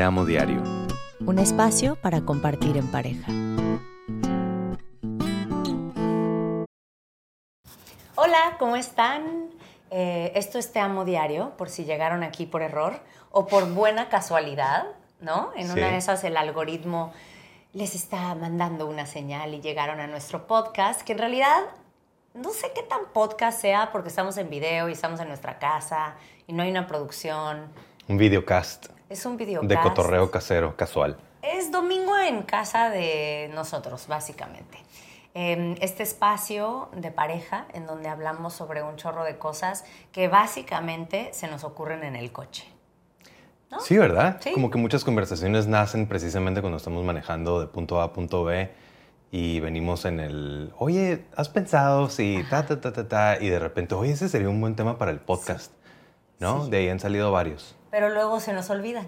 Te 0.00 0.04
Amo 0.04 0.24
Diario. 0.24 0.62
Un 1.26 1.38
espacio 1.38 1.94
para 1.94 2.22
compartir 2.22 2.78
en 2.78 2.86
pareja. 2.90 3.30
Hola, 8.14 8.56
¿cómo 8.58 8.76
están? 8.76 9.50
Eh, 9.90 10.32
esto 10.36 10.58
es 10.58 10.72
Te 10.72 10.80
Amo 10.80 11.04
Diario, 11.04 11.52
por 11.58 11.68
si 11.68 11.84
llegaron 11.84 12.22
aquí 12.22 12.46
por 12.46 12.62
error 12.62 12.98
o 13.30 13.46
por 13.46 13.70
buena 13.74 14.08
casualidad, 14.08 14.86
¿no? 15.20 15.50
En 15.54 15.66
Sí. 15.66 15.72
una 15.74 15.88
de 15.88 15.98
esas 15.98 16.24
el 16.24 16.38
algoritmo 16.38 17.12
les 17.74 17.94
está 17.94 18.34
mandando 18.34 18.86
una 18.86 19.04
señal 19.04 19.52
y 19.52 19.60
llegaron 19.60 20.00
a 20.00 20.06
nuestro 20.06 20.46
podcast, 20.46 21.02
que 21.02 21.12
en 21.12 21.18
realidad 21.18 21.60
no 22.32 22.48
sé 22.54 22.72
qué 22.74 22.82
tan 22.84 23.00
podcast 23.12 23.60
sea 23.60 23.92
porque 23.92 24.08
estamos 24.08 24.38
en 24.38 24.48
video 24.48 24.88
y 24.88 24.92
estamos 24.92 25.20
en 25.20 25.28
nuestra 25.28 25.58
casa 25.58 26.14
y 26.46 26.54
no 26.54 26.62
hay 26.62 26.70
una 26.70 26.86
producción. 26.86 27.66
Un 28.08 28.16
videocast 28.16 28.98
Es 29.10 29.26
un 29.26 29.36
video 29.36 29.60
de 29.62 29.76
cotorreo 29.76 30.30
casero, 30.30 30.76
casual. 30.76 31.16
Es 31.42 31.72
domingo 31.72 32.16
en 32.16 32.42
casa 32.44 32.90
de 32.90 33.50
nosotros, 33.52 34.06
básicamente. 34.06 34.78
Eh, 35.34 35.76
Este 35.80 36.04
espacio 36.04 36.90
de 36.94 37.10
pareja 37.10 37.66
en 37.74 37.86
donde 37.86 38.08
hablamos 38.08 38.52
sobre 38.54 38.84
un 38.84 38.94
chorro 38.94 39.24
de 39.24 39.36
cosas 39.36 39.84
que 40.12 40.28
básicamente 40.28 41.30
se 41.32 41.48
nos 41.48 41.64
ocurren 41.64 42.04
en 42.04 42.14
el 42.14 42.30
coche. 42.30 42.68
¿No? 43.68 43.80
Sí, 43.80 43.98
¿verdad? 43.98 44.38
Sí. 44.40 44.52
Como 44.52 44.70
que 44.70 44.78
muchas 44.78 45.02
conversaciones 45.02 45.66
nacen 45.66 46.06
precisamente 46.06 46.60
cuando 46.60 46.76
estamos 46.76 47.04
manejando 47.04 47.60
de 47.60 47.66
punto 47.66 48.00
A 48.00 48.04
a 48.04 48.12
punto 48.12 48.44
B 48.44 48.70
y 49.32 49.58
venimos 49.58 50.04
en 50.04 50.20
el, 50.20 50.72
oye, 50.78 51.24
¿has 51.36 51.48
pensado 51.48 52.10
si 52.10 52.44
ta, 52.48 52.64
ta, 52.64 52.80
ta, 52.80 52.92
ta, 52.92 53.08
ta? 53.08 53.38
Y 53.40 53.48
de 53.48 53.58
repente, 53.58 53.96
oye, 53.96 54.12
ese 54.12 54.28
sería 54.28 54.48
un 54.48 54.60
buen 54.60 54.76
tema 54.76 54.98
para 54.98 55.10
el 55.10 55.18
podcast, 55.18 55.72
¿no? 56.38 56.64
Sí. 56.64 56.70
De 56.70 56.76
ahí 56.76 56.88
han 56.88 57.00
salido 57.00 57.32
varios. 57.32 57.74
Pero 57.90 58.10
luego 58.10 58.40
se 58.40 58.52
nos 58.52 58.70
olvidan. 58.70 59.06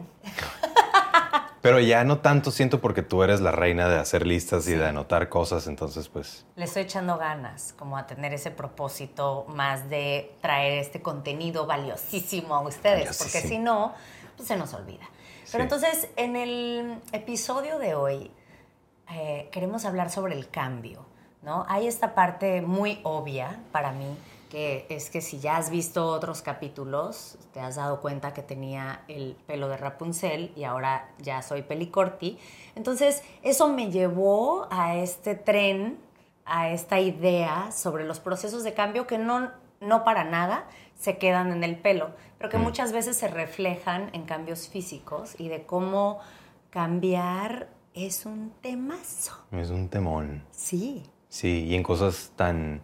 Pero 1.62 1.78
ya 1.78 2.02
no 2.02 2.18
tanto 2.18 2.50
siento 2.50 2.80
porque 2.80 3.02
tú 3.02 3.22
eres 3.22 3.40
la 3.40 3.52
reina 3.52 3.88
de 3.88 3.96
hacer 3.96 4.26
listas 4.26 4.66
y 4.66 4.72
de 4.72 4.84
anotar 4.84 5.28
cosas, 5.28 5.68
entonces 5.68 6.08
pues 6.08 6.44
Le 6.56 6.64
estoy 6.64 6.82
echando 6.82 7.16
ganas 7.18 7.72
como 7.78 7.96
a 7.96 8.04
tener 8.08 8.34
ese 8.34 8.50
propósito 8.50 9.46
más 9.48 9.88
de 9.88 10.34
traer 10.40 10.78
este 10.78 11.00
contenido 11.02 11.64
valiosísimo 11.66 12.56
a 12.56 12.60
ustedes, 12.62 13.16
porque 13.16 13.42
si 13.42 13.58
no, 13.58 13.94
pues 14.36 14.48
se 14.48 14.56
nos 14.56 14.74
olvida. 14.74 15.08
Pero 15.52 15.62
entonces, 15.62 16.08
en 16.16 16.34
el 16.34 16.98
episodio 17.12 17.78
de 17.78 17.94
hoy, 17.94 18.32
eh, 19.12 19.48
queremos 19.52 19.84
hablar 19.84 20.10
sobre 20.10 20.34
el 20.34 20.48
cambio, 20.48 21.06
¿no? 21.42 21.64
Hay 21.68 21.86
esta 21.86 22.14
parte 22.14 22.62
muy 22.62 23.00
obvia 23.04 23.60
para 23.70 23.92
mí, 23.92 24.16
que 24.52 24.84
es 24.90 25.08
que 25.08 25.22
si 25.22 25.40
ya 25.40 25.56
has 25.56 25.70
visto 25.70 26.06
otros 26.08 26.42
capítulos, 26.42 27.38
te 27.54 27.60
has 27.60 27.76
dado 27.76 28.02
cuenta 28.02 28.34
que 28.34 28.42
tenía 28.42 29.02
el 29.08 29.34
pelo 29.46 29.66
de 29.68 29.78
Rapunzel 29.78 30.52
y 30.54 30.64
ahora 30.64 31.08
ya 31.20 31.40
soy 31.40 31.62
pelicorti. 31.62 32.38
Entonces, 32.74 33.22
eso 33.42 33.68
me 33.72 33.90
llevó 33.90 34.68
a 34.70 34.94
este 34.96 35.34
tren, 35.34 35.98
a 36.44 36.68
esta 36.68 37.00
idea 37.00 37.72
sobre 37.72 38.04
los 38.04 38.20
procesos 38.20 38.62
de 38.62 38.74
cambio 38.74 39.06
que 39.06 39.16
no, 39.16 39.50
no 39.80 40.04
para 40.04 40.22
nada 40.24 40.66
se 40.98 41.16
quedan 41.16 41.50
en 41.50 41.64
el 41.64 41.78
pelo, 41.78 42.10
pero 42.36 42.50
que 42.50 42.58
Mm. 42.58 42.62
muchas 42.62 42.92
veces 42.92 43.16
se 43.16 43.28
reflejan 43.28 44.10
en 44.12 44.24
cambios 44.26 44.68
físicos 44.68 45.34
y 45.38 45.48
de 45.48 45.64
cómo 45.64 46.18
cambiar 46.68 47.68
es 47.94 48.26
un 48.26 48.52
temazo. 48.60 49.32
es 49.50 49.70
un 49.70 49.88
temón. 49.88 50.44
Sí. 50.50 51.04
Sí, 51.30 51.64
y 51.68 51.74
en 51.74 51.82
cosas 51.82 52.32
tan 52.36 52.82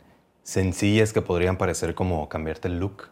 sencillas 0.52 1.12
que 1.12 1.20
podrían 1.20 1.58
parecer 1.58 1.94
como 1.94 2.26
cambiarte 2.30 2.68
el 2.68 2.78
look, 2.80 3.08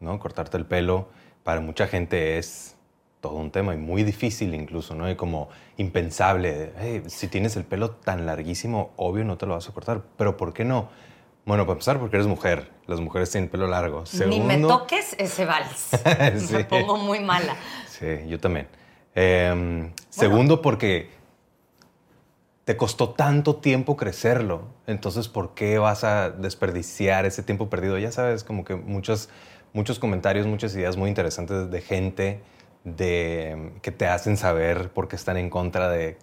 ¿no? 0.00 0.18
Cortarte 0.18 0.58
el 0.58 0.66
pelo, 0.66 1.08
para 1.42 1.62
mucha 1.62 1.86
gente 1.86 2.36
es 2.36 2.76
todo 3.22 3.36
un 3.36 3.50
tema 3.50 3.72
y 3.74 3.78
muy 3.78 4.02
difícil 4.02 4.54
incluso, 4.54 4.94
¿no? 4.94 5.10
Y 5.10 5.16
como 5.16 5.48
impensable. 5.78 6.74
"Hey, 6.78 7.02
si 7.06 7.28
tienes 7.28 7.56
el 7.56 7.64
pelo 7.64 7.92
tan 7.92 8.26
larguísimo, 8.26 8.90
obvio 8.96 9.24
no 9.24 9.38
te 9.38 9.46
lo 9.46 9.54
vas 9.54 9.66
a 9.66 9.72
cortar, 9.72 10.02
pero 10.18 10.36
¿por 10.36 10.52
qué 10.52 10.66
no? 10.66 10.90
Bueno, 11.46 11.64
para 11.64 11.72
empezar, 11.72 11.98
porque 11.98 12.16
eres 12.16 12.26
mujer. 12.26 12.70
Las 12.86 13.00
mujeres 13.00 13.30
tienen 13.30 13.48
pelo 13.48 13.66
largo. 13.66 14.04
Ni 14.26 14.40
me 14.40 14.56
Segundo- 14.56 14.68
toques 14.68 15.16
ese 15.18 15.46
vals. 15.46 15.88
Sí. 16.38 16.52
Me 16.52 16.64
pongo 16.64 16.98
muy 16.98 17.20
mala. 17.20 17.56
Sí, 17.88 18.06
yo 18.28 18.38
también. 18.38 18.68
Em, 19.14 19.90
Segundo, 20.10 20.60
porque 20.60 21.08
te 22.64 22.76
costó 22.76 23.10
tanto 23.10 23.56
tiempo 23.56 23.96
crecerlo. 23.96 24.62
Entonces, 24.86 25.28
¿por 25.28 25.54
qué 25.54 25.78
vas 25.78 26.04
a 26.04 26.30
desperdiciar 26.30 27.26
ese 27.26 27.42
tiempo 27.42 27.68
perdido? 27.68 27.98
Ya 27.98 28.10
sabes, 28.10 28.42
como 28.42 28.64
que 28.64 28.74
muchos, 28.74 29.28
muchos 29.72 29.98
comentarios, 29.98 30.46
muchas 30.46 30.74
ideas 30.74 30.96
muy 30.96 31.08
interesantes 31.08 31.70
de 31.70 31.80
gente 31.82 32.40
de, 32.84 33.72
que 33.82 33.92
te 33.92 34.06
hacen 34.06 34.36
saber 34.36 34.90
por 34.90 35.08
qué 35.08 35.16
están 35.16 35.36
en 35.36 35.50
contra 35.50 35.88
de, 35.90 36.18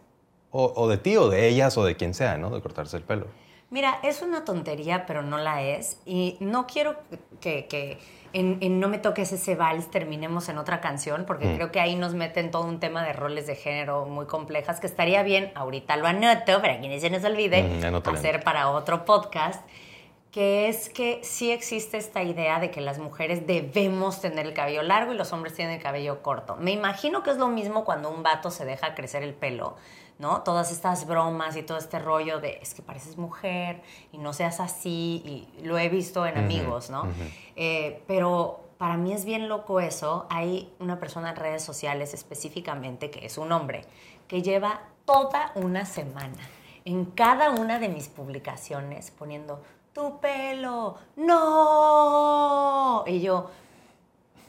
o, 0.50 0.88
de 0.88 0.98
ti, 0.98 1.16
o 1.16 1.30
de 1.30 1.48
ellas, 1.48 1.78
o 1.78 1.86
de 1.86 1.96
quien 1.96 2.14
sea, 2.14 2.38
¿no? 2.38 2.50
De 2.50 2.62
cortarse 2.62 2.98
el 2.98 3.04
pelo. 3.04 3.28
Mira, 3.70 4.00
es 4.04 4.22
una 4.22 4.44
tontería, 4.44 5.06
pero 5.06 5.22
no 5.22 5.38
la 5.38 5.62
es. 5.62 6.00
Y 6.06 6.38
no 6.40 6.68
quiero 6.68 6.98
que, 7.40 7.68
que 7.68 8.00
en, 8.34 8.58
en 8.62 8.80
No 8.80 8.88
me 8.88 8.98
toques 8.98 9.32
ese 9.32 9.56
vals 9.56 9.90
terminemos 9.92 10.50
en 10.50 10.58
otra 10.58 10.80
canción, 10.82 11.26
porque 11.26 11.46
Mm. 11.48 11.56
creo 11.56 11.72
que 11.72 11.80
ahí 11.80 11.96
nos 11.96 12.14
meten 12.14 12.52
todo 12.52 12.64
un 12.66 12.80
tema 12.80 13.04
de 13.04 13.14
roles 13.14 13.48
de 13.48 13.56
género 13.56 14.06
muy 14.06 14.26
complejas, 14.26 14.80
que 14.80 14.88
estaría 14.88 15.24
bien, 15.24 15.52
ahorita 15.56 15.98
lo 15.98 16.08
anoto, 16.08 16.62
para 16.62 16.80
quienes 16.80 17.02
se 17.02 17.10
nos 17.10 17.24
olvide, 17.24 17.64
Mm, 17.64 18.08
hacer 18.10 18.44
para 18.44 18.70
otro 18.70 19.06
podcast, 19.06 19.62
que 20.32 20.70
es 20.70 20.88
que 20.90 21.20
sí 21.24 21.52
existe 21.52 21.98
esta 21.98 22.24
idea 22.24 22.60
de 22.62 22.72
que 22.72 22.80
las 22.80 23.00
mujeres 23.00 23.46
debemos 23.48 24.22
tener 24.22 24.46
el 24.46 24.54
cabello 24.54 24.82
largo 24.82 25.12
y 25.14 25.18
los 25.18 25.34
hombres 25.34 25.54
tienen 25.54 25.76
el 25.76 25.84
cabello 25.84 26.22
corto. 26.22 26.56
Me 26.56 26.72
imagino 26.72 27.22
que 27.22 27.32
es 27.32 27.38
lo 27.38 27.50
mismo 27.50 27.84
cuando 27.84 28.10
un 28.10 28.24
vato 28.24 28.50
se 28.50 28.64
deja 28.64 28.96
crecer 28.96 29.24
el 29.24 29.34
pelo, 29.34 29.76
¿no? 30.22 30.44
Todas 30.44 30.72
estas 30.72 31.08
bromas 31.08 31.58
y 31.58 31.64
todo 31.64 31.80
este 31.80 32.00
rollo 32.00 32.40
de 32.40 32.60
es 32.62 32.74
que 32.74 32.82
pareces 32.82 33.18
mujer 33.18 33.82
y 34.12 34.20
no 34.20 34.32
seas 34.32 34.60
así, 34.60 35.22
y 35.26 35.66
lo 35.66 35.78
he 35.80 35.90
visto 35.90 36.26
en 36.26 36.38
amigos, 36.38 36.90
¿no? 36.92 37.08
Eh, 37.56 38.04
pero 38.08 38.62
para 38.78 38.98
mí 38.98 39.12
es 39.12 39.26
bien 39.26 39.50
loco 39.50 39.80
eso. 39.80 40.28
Hay 40.30 40.72
una 40.80 41.00
persona 41.00 41.32
en 41.32 41.36
redes 41.36 41.64
sociales 41.64 42.14
específicamente, 42.14 43.10
que 43.10 43.26
es 43.26 43.38
un 43.38 43.52
hombre, 43.52 43.84
que 44.28 44.42
lleva 44.42 44.82
toda 45.06 45.52
una 45.56 45.86
semana 45.86 46.38
en 46.86 47.06
cada 47.06 47.50
una 47.50 47.80
de 47.80 47.90
mis 47.90 48.08
publicaciones 48.08 49.12
poniendo 49.12 49.62
tu 49.94 50.20
pelo, 50.20 50.98
no. 51.16 53.04
Y 53.08 53.22
yo, 53.22 53.50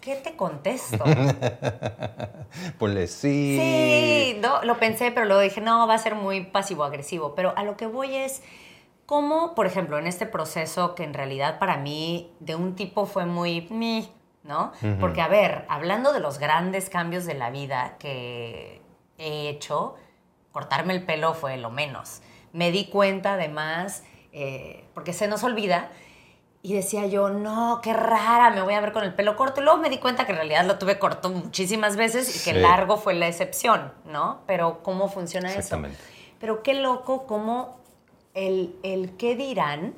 ¿qué 0.03 0.17
te 0.17 0.37
contesto? 0.37 1.03
Ponle 2.79 3.07
sí. 3.07 3.59
Sí, 3.59 4.39
no, 4.41 4.63
lo 4.65 4.79
pensé, 4.79 5.11
pero 5.13 5.25
luego 5.25 5.41
dije, 5.41 5.63
no, 5.63 5.87
va 5.87 5.95
a 5.95 5.99
ser 5.99 6.15
muy 6.15 6.45
pasivo-agresivo. 6.45 7.35
Pero 7.35 7.55
a 7.57 7.65
lo 7.65 7.79
que 7.79 7.87
voy 7.87 8.17
es, 8.17 8.43
cómo, 9.07 9.55
por 9.55 9.67
ejemplo, 9.67 9.99
en 9.99 10.07
este 10.07 10.27
proceso 10.27 10.95
que 10.95 11.05
en 11.05 11.15
realidad 11.15 11.59
para 11.59 11.79
mí 11.79 12.35
de 12.41 12.57
un 12.57 12.75
tipo 12.75 13.07
fue 13.07 13.25
muy 13.25 13.67
mi, 13.71 14.13
¿no? 14.43 14.73
Porque, 15.01 15.23
a 15.23 15.29
ver, 15.29 15.65
hablando 15.69 16.13
de 16.13 16.21
los 16.21 16.39
grandes 16.39 16.91
cambios 16.91 17.25
de 17.25 17.35
la 17.35 17.51
vida 17.51 17.97
que 17.99 18.83
he 19.17 19.49
hecho, 19.49 19.95
cortarme 20.51 20.93
el 20.93 21.05
pelo 21.05 21.33
fue 21.33 21.57
lo 21.57 21.71
menos. 21.71 22.23
Me 22.53 22.73
di 22.73 22.87
cuenta 22.87 23.35
además, 23.35 24.03
eh, 24.33 24.85
porque 24.95 25.13
se 25.13 25.29
nos 25.29 25.45
olvida, 25.45 25.91
y 26.63 26.75
decía 26.75 27.07
yo, 27.07 27.29
no, 27.29 27.81
qué 27.83 27.93
rara, 27.93 28.51
me 28.51 28.63
voy 28.63 28.75
a 28.75 28.81
ver 28.81 28.93
con 28.93 29.03
el 29.03 29.15
pelo 29.15 29.35
corto. 29.37 29.61
Y 29.61 29.65
luego 29.65 29.79
me 29.81 29.91
di 29.91 29.99
cuenta 29.99 30.25
que 30.27 30.33
en 30.33 30.39
realidad 30.39 30.65
lo 30.65 30.79
tuve 30.79 30.99
corto 30.99 31.29
muchísimas 31.31 31.97
veces 31.97 32.29
y 32.37 32.45
que 32.45 32.55
Sí. 32.55 32.61
largo 32.61 32.97
fue 32.99 33.15
la 33.15 33.27
excepción, 33.27 33.93
¿no? 34.05 34.41
Pero 34.47 34.83
¿cómo 34.83 35.09
funciona 35.09 35.49
eso? 35.51 35.59
Exactamente. 35.59 35.99
Pero 36.39 36.63
qué 36.63 36.75
loco 36.75 37.27
cómo 37.27 37.79
el, 38.35 38.77
el 38.85 39.17
qué 39.17 39.35
dirán 39.35 39.95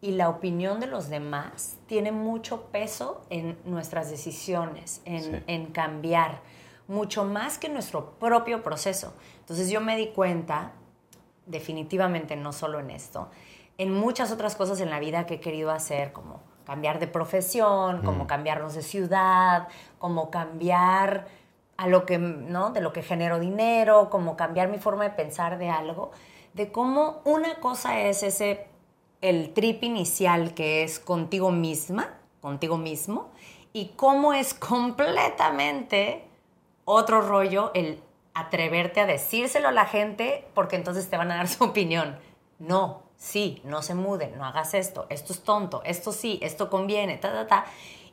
y 0.00 0.12
la 0.12 0.28
opinión 0.28 0.78
de 0.80 0.86
los 0.86 1.08
demás 1.08 1.76
tiene 1.86 2.12
mucho 2.12 2.66
peso 2.72 3.22
en 3.30 3.58
nuestras 3.64 4.08
decisiones, 4.10 5.00
en, 5.04 5.22
Sí. 5.22 5.42
en 5.48 5.66
cambiar, 5.66 6.40
mucho 6.88 7.24
más 7.24 7.58
que 7.58 7.68
nuestro 7.68 8.10
propio 8.20 8.62
proceso. 8.62 9.14
Entonces 9.40 9.70
yo 9.70 9.80
me 9.80 9.96
di 9.96 10.08
cuenta, 10.08 10.72
definitivamente 11.46 12.36
no 12.36 12.52
solo 12.52 12.78
en 12.80 12.90
esto, 12.90 13.28
en 13.78 13.92
muchas 13.92 14.30
otras 14.32 14.56
cosas 14.56 14.80
en 14.80 14.90
la 14.90 15.00
vida 15.00 15.26
que 15.26 15.34
he 15.34 15.40
querido 15.40 15.70
hacer, 15.70 16.12
como 16.12 16.40
cambiar 16.64 16.98
de 17.00 17.06
profesión, 17.08 18.02
como 18.02 18.24
Mm. 18.24 18.26
cambiarnos 18.26 18.74
de 18.74 18.82
ciudad, 18.82 19.68
como 19.98 20.30
cambiar 20.30 21.26
a 21.76 21.88
lo 21.88 22.06
que, 22.06 22.18
¿no? 22.18 22.70
De 22.70 22.80
lo 22.80 22.92
que 22.92 23.02
genero 23.02 23.40
dinero, 23.40 24.10
como 24.10 24.36
cambiar 24.36 24.68
mi 24.68 24.78
forma 24.78 25.04
de 25.04 25.10
pensar 25.10 25.58
de 25.58 25.70
algo, 25.70 26.12
de 26.54 26.70
cómo 26.70 27.20
una 27.24 27.56
cosa 27.56 28.00
es 28.00 28.22
ese, 28.22 28.66
el 29.20 29.52
trip 29.52 29.82
inicial 29.82 30.54
que 30.54 30.84
es 30.84 31.00
contigo 31.00 31.50
misma, 31.50 32.10
contigo 32.40 32.76
mismo, 32.76 33.30
y 33.72 33.88
cómo 33.96 34.32
es 34.32 34.54
completamente 34.54 36.24
otro 36.84 37.20
rollo 37.22 37.70
el 37.74 38.00
atreverte 38.34 39.00
a 39.00 39.06
decírselo 39.06 39.68
a 39.68 39.72
la 39.72 39.86
gente 39.86 40.48
porque 40.54 40.76
entonces 40.76 41.08
te 41.08 41.16
van 41.16 41.30
a 41.30 41.36
dar 41.36 41.48
su 41.48 41.64
opinión. 41.64 42.18
No, 42.58 43.02
sí, 43.22 43.62
no 43.64 43.82
se 43.82 43.94
muden, 43.94 44.36
no 44.36 44.44
hagas 44.44 44.74
esto, 44.74 45.06
esto 45.08 45.32
es 45.32 45.42
tonto, 45.42 45.80
esto 45.84 46.12
sí, 46.12 46.40
esto 46.42 46.68
conviene, 46.68 47.18
ta, 47.18 47.32
ta, 47.32 47.46
ta. 47.46 47.64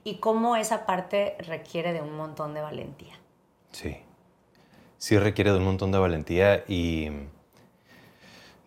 Y 0.03 0.17
cómo 0.17 0.56
esa 0.56 0.85
parte 0.85 1.35
requiere 1.39 1.94
de 1.94 2.01
un 2.01 2.15
montón 2.15 2.53
de 2.53 2.61
valentía. 2.61 3.15
Sí. 3.71 3.97
sí 4.97 5.17
requiere 5.17 5.51
de 5.51 5.57
un 5.57 5.65
montón 5.65 5.91
de 5.91 5.97
valentía 5.97 6.63
y 6.67 7.09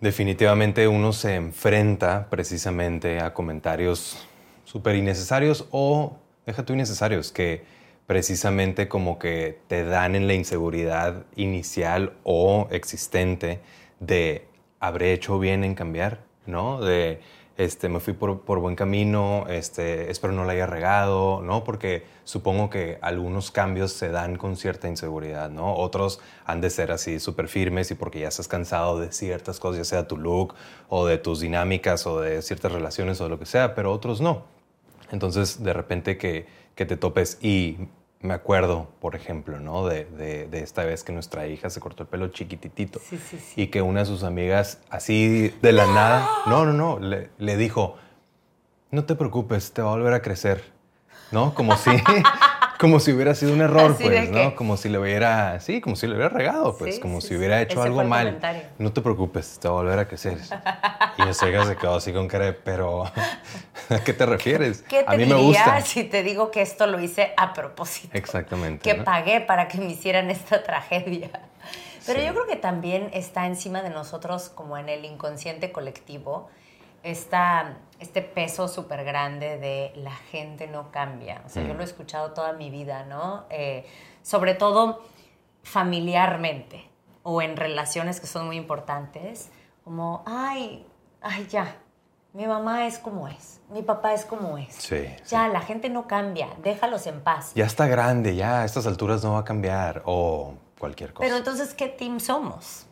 definitivamente 0.00 0.88
uno 0.88 1.12
se 1.12 1.36
enfrenta 1.36 2.28
precisamente 2.28 3.20
a 3.20 3.32
comentarios 3.32 4.26
súper 4.64 4.96
innecesarios 4.96 5.66
o, 5.70 6.16
déjate 6.44 6.72
innecesarios, 6.72 7.32
que 7.32 7.64
precisamente 8.06 8.88
como 8.88 9.18
que 9.18 9.60
te 9.68 9.84
dan 9.84 10.16
en 10.16 10.26
la 10.26 10.34
inseguridad 10.34 11.24
inicial 11.36 12.14
o 12.24 12.68
existente 12.70 13.60
de 14.00 14.48
habré 14.80 15.12
hecho 15.12 15.38
bien 15.38 15.64
en 15.64 15.74
cambiar, 15.74 16.31
¿no? 16.46 16.80
De 16.80 17.20
este, 17.56 17.88
me 17.88 18.00
fui 18.00 18.14
por, 18.14 18.58
buen 18.60 18.76
camino, 18.76 19.46
este, 19.48 20.10
espero 20.10 20.32
no 20.32 20.44
la 20.44 20.52
haya 20.52 20.66
regado, 20.66 21.42
¿no? 21.42 21.64
Porque 21.64 22.04
supongo 22.24 22.70
que 22.70 22.98
algunos 23.02 23.50
cambios 23.50 23.92
se 23.92 24.08
dan 24.08 24.36
con 24.36 24.56
cierta 24.56 24.88
inseguridad, 24.88 25.50
¿no? 25.50 25.74
Otros 25.74 26.20
han 26.46 26.60
de 26.60 26.70
ser 26.70 26.92
así 26.92 27.20
súper 27.20 27.48
firmes 27.48 27.90
y 27.90 27.94
porque 27.94 28.20
ya 28.20 28.28
estás 28.28 28.48
cansado 28.48 28.98
de 28.98 29.12
ciertas 29.12 29.60
cosas, 29.60 29.78
ya 29.78 29.84
sea 29.84 30.08
tu 30.08 30.16
look 30.16 30.54
o 30.88 31.06
de 31.06 31.18
tus 31.18 31.40
dinámicas 31.40 32.06
o 32.06 32.20
de 32.20 32.40
ciertas 32.42 32.72
relaciones 32.72 33.20
o 33.20 33.28
lo 33.28 33.38
que 33.38 33.46
sea, 33.46 33.74
pero 33.74 33.92
otros 33.92 34.20
no. 34.20 34.44
Entonces, 35.10 35.62
de 35.62 35.74
repente 35.74 36.16
que, 36.16 36.46
que 36.74 36.86
te 36.86 36.96
topes 36.96 37.38
y 37.42 37.76
me 38.22 38.34
acuerdo, 38.34 38.88
por 39.00 39.16
ejemplo, 39.16 39.58
¿no? 39.58 39.86
De, 39.86 40.04
de, 40.04 40.60
esta 40.60 40.84
vez 40.84 41.02
que 41.02 41.12
nuestra 41.12 41.46
hija 41.48 41.70
se 41.70 41.80
cortó 41.80 42.04
el 42.04 42.08
pelo 42.08 42.28
chiquititito 42.28 43.00
sí, 43.00 43.18
sí, 43.18 43.38
sí. 43.38 43.62
y 43.62 43.66
que 43.66 43.82
una 43.82 44.00
de 44.00 44.06
sus 44.06 44.22
amigas, 44.22 44.80
así 44.90 45.52
de 45.60 45.72
la 45.72 45.86
nada, 45.86 46.28
no, 46.46 46.64
no, 46.64 46.72
no, 46.72 46.98
le, 47.00 47.30
le, 47.38 47.56
dijo, 47.56 47.96
no 48.90 49.04
te 49.04 49.16
preocupes, 49.16 49.72
te 49.72 49.82
va 49.82 49.90
a 49.90 49.96
volver 49.96 50.14
a 50.14 50.22
crecer, 50.22 50.72
¿no? 51.32 51.52
Como 51.52 51.76
si, 51.76 51.90
como 52.82 52.98
si 52.98 53.12
hubiera 53.12 53.32
sido 53.36 53.52
un 53.52 53.60
error, 53.60 53.96
pues, 53.96 54.28
¿no? 54.28 54.56
Como 54.56 54.76
si 54.76 54.88
le 54.88 54.98
hubiera, 54.98 55.60
sí, 55.60 55.80
como 55.80 55.94
si 55.94 56.08
le 56.08 56.14
hubiera 56.14 56.30
regado, 56.30 56.76
pues, 56.76 56.98
como 56.98 57.20
si 57.20 57.36
hubiera 57.36 57.62
hecho 57.62 57.80
algo 57.80 58.02
mal. 58.02 58.40
No 58.76 58.92
te 58.92 59.00
preocupes, 59.00 59.60
te 59.60 59.68
va 59.68 59.74
a 59.74 59.82
volver 59.82 59.98
a 60.00 60.08
crecer. 60.08 60.38
Y 61.18 61.22
hija 61.22 61.34
se 61.66 61.76
quedó 61.76 61.96
así 61.96 62.12
con 62.12 62.26
cara 62.26 62.46
de, 62.46 62.52
pero 62.54 63.04
¿A 63.88 64.02
qué 64.02 64.12
te 64.12 64.26
refieres? 64.26 64.82
¿Qué 64.88 65.04
te 65.04 65.14
a 65.14 65.16
mí 65.16 65.26
me 65.26 65.34
gusta. 65.36 65.80
si 65.82 66.02
te 66.02 66.24
digo 66.24 66.50
que 66.50 66.62
esto 66.62 66.88
lo 66.88 66.98
hice 66.98 67.34
a 67.36 67.52
propósito? 67.52 68.16
Exactamente. 68.16 68.82
Que 68.82 69.00
pagué 69.00 69.40
para 69.40 69.68
que 69.68 69.78
me 69.78 69.90
hicieran 69.92 70.28
esta 70.30 70.64
tragedia. 70.64 71.30
Pero 72.04 72.20
yo 72.20 72.32
creo 72.32 72.46
que 72.46 72.56
también 72.56 73.10
está 73.12 73.46
encima 73.46 73.82
de 73.82 73.90
nosotros, 73.90 74.48
como 74.48 74.76
en 74.76 74.88
el 74.88 75.04
inconsciente 75.04 75.70
colectivo, 75.70 76.48
esta, 77.02 77.78
este 78.00 78.22
peso 78.22 78.68
súper 78.68 79.04
grande 79.04 79.58
de 79.58 79.92
la 79.96 80.14
gente 80.14 80.66
no 80.66 80.90
cambia. 80.90 81.42
O 81.46 81.48
sea, 81.48 81.62
yo 81.62 81.74
lo 81.74 81.80
he 81.80 81.84
escuchado 81.84 82.32
toda 82.32 82.52
mi 82.52 82.70
vida, 82.70 83.04
¿no? 83.04 83.44
Eh, 83.50 83.86
sobre 84.22 84.54
todo 84.54 85.02
familiarmente 85.62 86.88
o 87.22 87.42
en 87.42 87.56
relaciones 87.56 88.20
que 88.20 88.26
son 88.26 88.46
muy 88.46 88.56
importantes, 88.56 89.50
como, 89.84 90.22
ay, 90.26 90.86
ay, 91.20 91.46
ya, 91.48 91.76
mi 92.32 92.46
mamá 92.46 92.86
es 92.86 92.98
como 92.98 93.28
es, 93.28 93.60
mi 93.68 93.82
papá 93.82 94.14
es 94.14 94.24
como 94.24 94.58
es. 94.58 94.74
Sí, 94.74 95.06
ya, 95.28 95.48
la 95.48 95.60
gente 95.60 95.88
no 95.88 96.06
cambia, 96.06 96.48
déjalos 96.62 97.06
en 97.06 97.20
paz. 97.20 97.52
Ya 97.54 97.66
está 97.66 97.86
grande, 97.86 98.34
ya 98.34 98.62
a 98.62 98.64
estas 98.64 98.86
alturas 98.86 99.22
no 99.22 99.34
va 99.34 99.40
a 99.40 99.44
cambiar 99.44 100.02
o 100.06 100.54
cualquier 100.78 101.12
cosa. 101.12 101.26
Pero 101.26 101.36
entonces, 101.36 101.74
¿qué 101.74 101.88
team 101.88 102.20
somos? 102.20 102.86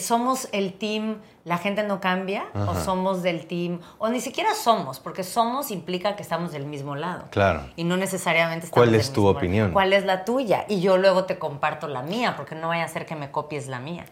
¿Somos 0.00 0.48
el 0.52 0.74
team 0.74 1.18
la 1.44 1.58
gente 1.58 1.84
no 1.84 2.00
cambia? 2.00 2.46
¿O 2.54 2.74
somos 2.74 3.22
del 3.22 3.46
team? 3.46 3.78
O 3.98 4.08
ni 4.08 4.20
siquiera 4.20 4.54
somos, 4.54 4.98
porque 4.98 5.22
somos 5.22 5.70
implica 5.70 6.16
que 6.16 6.22
estamos 6.22 6.50
del 6.50 6.66
mismo 6.66 6.96
lado. 6.96 7.26
Claro. 7.30 7.62
Y 7.76 7.84
no 7.84 7.96
necesariamente 7.96 8.66
estamos 8.66 8.88
¿Cuál 8.88 8.96
es 8.96 9.12
tu 9.12 9.26
opinión? 9.26 9.70
¿Cuál 9.70 9.92
es 9.92 10.04
la 10.04 10.24
tuya? 10.24 10.64
Y 10.68 10.80
yo 10.80 10.98
luego 10.98 11.24
te 11.24 11.38
comparto 11.38 11.86
la 11.86 12.02
mía, 12.02 12.34
porque 12.36 12.56
no 12.56 12.66
vaya 12.66 12.84
a 12.84 12.88
ser 12.88 13.06
que 13.06 13.14
me 13.14 13.30
copies 13.30 13.68
la 13.68 13.78
mía. 13.78 14.06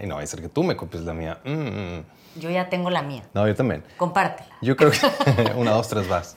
y 0.00 0.06
no 0.06 0.14
vaya 0.14 0.24
a 0.24 0.26
ser 0.28 0.42
que 0.42 0.48
tú 0.48 0.62
me 0.62 0.76
copies 0.76 1.02
la 1.02 1.12
mía. 1.12 1.40
Mm. 1.44 2.38
Yo 2.38 2.50
ya 2.50 2.68
tengo 2.68 2.88
la 2.90 3.02
mía. 3.02 3.24
No, 3.34 3.48
yo 3.48 3.54
también. 3.56 3.82
Compártela. 3.96 4.56
Yo 4.62 4.76
creo 4.76 4.92
que. 4.92 4.98
una, 5.56 5.72
dos, 5.72 5.88
tres, 5.88 6.08
vas. 6.08 6.36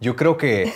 Yo 0.00 0.14
creo 0.14 0.36
que 0.36 0.72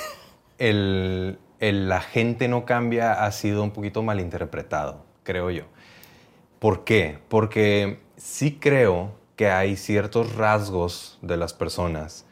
el, 0.59 1.39
la 1.61 2.01
gente 2.01 2.49
no 2.49 2.65
cambia 2.65 3.25
ha 3.25 3.31
sido 3.31 3.63
un 3.63 3.71
poquito 3.71 4.03
malinterpretado, 4.03 5.05
creo 5.23 5.51
yo. 5.51 5.65
¿Por 6.59 6.85
qué? 6.85 7.19
Porque 7.29 8.01
sí 8.17 8.59
creo 8.61 9.13
que 9.37 9.51
hay 9.51 9.77
ciertos 9.77 10.35
rasgos 10.35 11.19
de 11.23 11.37
las 11.37 11.55
personas 11.55 12.27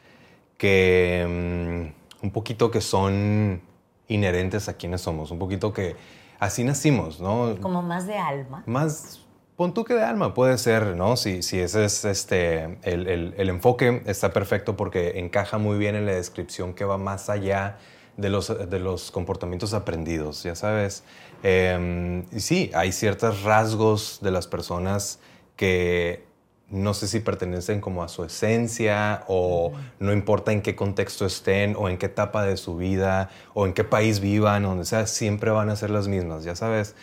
que 0.57 1.93
mm, 2.21 2.25
un 2.25 2.31
poquito 2.31 2.71
que 2.71 2.81
son 2.81 3.61
inherentes 4.07 4.67
a 4.69 4.73
quienes 4.73 5.01
somos, 5.01 5.31
un 5.31 5.39
poquito 5.39 5.73
que 5.73 5.95
así 6.39 6.63
nacimos, 6.63 7.19
¿no? 7.19 7.55
Como 7.61 7.81
más 7.81 8.07
de 8.07 8.17
alma. 8.17 8.63
Más, 8.65 9.25
pon 9.55 9.73
tú 9.73 9.83
que 9.83 9.93
de 9.93 10.03
alma, 10.03 10.33
puede 10.33 10.57
ser, 10.57 10.95
¿no? 10.95 11.15
Si, 11.17 11.43
si 11.43 11.59
ese 11.59 11.85
es 11.85 12.05
este, 12.05 12.79
el, 12.83 13.07
el, 13.37 13.49
enfoque, 13.49 14.03
está 14.05 14.33
perfecto 14.33 14.75
porque 14.75 15.19
encaja 15.19 15.57
muy 15.57 15.77
bien 15.77 15.95
en 15.95 16.05
la 16.05 16.13
descripción 16.13 16.73
que 16.73 16.85
va 16.85 16.97
más 16.97 17.29
allá 17.29 17.77
de 18.17 18.29
los, 18.29 18.69
de 18.69 18.79
los 18.79 19.11
comportamientos 19.11 19.73
aprendidos, 19.73 20.43
ya 20.43 20.55
sabes. 20.55 21.03
Em, 21.43 22.25
y 22.31 22.39
sí, 22.39 22.71
hay 22.73 22.91
ciertos 22.91 23.43
rasgos 23.43 24.19
de 24.21 24.31
las 24.31 24.47
personas 24.47 25.19
que 25.55 26.25
no 26.69 26.93
sé 26.93 27.07
si 27.07 27.21
pertenecen 27.21 27.79
como 27.79 28.03
a 28.03 28.09
su 28.09 28.25
esencia 28.25 29.23
o 29.27 29.71
no 29.99 30.11
importa 30.11 30.51
en 30.51 30.61
qué 30.61 30.75
contexto 30.75 31.25
estén 31.25 31.75
o 31.77 31.87
en 31.87 31.97
qué 31.97 32.07
etapa 32.07 32.43
de 32.43 32.57
su 32.57 32.75
vida 32.75 33.29
o 33.53 33.65
en 33.65 33.73
qué 33.73 33.85
país 33.85 34.19
vivan, 34.19 34.63
donde 34.63 34.83
sea, 34.83 35.07
siempre 35.07 35.51
van 35.51 35.69
a 35.69 35.75
ser 35.75 35.91
las 35.91 36.07
mismas, 36.07 36.43
ya 36.43 36.55
sabes. 36.55 36.95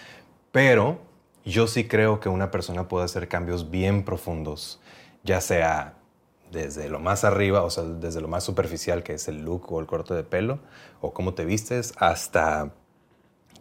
Pero 0.53 0.99
yo 1.45 1.67
sí 1.67 1.85
creo 1.89 2.21
que 2.21 2.29
una 2.29 2.51
persona 2.51 2.89
puede 2.89 3.07
hacer 3.07 3.29
cambios 3.29 3.71
bien 3.71 4.05
profundos, 4.05 4.81
ya 5.23 5.41
sea 5.41 5.95
desde 6.55 6.89
lo 6.89 7.01
más 7.01 7.25
arriba, 7.25 7.63
o 7.63 7.71
sea, 7.71 7.85
desde 7.85 8.23
lo 8.23 8.29
más 8.29 8.45
superficial 8.45 9.03
que 9.03 9.15
es 9.15 9.29
el 9.29 9.45
look 9.45 9.71
o 9.71 9.81
el 9.81 9.87
corte 9.87 10.15
de 10.15 10.23
pelo, 10.23 10.61
o 11.03 11.13
cómo 11.13 11.35
te 11.35 11.45
vistes, 11.45 11.93
hasta 11.99 12.73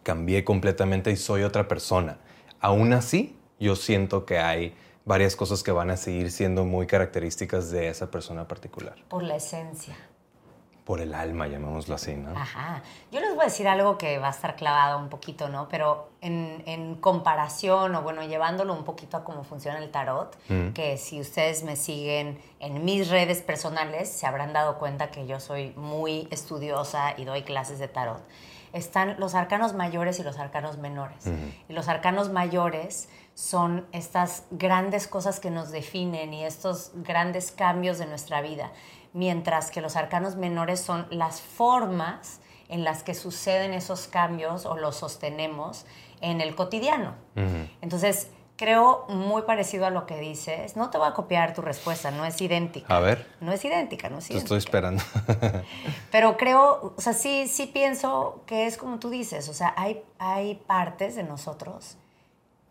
cambié 0.02 0.44
completamente 0.44 1.10
y 1.10 1.16
soy 1.16 1.42
otra 1.42 1.68
persona. 1.68 2.18
Aún 2.60 2.94
así, 2.94 3.36
yo 3.60 3.76
siento 3.76 4.24
que 4.24 4.38
hay 4.38 4.74
varias 5.04 5.36
cosas 5.36 5.62
que 5.62 5.72
van 5.72 5.90
a 5.90 5.98
seguir 5.98 6.30
siendo 6.30 6.64
muy 6.64 6.86
características 6.86 7.70
de 7.70 7.88
esa 7.88 8.10
persona 8.10 8.48
particular. 8.48 8.94
Por 9.08 9.22
la 9.22 9.36
esencia 9.36 9.94
por 10.84 11.00
el 11.00 11.14
alma, 11.14 11.46
llamémoslo 11.46 11.94
así, 11.94 12.14
¿no? 12.14 12.36
Ajá. 12.38 12.82
Yo 13.10 13.20
les 13.20 13.30
voy 13.30 13.42
a 13.42 13.44
decir 13.44 13.66
algo 13.66 13.96
que 13.96 14.18
va 14.18 14.28
a 14.28 14.30
estar 14.30 14.54
clavado 14.54 14.98
un 14.98 15.08
poquito, 15.08 15.48
¿no? 15.48 15.66
Pero 15.68 16.10
en, 16.20 16.96
comparación, 16.96 17.94
o 17.94 18.02
bueno, 18.02 18.22
llevándolo 18.22 18.74
un 18.74 18.84
poquito 18.84 19.16
a 19.16 19.24
cómo 19.24 19.44
funciona 19.44 19.78
el 19.78 19.90
tarot, 19.90 20.36
mm. 20.48 20.68
que 20.70 20.98
si 20.98 21.20
ustedes 21.20 21.64
me 21.64 21.76
siguen 21.76 22.38
en 22.60 22.84
mis 22.84 23.08
redes 23.08 23.40
personales, 23.40 24.10
se 24.10 24.26
habrán 24.26 24.52
dado 24.52 24.78
cuenta 24.78 25.10
que 25.10 25.26
yo 25.26 25.40
soy 25.40 25.72
muy 25.76 26.28
estudiosa 26.30 27.14
y 27.16 27.24
doy 27.24 27.42
clases 27.42 27.78
de 27.78 27.88
tarot. 27.88 28.22
Están 28.74 29.18
los 29.20 29.34
arcanos 29.34 29.72
mayores 29.72 30.18
y 30.18 30.22
los 30.22 30.38
arcanos 30.38 30.78
menores. 30.78 31.26
Y 31.68 31.72
los 31.72 31.88
arcanos 31.88 32.30
mayores 32.30 33.08
son 33.34 33.86
estas 33.92 34.44
grandes 34.50 35.08
cosas 35.08 35.40
que 35.40 35.50
nos 35.50 35.70
definen 35.70 36.32
y 36.32 36.44
estos 36.44 36.92
grandes 36.94 37.50
cambios 37.50 37.98
de 37.98 38.06
nuestra 38.06 38.40
vida 38.40 38.70
mientras 39.14 39.70
que 39.70 39.80
los 39.80 39.96
arcanos 39.96 40.36
menores 40.36 40.80
son 40.80 41.06
las 41.08 41.40
formas 41.40 42.40
en 42.68 42.84
las 42.84 43.02
que 43.02 43.14
suceden 43.14 43.72
esos 43.72 44.08
cambios 44.08 44.66
o 44.66 44.76
los 44.76 44.96
sostenemos 44.96 45.86
en 46.20 46.40
el 46.40 46.54
cotidiano. 46.54 47.14
Entonces, 47.80 48.28
creo 48.56 49.06
muy 49.08 49.42
parecido 49.42 49.86
a 49.86 49.90
lo 49.90 50.06
que 50.06 50.18
dices. 50.18 50.76
No 50.76 50.90
te 50.90 50.98
voy 50.98 51.06
a 51.06 51.12
copiar 51.14 51.54
tu 51.54 51.62
respuesta, 51.62 52.10
no 52.10 52.24
es 52.24 52.40
idéntica. 52.40 52.94
A 52.94 53.00
ver. 53.00 53.28
No 53.40 53.52
es 53.52 53.64
idéntica, 53.64 54.08
no 54.08 54.18
es 54.18 54.30
idéntica. 54.30 54.38
Te 54.38 54.44
estoy 54.44 54.58
esperando. 54.58 55.02
Pero 56.10 56.36
creo, 56.36 56.94
o 56.96 57.00
sea, 57.00 57.12
sí, 57.12 57.46
sí 57.46 57.66
pienso 57.66 58.42
que 58.46 58.66
es 58.66 58.76
como 58.76 58.98
tú 58.98 59.10
dices, 59.10 59.48
o 59.48 59.54
sea, 59.54 59.74
hay, 59.76 60.02
hay 60.18 60.56
partes 60.66 61.14
de 61.14 61.22
nosotros 61.22 61.98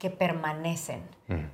que 0.03 0.09
permanecen, 0.09 1.01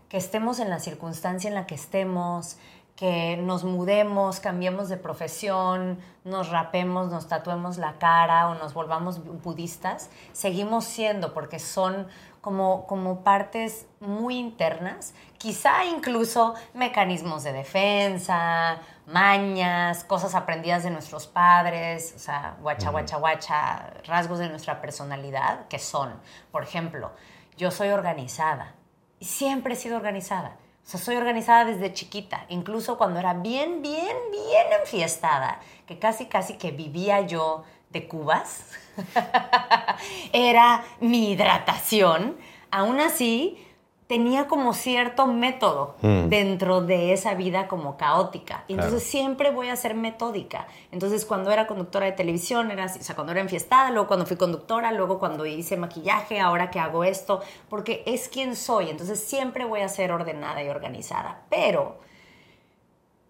que 0.10 0.18
estemos 0.18 0.60
en 0.60 0.72
la 0.72 0.80
circunstancia 0.80 1.48
en 1.50 1.54
la 1.54 1.68
que 1.68 1.76
estemos, 1.76 2.58
que 2.96 3.38
nos 3.38 3.64
mudemos, 3.64 4.40
cambiemos 4.40 4.90
de 4.90 4.98
profesión, 4.98 6.00
nos 6.24 6.50
rapemos, 6.50 7.12
nos 7.12 7.28
tatuemos 7.28 7.78
la 7.78 8.00
cara 8.00 8.50
o 8.50 8.56
nos 8.56 8.74
volvamos 8.74 9.24
budistas, 9.44 10.10
seguimos 10.34 10.86
siendo 10.86 11.32
porque 11.32 11.60
son 11.60 12.08
como, 12.42 12.88
como 12.88 13.24
partes 13.24 13.86
muy 14.00 14.40
internas, 14.40 15.14
quizá 15.38 15.86
incluso 15.86 16.56
mecanismos 16.74 17.44
de 17.44 17.54
defensa, 17.54 18.80
mañas, 19.06 20.04
cosas 20.04 20.34
aprendidas 20.34 20.82
de 20.82 20.90
nuestros 20.90 21.28
padres, 21.28 22.14
o 22.16 22.20
sea, 22.20 22.58
guacha, 22.64 22.90
guacha, 22.90 23.18
guacha, 23.18 23.94
rasgos 24.08 24.40
de 24.40 24.50
nuestra 24.50 24.82
personalidad 24.82 25.68
que 25.68 25.78
son, 25.78 26.16
por 26.52 26.64
ejemplo, 26.64 27.12
yo 27.60 27.72
soy 27.72 27.90
organizada. 27.90 28.74
Siempre 29.20 29.74
he 29.74 29.76
sido 29.78 29.98
organizada. 29.98 30.56
O 30.86 30.90
sea, 30.90 31.00
soy 31.00 31.18
organizada 31.18 31.66
desde 31.66 31.94
chiquita, 31.94 32.46
incluso 32.48 32.98
cuando 32.98 33.20
era 33.20 33.34
bien, 33.34 33.82
bien, 33.82 34.16
bien 34.32 34.68
enfiestada, 34.80 35.60
que 35.86 36.00
casi, 36.00 36.28
casi 36.28 36.54
que 36.54 36.72
vivía 36.72 37.20
yo 37.22 37.66
de 37.90 38.08
cubas, 38.08 38.64
era 40.34 40.86
mi 41.02 41.32
hidratación, 41.32 42.38
aún 42.72 43.02
así 43.02 43.64
tenía 44.10 44.48
como 44.48 44.74
cierto 44.74 45.28
método 45.28 45.96
Mm. 46.02 46.30
dentro 46.30 46.82
de 46.82 47.14
esa 47.14 47.36
vida 47.36 47.68
como 47.68 47.96
caótica. 47.96 48.64
Y 48.68 48.74
entonces 48.74 49.04
Claro. 49.04 49.12
siempre 49.12 49.52
voy 49.52 49.70
a 49.70 49.76
ser 49.76 49.94
metódica. 49.94 50.66
Entonces 50.92 51.28
cuando 51.28 51.52
era 51.52 51.68
conductora 51.68 52.08
de 52.08 52.14
televisión, 52.14 52.72
era 52.72 52.86
así, 52.86 52.98
o 53.00 53.04
sea, 53.04 53.14
cuando 53.14 53.34
era 53.34 53.42
enfiestada, 53.42 53.92
luego 53.92 54.08
cuando 54.08 54.26
fui 54.26 54.36
conductora, 54.36 54.92
luego 54.94 55.20
cuando 55.20 55.46
hice 55.46 55.78
maquillaje, 55.78 56.40
ahora 56.40 56.72
que 56.72 56.80
hago 56.80 57.04
esto, 57.04 57.42
porque 57.70 58.02
es 58.08 58.30
quien 58.30 58.56
soy. 58.56 58.90
Entonces 58.90 59.24
siempre 59.24 59.64
voy 59.66 59.82
a 59.82 59.90
ser 59.90 60.12
ordenada 60.12 60.64
y 60.64 60.70
organizada. 60.70 61.42
Pero 61.52 62.00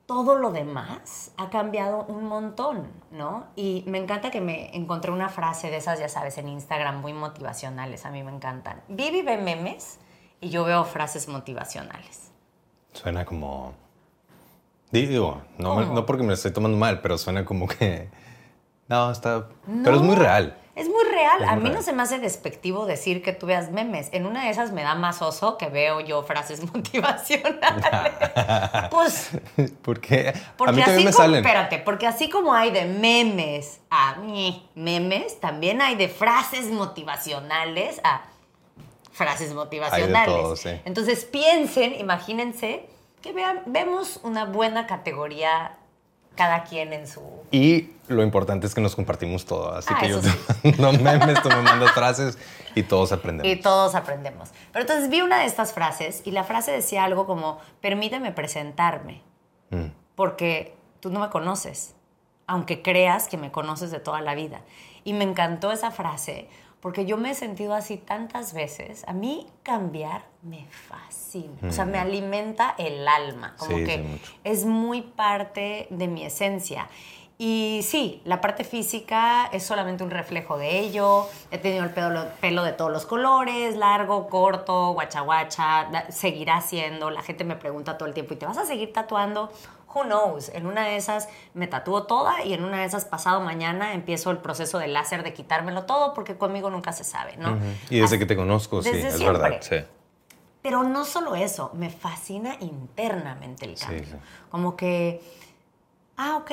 todo 0.06 0.36
lo 0.36 0.52
demás 0.52 1.34
ha 1.36 1.50
cambiado 1.50 2.06
un 2.08 2.24
montón, 2.24 2.88
¿no? 3.12 3.48
Y 3.58 3.84
me 3.86 3.98
encanta 3.98 4.32
que 4.32 4.40
me 4.40 4.74
encontré 4.78 5.12
una 5.12 5.28
frase 5.28 5.70
de 5.70 5.76
esas, 5.76 6.00
ya 6.00 6.08
sabes, 6.08 6.38
en 6.38 6.48
Instagram, 6.48 7.02
muy 7.02 7.12
motivacionales, 7.12 8.06
a 8.06 8.12
mí 8.12 8.24
me 8.24 8.32
encantan. 8.32 8.82
Vivi 8.88 9.22
ve 9.24 9.36
memes 9.38 10.00
y 10.42 10.50
yo 10.50 10.64
veo 10.64 10.86
frases 10.86 11.28
motivacionales. 11.28 12.32
Suena 12.94 13.26
como. 13.26 13.74
Digo, 14.92 15.42
no, 15.58 15.86
no 15.86 16.06
porque 16.06 16.24
me 16.24 16.30
lo 16.30 16.34
estoy 16.34 16.52
tomando 16.52 16.78
mal, 16.78 17.02
pero 17.02 17.18
suena 17.18 17.46
como 17.46 17.68
que. 17.68 18.10
No, 18.88 19.12
está. 19.12 19.48
Pero 19.84 19.98
es 19.98 20.02
muy 20.02 20.16
real. 20.16 20.58
Es 20.80 20.88
muy 20.88 21.04
real. 21.04 21.44
Es 21.44 21.50
a 21.50 21.58
mí 21.58 21.70
no 21.70 21.82
se 21.82 21.92
me 21.92 22.04
hace 22.04 22.20
despectivo 22.20 22.86
decir 22.86 23.22
que 23.22 23.34
tú 23.34 23.46
veas 23.46 23.70
memes. 23.70 24.08
En 24.14 24.26
una 24.26 24.46
de 24.46 24.50
esas 24.50 24.72
me 24.72 24.82
da 24.82 24.96
más 24.96 25.22
oso 25.22 25.58
que 25.58 25.68
veo 25.68 26.00
yo 26.00 26.24
frases 26.24 26.64
motivacionales. 26.74 28.14
pues 28.90 29.32
Porque, 29.82 30.34
Porque 30.58 30.72
a 30.72 30.76
mí 30.76 30.82
así 30.82 31.04
me 31.04 31.12
como, 31.12 31.24
salen. 31.24 31.46
espérate, 31.46 31.80
porque 31.80 32.08
así 32.08 32.30
como 32.30 32.54
hay 32.54 32.72
de 32.72 32.86
memes 32.86 33.82
a 33.90 34.16
mí, 34.16 34.70
memes, 34.74 35.42
también 35.42 35.82
hay 35.82 35.96
de 35.96 36.08
frases 36.08 36.72
motivacionales 36.72 38.00
a 38.06 38.22
frases 39.20 39.54
motivacionales. 39.54 40.34
todo, 40.34 40.56
sí. 40.56 40.70
Entonces 40.86 41.26
piensen, 41.26 41.94
imagínense 42.00 42.90
que 43.22 43.34
vean, 43.34 43.62
vemos 43.68 44.20
una 44.24 44.46
buena 44.46 44.88
categoría 44.88 45.76
cada 46.36 46.64
quien 46.64 46.94
en 46.94 47.06
su 47.06 47.22
Y 47.52 47.90
lo 48.08 48.24
importante 48.24 48.66
es 48.66 48.74
que 48.74 48.80
nos 48.82 48.96
compartimos 48.96 49.46
todo. 49.46 49.76
Así 49.76 49.94
Ah, 49.94 50.00
que 50.00 50.08
yo 50.10 50.22
te 50.22 50.30
mando 50.82 50.94
memes, 51.04 51.42
tú 51.44 51.50
me 51.50 51.62
mandas 51.62 51.92
frases 51.92 52.38
y 52.76 52.84
todos 52.84 53.12
aprendemos. 53.12 53.52
y 53.52 53.58
todos 53.62 53.94
aprendemos. 53.94 54.50
Pero 54.72 54.84
entonces 54.84 55.10
vi 55.10 55.20
una 55.22 55.40
de 55.40 55.46
estas 55.46 55.74
frases 55.74 56.22
y 56.24 56.32
la 56.32 56.46
frase 56.46 56.72
decía 56.72 57.04
algo 57.04 57.26
como, 57.26 57.60
permíteme 57.82 58.32
presentarme. 58.32 59.22
Mm. 59.72 59.92
porque 60.16 60.76
tú 61.00 61.12
no 61.12 61.20
me 61.20 61.30
conoces, 61.30 61.94
aunque 62.48 62.82
creas 62.82 63.28
que 63.28 63.38
me 63.38 63.52
conoces 63.52 63.92
de 63.92 64.00
toda 64.00 64.22
la 64.22 64.34
vida. 64.34 64.62
Y 65.04 65.14
me 65.14 65.24
encantó 65.26 65.72
esa 65.72 65.92
frase 65.92 66.50
porque 66.82 67.06
yo 67.06 67.18
me 67.18 67.32
he 67.32 67.36
sentido 67.36 67.74
así 67.74 67.98
tantas 67.98 68.54
veces. 68.54 69.04
A 69.08 69.14
mí 69.14 69.48
cambiar 69.64 70.24
me 70.42 70.66
fascina, 70.68 71.54
o 71.68 71.72
sea, 71.72 71.86
me 71.86 71.98
alimenta 72.00 72.76
el 72.78 73.08
alma, 73.08 73.56
como 73.58 73.78
Sí, 73.78 73.84
que 73.84 74.20
es 74.44 74.66
muy 74.66 75.02
parte 75.02 75.88
de 75.90 76.08
mi 76.08 76.24
esencia. 76.24 76.88
Y 77.42 77.82
sí, 77.84 78.22
la 78.26 78.42
parte 78.42 78.66
física 78.66 79.46
es 79.54 79.64
solamente 79.66 80.04
un 80.04 80.12
reflejo 80.12 80.58
de 80.58 80.80
ello. 80.80 81.26
He 81.52 81.58
tenido 81.58 81.86
el 81.86 81.92
pelo, 81.92 82.26
pelo 82.42 82.64
de 82.66 82.74
todos 82.74 82.92
los 82.92 83.06
colores, 83.06 83.78
largo, 83.78 84.28
corto, 84.28 84.92
guacha 84.92 85.22
guacha, 85.22 85.88
da- 85.90 86.12
seguirá 86.12 86.60
siendo. 86.60 87.10
La 87.10 87.22
gente 87.22 87.46
me 87.46 87.56
pregunta 87.56 87.98
todo 87.98 88.10
el 88.10 88.14
tiempo, 88.14 88.34
¿y 88.34 88.38
te 88.38 88.46
vas 88.46 88.58
a 88.58 88.66
seguir 88.66 88.92
tatuando? 88.92 89.50
Who 89.94 90.04
knows? 90.04 90.50
En 90.50 90.66
una 90.68 90.86
de 90.86 90.96
esas 90.98 91.30
me 91.54 91.68
tatúo 91.68 92.04
toda 92.04 92.44
y 92.44 92.54
en 92.54 92.64
una 92.64 92.78
de 92.80 92.86
esas 92.86 93.06
pasado 93.06 93.42
mañana 93.42 93.94
empiezo 93.94 94.30
el 94.32 94.38
proceso 94.38 94.78
de 94.78 94.88
láser 94.88 95.24
de 95.24 95.34
quitármelo 95.34 95.86
todo 95.86 96.14
porque 96.14 96.38
conmigo 96.38 96.70
nunca 96.70 96.92
se 96.94 97.04
sabe, 97.04 97.38
¿no? 97.38 97.58
Y 97.90 97.96
desde 98.00 98.04
Así- 98.16 98.20
que 98.20 98.26
te 98.26 98.36
conozco, 98.36 98.82
sí, 98.84 98.90
es 98.90 99.16
siempre. 99.16 99.40
verdad. 99.40 99.58
Sí. 99.62 99.76
Pero 100.62 100.84
no 100.84 101.06
solo 101.06 101.36
eso, 101.36 101.72
me 101.74 101.90
fascina 101.90 102.56
internamente 102.60 103.66
el 103.66 103.78
Sí, 103.78 103.86
cambio. 103.86 104.04
sí. 104.06 104.16
Como 104.52 104.76
que, 104.76 105.22
ah, 106.18 106.36
ok, 106.38 106.52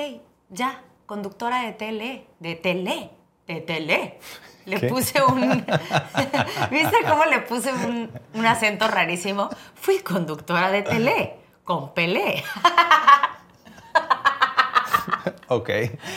ya, 0.50 0.80
conductora 1.06 1.62
de 1.62 1.72
tele, 1.72 2.26
de 2.38 2.54
tele, 2.54 3.10
de 3.46 3.60
tele. 3.60 4.18
Le 4.66 4.80
¿Qué? 4.80 4.88
puse 4.88 5.22
un... 5.22 5.40
¿Viste 6.70 6.96
cómo 7.08 7.24
le 7.26 7.38
puse 7.40 7.72
un, 7.72 8.10
un 8.34 8.46
acento 8.46 8.88
rarísimo? 8.88 9.48
Fui 9.76 10.00
conductora 10.00 10.72
de 10.72 10.82
tele, 10.82 11.36
con 11.62 11.94
Pelé. 11.94 12.42
Ok. 15.48 15.70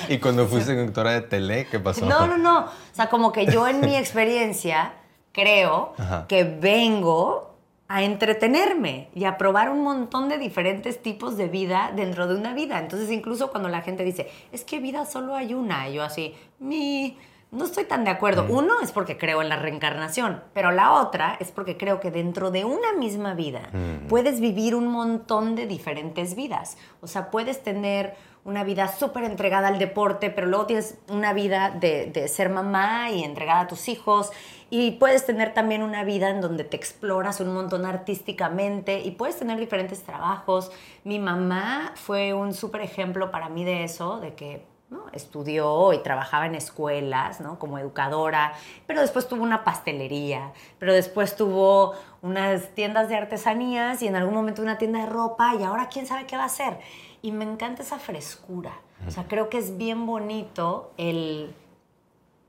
Y 0.09 0.17
cuando 0.17 0.47
fuiste 0.47 0.75
conductora 0.75 1.11
de 1.11 1.21
tele, 1.21 1.67
¿qué 1.69 1.79
pasó? 1.79 2.05
No, 2.05 2.27
no, 2.27 2.37
no. 2.37 2.65
O 2.65 2.69
sea, 2.91 3.09
como 3.09 3.31
que 3.31 3.45
yo 3.45 3.67
en 3.67 3.81
mi 3.81 3.95
experiencia 3.95 4.93
creo 5.31 5.93
Ajá. 5.97 6.25
que 6.27 6.43
vengo 6.43 7.55
a 7.87 8.03
entretenerme 8.03 9.09
y 9.15 9.25
a 9.25 9.37
probar 9.37 9.69
un 9.69 9.83
montón 9.83 10.29
de 10.29 10.37
diferentes 10.37 11.01
tipos 11.01 11.37
de 11.37 11.47
vida 11.47 11.91
dentro 11.95 12.27
de 12.27 12.35
una 12.35 12.53
vida. 12.53 12.79
Entonces, 12.79 13.11
incluso 13.11 13.49
cuando 13.49 13.67
la 13.67 13.81
gente 13.81 14.03
dice, 14.03 14.29
es 14.51 14.63
que 14.63 14.79
vida 14.79 15.05
solo 15.05 15.35
hay 15.35 15.53
una, 15.53 15.89
y 15.89 15.95
yo 15.95 16.03
así, 16.03 16.35
mi... 16.59 17.17
No 17.51 17.65
estoy 17.65 17.85
tan 17.85 18.03
de 18.03 18.11
acuerdo. 18.11 18.43
Mm. 18.43 18.51
Uno 18.51 18.73
es 18.81 18.91
porque 18.91 19.17
creo 19.17 19.41
en 19.41 19.49
la 19.49 19.55
reencarnación, 19.55 20.43
pero 20.53 20.71
la 20.71 20.93
otra 20.93 21.35
es 21.39 21.51
porque 21.51 21.77
creo 21.77 21.99
que 21.99 22.11
dentro 22.11 22.51
de 22.51 22.63
una 22.63 22.93
misma 22.93 23.33
vida 23.33 23.69
Mm. 23.73 24.07
puedes 24.07 24.39
vivir 24.39 24.75
un 24.75 24.87
montón 24.87 25.55
de 25.55 25.65
diferentes 25.65 26.35
vidas. 26.35 26.77
O 27.01 27.07
sea, 27.07 27.31
puedes 27.31 27.63
tener 27.63 28.15
una 28.45 28.63
vida 28.63 28.87
súper 28.87 29.23
entregada 29.23 29.67
al 29.67 29.79
deporte, 29.79 30.29
pero 30.29 30.47
luego 30.47 30.65
tienes 30.67 30.97
una 31.09 31.33
vida 31.33 31.71
de, 31.71 32.05
de 32.05 32.27
ser 32.27 32.49
mamá 32.49 33.09
y 33.09 33.23
entregada 33.23 33.61
a 33.61 33.67
tus 33.67 33.89
hijos. 33.89 34.31
Y 34.69 34.91
puedes 34.91 35.25
tener 35.25 35.53
también 35.55 35.81
una 35.81 36.03
vida 36.03 36.29
en 36.29 36.41
donde 36.41 36.63
te 36.63 36.77
exploras 36.77 37.39
un 37.41 37.51
montón 37.53 37.85
artísticamente 37.85 38.99
y 38.99 39.11
puedes 39.11 39.37
tener 39.37 39.57
diferentes 39.59 40.03
trabajos. 40.03 40.71
Mi 41.03 41.17
mamá 41.19 41.93
fue 41.95 42.33
un 42.33 42.53
súper 42.53 42.81
ejemplo 42.81 43.31
para 43.31 43.49
mí 43.49 43.65
de 43.65 43.83
eso, 43.83 44.19
de 44.19 44.35
que 44.35 44.65
¿no? 44.89 45.05
estudió 45.13 45.93
y 45.93 45.99
trabajaba 45.99 46.47
en 46.47 46.55
escuelas 46.55 47.39
¿no? 47.41 47.59
como 47.59 47.77
educadora, 47.77 48.53
pero 48.87 49.01
después 49.01 49.27
tuvo 49.27 49.43
una 49.43 49.63
pastelería, 49.63 50.51
pero 50.79 50.93
después 50.93 51.35
tuvo 51.35 51.93
unas 52.21 52.73
tiendas 52.73 53.07
de 53.09 53.15
artesanías 53.15 54.01
y 54.01 54.07
en 54.07 54.15
algún 54.15 54.33
momento 54.33 54.61
una 54.61 54.77
tienda 54.77 54.99
de 54.99 55.05
ropa 55.05 55.55
y 55.55 55.63
ahora 55.63 55.89
quién 55.89 56.07
sabe 56.07 56.25
qué 56.25 56.35
va 56.35 56.43
a 56.43 56.47
hacer. 56.47 56.79
Y 57.21 57.31
me 57.31 57.43
encanta 57.43 57.83
esa 57.83 57.99
frescura. 57.99 58.71
O 59.07 59.11
sea, 59.11 59.27
creo 59.27 59.49
que 59.49 59.57
es 59.57 59.77
bien 59.77 60.05
bonito 60.05 60.91
el, 60.97 61.53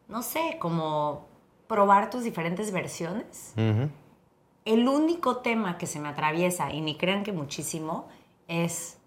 no 0.08 0.22
sé, 0.22 0.56
como 0.58 1.26
probar 1.68 2.10
tus 2.10 2.24
diferentes 2.24 2.72
versiones. 2.72 3.54
El 4.64 4.88
único 4.88 5.38
tema 5.38 5.78
que 5.78 5.86
se 5.86 6.00
me 6.00 6.08
atraviesa, 6.08 6.72
y 6.72 6.80
ni 6.80 6.96
crean 6.96 7.22
que 7.22 7.32
muchísimo, 7.32 8.08
es 8.48 8.98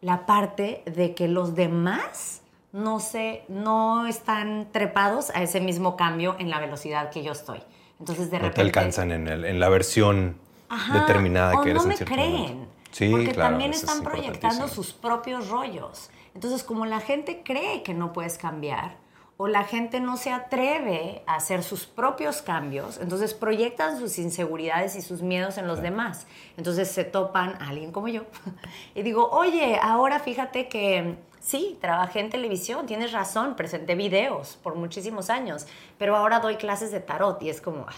la 0.00 0.26
parte 0.26 0.82
de 0.86 1.14
que 1.14 1.26
los 1.26 1.54
demás 1.54 2.43
no, 2.74 2.98
se, 3.00 3.44
no 3.48 4.06
están 4.06 4.66
trepados 4.72 5.30
a 5.30 5.42
ese 5.42 5.60
mismo 5.60 5.96
cambio 5.96 6.34
en 6.38 6.50
la 6.50 6.58
velocidad 6.58 7.10
que 7.10 7.22
yo 7.22 7.32
estoy. 7.32 7.62
Entonces, 8.00 8.30
de 8.30 8.38
No 8.38 8.46
repente... 8.48 8.54
te 8.56 8.60
alcanzan 8.78 9.12
en, 9.12 9.28
el- 9.28 9.44
en 9.44 9.60
la 9.60 9.68
versión 9.68 10.36
Ajá, 10.68 10.98
determinada 11.00 11.54
o 11.58 11.62
que 11.62 11.70
eres 11.70 11.82
no 11.82 11.84
en 11.84 11.88
me 11.90 11.96
cierto 11.96 12.14
creen. 12.14 12.32
momento. 12.32 12.66
Sí, 12.90 13.08
porque 13.10 13.32
claro, 13.32 13.50
también 13.50 13.70
eso 13.70 13.86
es 13.86 13.90
están 13.92 14.04
proyectando 14.04 14.68
sus 14.68 14.92
propios 14.92 15.48
rollos. 15.48 16.10
Entonces, 16.34 16.62
como 16.64 16.84
la 16.84 16.98
gente 17.00 17.42
cree 17.44 17.82
que 17.84 17.94
no 17.94 18.12
puedes 18.12 18.38
cambiar, 18.38 18.96
o 19.36 19.48
la 19.48 19.64
gente 19.64 20.00
no 20.00 20.16
se 20.16 20.30
atreve 20.30 21.22
a 21.26 21.36
hacer 21.36 21.62
sus 21.62 21.86
propios 21.86 22.40
cambios, 22.40 22.98
entonces 22.98 23.34
proyectan 23.34 23.98
sus 23.98 24.18
inseguridades 24.18 24.94
y 24.94 25.02
sus 25.02 25.22
miedos 25.22 25.58
en 25.58 25.66
los 25.66 25.82
demás. 25.82 26.26
Entonces 26.56 26.88
se 26.88 27.04
topan 27.04 27.60
a 27.60 27.70
alguien 27.70 27.90
como 27.90 28.08
yo 28.08 28.22
y 28.94 29.02
digo, 29.02 29.28
oye, 29.30 29.78
ahora 29.82 30.20
fíjate 30.20 30.68
que 30.68 31.16
sí, 31.40 31.76
trabajé 31.80 32.20
en 32.20 32.30
televisión, 32.30 32.86
tienes 32.86 33.12
razón, 33.12 33.56
presenté 33.56 33.96
videos 33.96 34.56
por 34.62 34.76
muchísimos 34.76 35.30
años, 35.30 35.66
pero 35.98 36.16
ahora 36.16 36.38
doy 36.38 36.56
clases 36.56 36.92
de 36.92 37.00
tarot 37.00 37.42
y 37.42 37.50
es 37.50 37.60
como, 37.60 37.86
ah, 37.88 37.94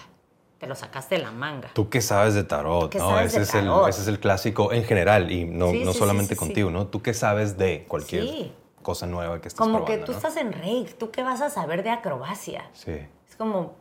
te 0.59 0.67
lo 0.67 0.75
sacaste 0.75 1.17
de 1.17 1.23
la 1.23 1.33
manga. 1.33 1.69
Tú 1.75 1.91
qué 1.91 2.01
sabes 2.01 2.33
de 2.33 2.45
tarot, 2.45 2.95
¿no? 2.95 3.11
sabes 3.11 3.33
ese, 3.35 3.41
de 3.41 3.45
es 3.45 3.55
el, 3.55 3.71
ese 3.91 4.01
es 4.01 4.09
el 4.09 4.21
clásico 4.21 4.73
en 4.73 4.85
general 4.85 5.31
y 5.31 5.45
no, 5.45 5.71
Sí, 5.71 5.85
no 5.85 5.93
sí, 5.93 5.99
solamente 5.99 6.35
sí, 6.35 6.39
contigo. 6.39 6.71
¿no? 6.71 6.87
Tú 6.87 7.03
qué 7.03 7.13
sabes 7.13 7.59
de 7.59 7.85
cualquier 7.87 8.23
Sí. 8.23 8.53
Cosa 8.87 9.05
nueva 9.07 9.41
que 9.41 9.49
estás 9.49 9.59
Como 9.59 9.81
que 9.81 9.95
probando, 9.99 10.07
tú 10.07 10.13
¿no? 10.13 10.19
estás 10.19 10.37
en 10.37 10.53
rake, 10.53 10.95
¿tú 10.97 11.11
qué 11.11 11.25
vas 11.25 11.41
a 11.41 11.51
saber 11.51 11.83
de 11.83 11.91
acrobacia? 11.91 12.71
Sí, 12.73 12.93
Es 13.29 13.35
como, 13.37 13.75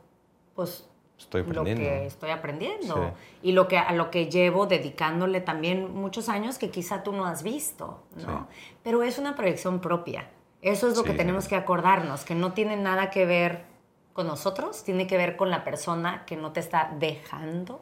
pues, 0.56 0.90
estoy 1.20 1.42
aprendiendo. 1.42 1.84
lo 1.84 1.90
que 1.90 2.06
estoy 2.08 2.30
aprendiendo. 2.32 2.96
Sí. 2.96 3.02
Y 3.44 3.52
lo 3.52 3.68
que, 3.68 3.78
a 3.78 3.92
lo 3.92 4.10
que 4.10 4.32
llevo 4.32 4.66
dedicándole 4.66 5.42
también 5.42 5.94
muchos 5.94 6.28
años 6.28 6.58
que 6.58 6.72
quizá 6.72 7.04
tú 7.04 7.12
no 7.14 7.28
has 7.28 7.44
visto, 7.44 8.02
¿no? 8.26 8.48
Pero 8.82 9.04
es 9.04 9.20
una 9.20 9.36
proyección 9.36 9.80
propia. 9.80 10.28
Eso 10.64 10.88
es 10.90 10.98
lo 10.98 11.04
que 11.04 11.12
Sí. 11.12 11.18
tenemos 11.18 11.48
que 11.48 11.56
acordarnos, 11.56 12.26
que 12.26 12.34
no 12.34 12.54
tiene 12.54 12.76
nada 12.76 13.12
que 13.12 13.28
ver 13.28 13.64
con 14.14 14.26
nosotros, 14.26 14.84
tiene 14.84 15.06
que 15.06 15.18
ver 15.18 15.36
con 15.38 15.52
la 15.52 15.64
persona 15.64 16.24
que 16.26 16.36
no 16.36 16.52
te 16.52 16.62
está 16.62 16.92
dejando 16.98 17.80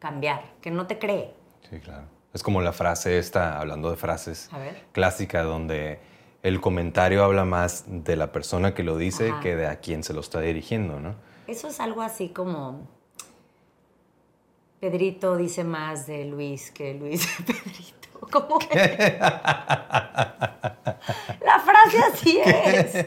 cambiar, 0.00 0.42
que 0.60 0.72
no 0.72 0.88
te 0.88 0.98
cree. 0.98 1.34
Sí, 1.70 1.78
claro. 1.78 2.06
Es 2.32 2.42
como 2.42 2.60
la 2.62 2.72
frase 2.72 3.18
esta, 3.18 3.60
hablando 3.60 3.90
de 3.92 3.96
frases 3.96 4.50
clásica, 4.90 5.44
donde 5.44 6.00
el 6.44 6.60
comentario 6.60 7.24
habla 7.24 7.44
más 7.44 7.84
de 7.88 8.16
la 8.16 8.30
persona 8.30 8.74
que 8.74 8.84
lo 8.84 8.96
dice 8.98 9.30
Ajá. 9.30 9.40
que 9.40 9.56
de 9.56 9.66
a 9.66 9.80
quien 9.80 10.04
se 10.04 10.12
lo 10.12 10.20
está 10.20 10.40
dirigiendo, 10.40 11.00
¿no? 11.00 11.14
Eso 11.46 11.68
es 11.68 11.80
algo 11.80 12.02
así 12.02 12.28
como 12.28 12.86
Pedrito 14.78 15.36
dice 15.36 15.64
más 15.64 16.06
de 16.06 16.26
Luis 16.26 16.70
que 16.70 16.94
Luis 16.94 17.26
de 17.38 17.44
Pedrito. 17.54 18.20
¿Cómo 18.30 18.58
que? 18.58 19.18
La 21.40 21.58
frase 21.64 21.98
así 22.12 22.38
es. 22.44 23.06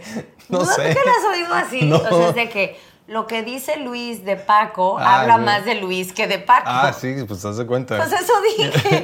No 0.50 0.66
sé. 0.66 0.88
¿Nunca 0.88 1.02
la 1.06 1.12
has 1.12 1.26
oído 1.38 1.54
así? 1.54 1.82
No. 1.86 1.98
O 1.98 2.00
sea, 2.00 2.30
es 2.30 2.36
de 2.36 2.50
que 2.50 2.78
lo 3.08 3.26
que 3.26 3.42
dice 3.42 3.78
Luis 3.78 4.26
de 4.26 4.36
Paco 4.36 4.98
Ah, 5.00 5.22
habla 5.22 5.38
más 5.38 5.66
de 5.66 5.76
Luis 5.76 6.12
que 6.12 6.28
de 6.28 6.40
Paco. 6.40 6.66
Ah, 6.68 6.94
sí, 6.94 7.16
pues 7.28 7.42
te 7.42 7.48
das 7.48 7.66
cuenta. 7.66 7.98
Pues 7.98 8.12
eso 8.12 8.34
dije. 8.42 9.04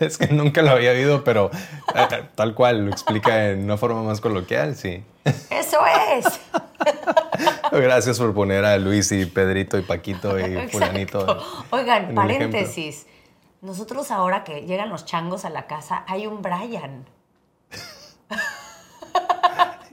es 0.04 0.18
que 0.18 0.28
nunca 0.28 0.62
lo 0.62 0.70
había 0.70 0.90
oído, 0.90 1.22
pero 1.24 1.50
eh, 1.94 2.24
tal 2.34 2.54
cual 2.54 2.86
lo 2.86 2.90
explica 2.90 3.50
en 3.50 3.64
una 3.64 3.76
forma 3.76 4.02
más 4.02 4.20
coloquial, 4.20 4.76
sí. 4.76 5.04
Eso 5.50 5.78
es. 6.12 6.40
Gracias 7.72 8.18
por 8.18 8.34
poner 8.34 8.64
a 8.64 8.76
Luis 8.76 9.12
y 9.12 9.24
Pedrito 9.26 9.78
y 9.78 9.82
Paquito 9.82 10.38
y 10.38 10.68
fulanito. 10.68 11.20
Exacto. 11.20 11.66
Oigan, 11.70 12.02
en 12.04 12.08
el 12.10 12.14
paréntesis. 12.14 13.06
Nosotros 13.62 14.10
ahora 14.10 14.44
que 14.44 14.62
llegan 14.62 14.90
los 14.90 15.06
changos 15.06 15.44
a 15.44 15.50
la 15.50 15.66
casa, 15.66 16.04
hay 16.06 16.26
un 16.26 16.42
Brian. 16.42 17.06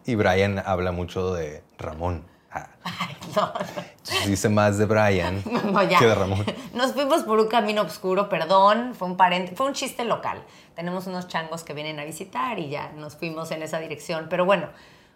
Y 0.03 0.15
Brian 0.15 0.61
habla 0.65 0.91
mucho 0.91 1.33
de 1.33 1.63
Ramón. 1.77 2.25
Ah, 2.53 2.67
Ay, 2.83 3.15
no, 3.35 3.53
entonces 3.59 4.27
dice 4.27 4.49
más 4.49 4.77
de 4.77 4.85
Brian 4.85 5.41
no, 5.49 5.61
no, 5.71 5.83
ya. 5.83 5.99
que 5.99 6.05
de 6.05 6.15
Ramón. 6.15 6.45
Nos 6.73 6.91
fuimos 6.93 7.23
por 7.23 7.39
un 7.39 7.47
camino 7.47 7.81
oscuro, 7.83 8.27
perdón, 8.27 8.93
fue 8.93 9.07
un 9.07 9.15
parente, 9.15 9.55
fue 9.55 9.67
un 9.67 9.73
chiste 9.73 10.03
local. 10.03 10.43
Tenemos 10.75 11.07
unos 11.07 11.27
changos 11.29 11.63
que 11.63 11.73
vienen 11.73 11.99
a 11.99 12.03
visitar 12.03 12.59
y 12.59 12.69
ya 12.69 12.89
nos 12.97 13.15
fuimos 13.15 13.51
en 13.51 13.63
esa 13.63 13.79
dirección. 13.79 14.27
Pero 14.29 14.43
bueno, 14.45 14.67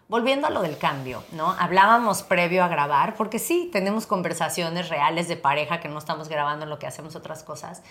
volviendo 0.08 0.46
a 0.46 0.50
lo 0.50 0.62
del 0.62 0.78
cambio, 0.78 1.22
¿no? 1.32 1.54
Hablábamos 1.58 2.22
previo 2.22 2.64
a 2.64 2.68
grabar, 2.68 3.14
porque 3.16 3.38
sí, 3.38 3.68
tenemos 3.72 4.06
conversaciones 4.06 4.88
reales 4.88 5.28
de 5.28 5.36
pareja 5.36 5.80
que 5.80 5.88
no 5.88 5.98
estamos 5.98 6.28
grabando 6.28 6.64
en 6.64 6.70
lo 6.70 6.78
que 6.78 6.86
hacemos 6.86 7.16
otras 7.16 7.42
cosas, 7.42 7.82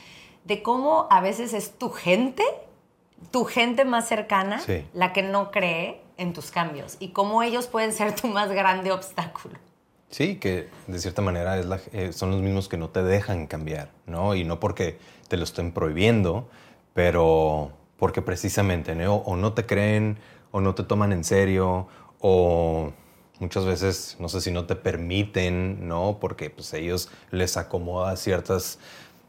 de 0.46 0.64
cómo 0.64 1.08
a 1.12 1.22
veces 1.22 1.54
es 1.54 1.78
tu 1.78 1.90
gente, 1.92 2.44
tu 3.32 3.46
gente 3.46 3.84
más 3.86 4.08
cercana, 4.08 4.60
Sí. 4.60 4.86
la 4.94 5.12
que 5.14 5.22
no 5.24 5.52
cree 5.52 6.02
en 6.18 6.34
tus 6.34 6.52
cambios 6.52 6.98
y 7.00 7.10
cómo 7.10 7.44
ellos 7.44 7.68
pueden 7.68 7.92
ser 7.94 8.16
tu 8.16 8.28
más 8.28 8.50
grande 8.52 8.92
obstáculo. 8.92 9.56
Sí, 10.10 10.38
que 10.38 10.70
de 10.88 11.00
cierta 11.00 11.22
manera 11.22 11.60
eh, 11.92 12.14
son 12.14 12.32
los 12.32 12.42
mismos 12.42 12.70
que 12.70 12.78
no 12.78 12.90
te 12.90 13.04
dejan 13.04 13.48
cambiar, 13.48 13.90
¿no? 14.06 14.34
Y 14.36 14.44
no 14.46 14.60
porque 14.60 14.98
te 15.28 15.36
lo 15.36 15.44
estén 15.44 15.72
prohibiendo, 15.72 16.48
pero 16.94 17.72
porque 17.98 18.22
precisamente 18.22 18.96
¿no? 18.96 19.16
o 19.16 19.36
no 19.36 19.54
te 19.54 19.66
creen 19.66 20.18
o 20.52 20.62
no 20.62 20.74
te 20.76 20.84
toman 20.84 21.12
en 21.12 21.24
serio 21.24 21.88
o 22.20 22.92
muchas 23.40 23.66
veces, 23.66 24.16
no 24.20 24.30
sé 24.30 24.40
si 24.42 24.52
no 24.52 24.66
te 24.66 24.76
permiten, 24.76 25.88
¿no? 25.88 26.18
Porque 26.22 26.50
pues 26.50 26.74
ellos 26.74 27.10
les 27.32 27.58
acomoda 27.58 28.16
ciertas 28.16 28.80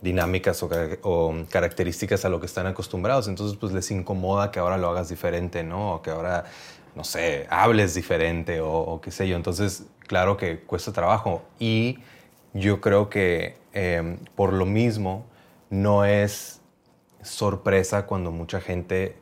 dinámicas 0.02 0.62
o, 0.62 0.69
ca- 0.69 0.99
o 1.02 1.35
características 1.50 2.25
a 2.25 2.28
lo 2.28 2.38
que 2.38 2.47
están 2.47 2.66
acostumbrados, 2.66 3.26
entonces 3.28 3.57
pues 3.59 3.73
les 3.73 3.90
incomoda 3.90 4.50
que 4.52 4.61
ahora 4.61 4.76
lo 4.78 4.88
hagas 4.90 5.09
diferente, 5.09 5.64
¿no? 5.64 6.00
Que 6.02 6.11
ahora, 6.11 6.45
no 6.97 7.05
sé, 7.05 7.47
hables 7.50 7.95
diferente 7.95 8.61
o, 8.61 8.73
o 8.73 9.00
qué 9.00 9.11
sé 9.12 9.29
yo. 9.29 9.37
Entonces, 9.37 9.85
claro 10.07 10.37
que 10.37 10.59
cuesta 10.61 10.93
trabajo 10.93 11.43
y 11.61 11.99
yo 12.55 12.81
creo 12.81 13.09
que 13.11 13.57
eh, 13.75 14.17
por 14.35 14.53
lo 14.53 14.67
mismo 14.67 15.25
no 15.71 16.05
es 16.05 16.61
sorpresa 17.23 18.07
cuando 18.07 18.31
mucha 18.31 18.61
gente 18.61 19.17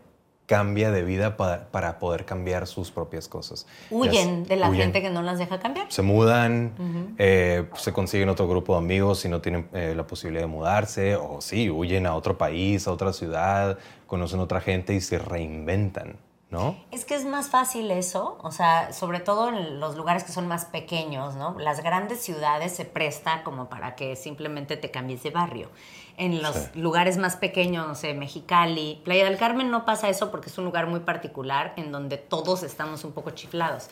cambia 0.47 0.91
de 0.91 1.03
vida 1.05 1.39
pa- 1.39 1.69
para 1.71 1.99
poder 1.99 2.27
cambiar 2.27 2.67
sus 2.67 2.91
propias 2.91 3.29
cosas. 3.29 3.67
Huyen 3.91 4.45
de 4.45 4.57
la 4.57 4.69
huyen. 4.69 4.83
gente 4.85 5.01
que 5.01 5.09
no 5.09 5.23
las 5.23 5.39
deja 5.39 5.59
cambiar. 5.59 5.91
Se 5.91 6.03
mudan, 6.03 7.15
eh, 7.19 7.67
se 7.77 7.95
consiguen 7.95 8.29
otro 8.29 8.47
grupo 8.47 8.75
de 8.75 8.79
amigos 8.81 9.21
si 9.21 9.29
no 9.31 9.41
tienen 9.41 9.69
eh, 9.73 9.95
la 9.97 10.07
posibilidad 10.07 10.43
de 10.43 10.49
mudarse, 10.49 11.17
o 11.17 11.41
sí, 11.41 11.71
huyen 11.71 12.07
a 12.07 12.15
otro 12.15 12.37
país, 12.37 12.87
a 12.87 12.93
otra 12.93 13.15
ciudad, 13.15 13.79
conocen 14.07 14.39
otra 14.41 14.61
gente 14.61 14.93
y 14.95 15.01
se 15.01 15.19
reinventan, 15.19 16.17
¿no? 16.55 16.77
Es 16.93 17.05
que 17.05 17.15
es 17.17 17.25
más 17.27 17.49
fácil 17.51 17.91
eso, 17.91 18.39
o 18.43 18.51
sea, 18.53 18.93
sobre 18.93 19.21
todo 19.21 19.49
en 19.49 19.81
los 19.81 19.97
lugares 19.97 20.25
que 20.25 20.33
son 20.33 20.47
más 20.49 20.65
pequeños, 20.65 21.35
¿no? 21.35 21.59
Las 21.59 21.83
grandes 21.83 22.23
ciudades 22.23 22.75
se 22.75 22.85
presta 22.87 23.43
como 23.43 23.69
para 23.69 23.97
que 23.97 24.17
simplemente 24.17 24.77
te 24.77 24.91
cambies 24.91 25.23
de 25.25 25.31
barrio. 25.31 25.69
En 26.17 26.41
los 26.43 26.55
Sí. 26.55 26.69
lugares 26.81 27.19
más 27.19 27.35
pequeños, 27.37 27.87
no 27.89 27.95
sé, 27.97 28.15
Mexicali, 28.15 29.03
Playa 29.05 29.25
del 29.25 29.37
Carmen 29.37 29.71
no 29.71 29.85
pasa 29.85 30.09
eso 30.09 30.31
porque 30.31 30.49
es 30.49 30.57
un 30.57 30.65
lugar 30.65 30.87
muy 30.87 31.01
particular 31.01 31.73
en 31.77 31.91
donde 31.91 32.17
todos 32.19 32.63
estamos 32.63 33.03
un 33.05 33.11
poco 33.13 33.31
chiflados. 33.33 33.89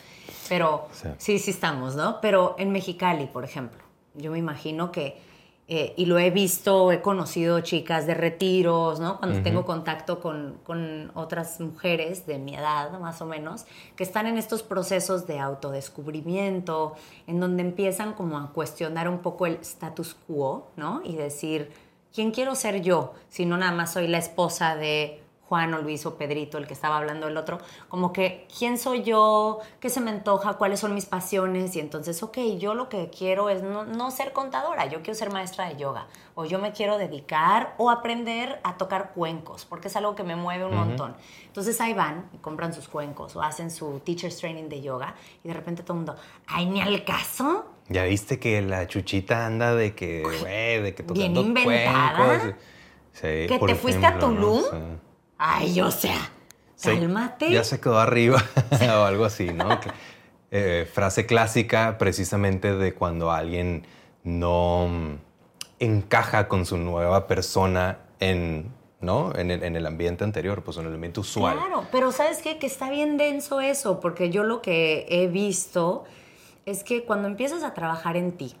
Pero 0.47 0.87
Sí. 0.93 1.09
sí, 1.17 1.39
sí 1.39 1.51
estamos, 1.51 1.95
¿no? 1.95 2.21
Pero 2.21 2.55
en 2.57 2.71
Mexicali, 2.71 3.25
por 3.27 3.43
ejemplo, 3.43 3.83
yo 4.15 4.31
me 4.31 4.39
imagino 4.39 4.89
que, 4.91 5.21
eh, 5.69 5.93
y 5.95 6.07
lo 6.07 6.19
he 6.19 6.29
visto, 6.29 6.91
he 6.91 7.01
conocido 7.01 7.61
chicas 7.61 8.05
de 8.05 8.13
retiros, 8.13 8.99
¿no? 8.99 9.17
Cuando 9.19 9.41
tengo 9.41 9.63
contacto 9.63 10.19
con, 10.19 10.57
con 10.65 11.09
otras 11.15 11.61
mujeres 11.61 12.27
de 12.27 12.37
mi 12.37 12.53
edad, 12.53 12.91
más 12.99 13.21
o 13.21 13.25
menos, 13.25 13.65
que 13.95 14.03
están 14.03 14.27
en 14.27 14.37
estos 14.37 14.61
procesos 14.61 15.25
de 15.25 15.39
autodescubrimiento, 15.39 16.95
en 17.27 17.39
donde 17.39 17.63
empiezan 17.63 18.13
como 18.13 18.37
a 18.37 18.51
cuestionar 18.51 19.07
un 19.07 19.19
poco 19.19 19.45
el 19.45 19.55
status 19.61 20.17
quo, 20.27 20.67
¿no? 20.75 21.01
Y 21.05 21.15
decir, 21.15 21.71
¿quién 22.13 22.31
quiero 22.31 22.55
ser 22.55 22.81
yo? 22.81 23.13
Si 23.29 23.45
no 23.45 23.57
nada 23.57 23.71
más 23.71 23.93
soy 23.93 24.07
la 24.07 24.17
esposa 24.17 24.75
de 24.75 25.22
Juan 25.49 25.73
o 25.73 25.81
Luis 25.81 26.05
o 26.05 26.15
Pedrito, 26.17 26.57
el 26.57 26.67
que 26.67 26.73
estaba 26.73 26.97
hablando 26.97 27.27
el 27.27 27.37
otro, 27.37 27.59
como 27.89 28.13
que 28.13 28.47
quién 28.57 28.77
soy 28.77 29.03
yo, 29.03 29.59
qué 29.79 29.89
se 29.89 30.01
me 30.01 30.09
antoja, 30.09 30.53
cuáles 30.53 30.79
son 30.79 30.95
mis 30.95 31.05
pasiones 31.05 31.75
y 31.75 31.79
entonces, 31.79 32.23
ok, 32.23 32.37
yo 32.57 32.73
lo 32.73 32.89
que 32.89 33.09
quiero 33.09 33.49
es 33.49 33.61
no, 33.61 33.83
no 33.83 34.09
ser 34.09 34.33
contadora, 34.33 34.85
yo 34.85 35.01
quiero 35.01 35.15
ser 35.15 35.31
maestra 35.31 35.67
de 35.69 35.75
yoga 35.75 36.07
o 36.35 36.45
yo 36.45 36.59
me 36.59 36.71
quiero 36.71 36.97
dedicar 36.97 37.75
o 37.77 37.91
aprender 37.91 38.59
a 38.63 38.77
tocar 38.77 39.11
cuencos, 39.13 39.65
porque 39.65 39.89
es 39.89 39.95
algo 39.95 40.15
que 40.15 40.23
me 40.23 40.35
mueve 40.35 40.65
un 40.65 40.75
montón. 40.75 41.15
Entonces 41.45 41.79
ahí 41.81 41.93
van 41.93 42.29
y 42.33 42.37
compran 42.37 42.73
sus 42.73 42.87
cuencos 42.87 43.35
o 43.35 43.41
hacen 43.43 43.69
su 43.69 43.99
teacher's 43.99 44.37
training 44.37 44.69
de 44.69 44.81
yoga 44.81 45.13
y 45.43 45.49
de 45.49 45.53
repente 45.53 45.83
todo 45.83 45.93
el 45.93 46.05
mundo, 46.05 46.15
ay, 46.47 46.65
ni 46.65 46.81
al 46.81 47.03
caso. 47.03 47.65
Ya 47.89 48.05
viste 48.05 48.39
que 48.39 48.61
la 48.61 48.87
chuchita 48.87 49.45
anda 49.45 49.75
de 49.75 49.93
que, 49.93 50.23
güey, 50.23 50.81
de 50.81 50.95
que 50.95 51.03
Bien 51.03 51.35
inventada. 51.35 52.25
cuencos. 52.25 52.59
Sí, 53.11 53.45
¿Que 53.47 53.57
por 53.59 53.69
te 53.69 53.75
fuiste 53.75 54.05
a. 54.05 54.17
Tulum? 54.17 54.61
Sí. 54.61 54.77
Ay, 55.45 55.81
o 55.81 55.91
sea, 55.91 56.31
cálmate. 56.81 57.51
Ya 57.51 57.65
se 57.65 57.81
quedó 57.81 57.99
arriba 57.99 58.41
o 58.97 59.03
algo 59.03 59.25
así, 59.25 59.51
¿no? 59.51 59.77
Eh, 60.51 60.89
frase 60.93 61.25
clásica 61.25 61.97
precisamente 61.97 62.73
de 62.77 62.93
cuando 62.93 63.29
alguien 63.29 63.85
no 64.23 64.87
mm, 64.87 65.15
encaja 65.79 66.47
con 66.47 66.65
su 66.65 66.77
nueva 66.77 67.27
persona 67.27 67.99
en, 68.21 68.71
¿no? 69.01 69.35
en, 69.35 69.51
el, 69.51 69.63
en 69.63 69.75
el 69.75 69.85
ambiente 69.85 70.23
anterior, 70.23 70.63
pues 70.63 70.77
en 70.77 70.85
el 70.85 70.93
ambiente 70.93 71.19
usual. 71.19 71.57
Claro, 71.57 71.87
pero 71.91 72.13
¿sabes 72.13 72.41
qué? 72.41 72.57
Que 72.57 72.67
está 72.67 72.89
bien 72.89 73.17
denso 73.17 73.59
eso, 73.59 73.99
porque 73.99 74.29
yo 74.29 74.45
lo 74.45 74.61
que 74.61 75.07
he 75.09 75.27
visto 75.27 76.05
es 76.65 76.85
que 76.85 77.03
cuando 77.03 77.27
empiezas 77.27 77.63
a 77.63 77.73
trabajar 77.73 78.15
en 78.15 78.31
ti, 78.31 78.55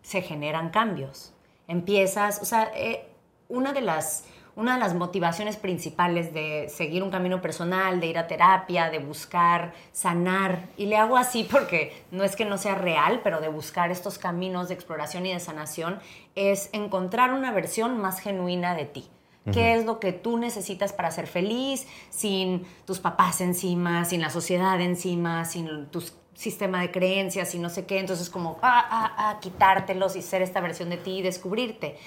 se 0.00 0.22
generan 0.22 0.70
cambios. 0.70 1.34
Empiezas, 1.68 2.40
o 2.40 2.46
sea, 2.46 2.72
eh, 2.74 3.10
una, 3.50 3.74
de 3.74 3.82
las, 3.82 4.24
una 4.56 4.74
de 4.74 4.80
las 4.80 4.94
motivaciones 4.94 5.56
principales 5.56 6.32
de 6.32 6.68
seguir 6.68 7.02
un 7.02 7.10
camino 7.10 7.40
personal, 7.40 8.00
de 8.00 8.06
ir 8.06 8.18
a 8.18 8.26
terapia, 8.26 8.90
de 8.90 8.98
buscar 8.98 9.74
sanar, 9.92 10.68
y 10.76 10.86
le 10.86 10.96
hago 10.96 11.16
así 11.16 11.44
porque 11.50 12.04
no 12.10 12.24
es 12.24 12.36
que 12.36 12.44
no 12.44 12.58
sea 12.58 12.74
real, 12.74 13.20
pero 13.24 13.40
de 13.40 13.48
buscar 13.48 13.90
estos 13.90 14.18
caminos 14.18 14.68
de 14.68 14.74
exploración 14.74 15.26
y 15.26 15.32
de 15.32 15.40
sanación, 15.40 15.98
es 16.34 16.70
encontrar 16.72 17.32
una 17.32 17.52
versión 17.52 17.98
más 18.00 18.20
genuina 18.20 18.74
de 18.74 18.84
ti. 18.84 19.08
¿Qué 19.52 19.74
es 19.74 19.84
lo 19.84 20.00
que 20.00 20.12
tú 20.12 20.38
necesitas 20.38 20.94
para 20.94 21.10
ser 21.10 21.26
feliz 21.26 21.86
sin 22.08 22.64
tus 22.86 22.98
papás 22.98 23.42
encima, 23.42 24.06
sin 24.06 24.22
la 24.22 24.30
sociedad 24.30 24.80
encima, 24.80 25.44
sin 25.44 25.86
tu 25.88 26.02
sistema 26.32 26.80
de 26.80 26.90
creencias 26.90 27.54
y 27.54 27.58
no 27.58 27.68
sé 27.68 27.84
qué? 27.84 27.98
Entonces 27.98 28.30
como, 28.30 28.58
ah, 28.62 28.86
ah, 28.90 29.14
ah, 29.18 29.38
quitártelos 29.42 30.16
y 30.16 30.22
ser 30.22 30.40
esta 30.40 30.62
versión 30.62 30.88
de 30.88 30.96
ti 30.96 31.18
y 31.18 31.22
descubrirte. 31.22 31.98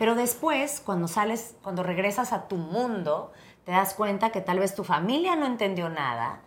Pero 0.00 0.14
después, 0.14 0.80
cuando 0.82 1.08
sales, 1.08 1.56
cuando 1.62 1.82
regresas 1.82 2.32
a 2.32 2.48
tu 2.48 2.56
mundo, 2.56 3.32
te 3.66 3.72
das 3.72 3.92
cuenta 3.92 4.30
que 4.30 4.40
tal 4.40 4.58
vez 4.58 4.74
tu 4.74 4.82
familia 4.82 5.36
no 5.36 5.44
entendió 5.44 5.90
nada, 5.90 6.40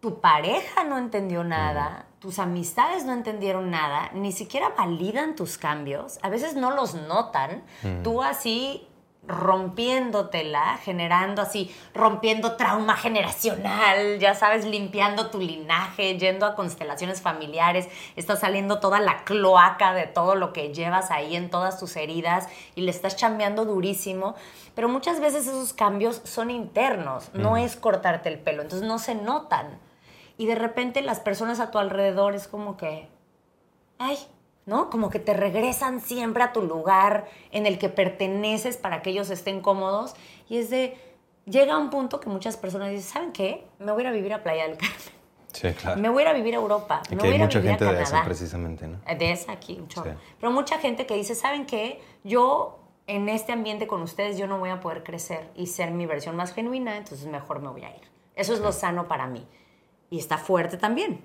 tu 0.00 0.22
pareja 0.22 0.82
no 0.82 0.96
entendió 0.96 1.44
nada, 1.44 2.06
tus 2.18 2.38
amistades 2.38 3.04
no 3.04 3.12
entendieron 3.12 3.70
nada, 3.70 4.08
ni 4.14 4.32
siquiera 4.32 4.70
validan 4.70 5.36
tus 5.36 5.58
cambios, 5.58 6.18
a 6.22 6.30
veces 6.30 6.56
no 6.56 6.70
los 6.70 6.94
notan, 6.94 7.62
tú 8.02 8.22
así 8.22 8.88
rompiéndotela, 9.24 10.78
generando 10.78 11.42
así, 11.42 11.74
rompiendo 11.94 12.56
trauma 12.56 12.96
generacional, 12.96 14.18
ya 14.18 14.34
sabes, 14.34 14.64
limpiando 14.64 15.30
tu 15.30 15.38
linaje, 15.38 16.18
yendo 16.18 16.44
a 16.44 16.56
constelaciones 16.56 17.22
familiares, 17.22 17.88
está 18.16 18.34
saliendo 18.34 18.80
toda 18.80 18.98
la 18.98 19.22
cloaca 19.24 19.94
de 19.94 20.06
todo 20.06 20.34
lo 20.34 20.52
que 20.52 20.74
llevas 20.74 21.12
ahí 21.12 21.36
en 21.36 21.50
todas 21.50 21.78
tus 21.78 21.94
heridas 21.96 22.48
y 22.74 22.80
le 22.80 22.90
estás 22.90 23.14
chambeando 23.14 23.64
durísimo, 23.64 24.34
pero 24.74 24.88
muchas 24.88 25.20
veces 25.20 25.46
esos 25.46 25.72
cambios 25.72 26.20
son 26.24 26.50
internos, 26.50 27.30
no 27.32 27.56
es 27.56 27.76
cortarte 27.76 28.28
el 28.28 28.40
pelo, 28.40 28.62
entonces 28.62 28.86
no 28.86 28.98
se 28.98 29.14
notan. 29.14 29.78
Y 30.36 30.46
de 30.46 30.56
repente 30.56 31.02
las 31.02 31.20
personas 31.20 31.60
a 31.60 31.70
tu 31.70 31.78
alrededor 31.78 32.34
es 32.34 32.48
como 32.48 32.76
que, 32.76 33.08
ay, 33.98 34.18
¿no? 34.66 34.90
Como 34.90 35.10
que 35.10 35.18
te 35.18 35.34
regresan 35.34 36.00
siempre 36.00 36.42
a 36.42 36.52
tu 36.52 36.62
lugar 36.62 37.26
en 37.50 37.66
el 37.66 37.78
que 37.78 37.88
perteneces 37.88 38.76
para 38.76 39.02
que 39.02 39.10
ellos 39.10 39.30
estén 39.30 39.60
cómodos. 39.60 40.14
Y 40.48 40.58
es 40.58 40.70
de, 40.70 40.96
llega 41.46 41.76
un 41.78 41.90
punto 41.90 42.20
que 42.20 42.28
muchas 42.28 42.56
personas 42.56 42.90
dicen, 42.90 43.04
¿saben 43.04 43.32
qué? 43.32 43.66
Me 43.78 43.92
voy 43.92 44.02
a 44.02 44.04
ir 44.04 44.08
a 44.08 44.12
vivir 44.12 44.32
a 44.32 44.42
Playa 44.42 44.68
del 44.68 44.76
Carmen. 44.76 44.98
Sí, 45.52 45.70
claro. 45.72 46.00
Me 46.00 46.08
voy 46.08 46.22
a 46.22 46.26
ir 46.26 46.28
a 46.28 46.32
vivir 46.32 46.54
a 46.54 46.58
Europa. 46.58 47.02
Aquí 47.04 47.14
me 47.14 47.22
voy 47.22 47.32
hay 47.32 47.40
a 47.40 47.44
mucha 47.44 47.58
vivir 47.58 47.72
gente 47.72 47.84
a 47.84 47.92
de 47.92 48.04
Canadá. 48.04 48.24
precisamente, 48.24 48.86
¿no? 48.86 48.98
De 49.18 49.32
esa 49.32 49.52
aquí. 49.52 49.84
Sí. 49.88 50.00
Pero 50.40 50.52
mucha 50.52 50.78
gente 50.78 51.06
que 51.06 51.14
dice, 51.14 51.34
¿saben 51.34 51.66
qué? 51.66 52.00
Yo 52.24 52.78
en 53.06 53.28
este 53.28 53.52
ambiente 53.52 53.86
con 53.86 54.02
ustedes 54.02 54.38
yo 54.38 54.46
no 54.46 54.58
voy 54.58 54.70
a 54.70 54.80
poder 54.80 55.02
crecer 55.02 55.50
y 55.54 55.66
ser 55.66 55.90
mi 55.90 56.06
versión 56.06 56.36
más 56.36 56.54
genuina, 56.54 56.96
entonces 56.96 57.26
mejor 57.26 57.60
me 57.60 57.68
voy 57.68 57.84
a 57.84 57.90
ir. 57.90 58.02
Eso 58.34 58.54
es 58.54 58.60
lo 58.60 58.72
sano 58.72 59.08
para 59.08 59.26
mí. 59.26 59.46
Y 60.08 60.18
está 60.18 60.38
fuerte 60.38 60.76
también, 60.76 61.24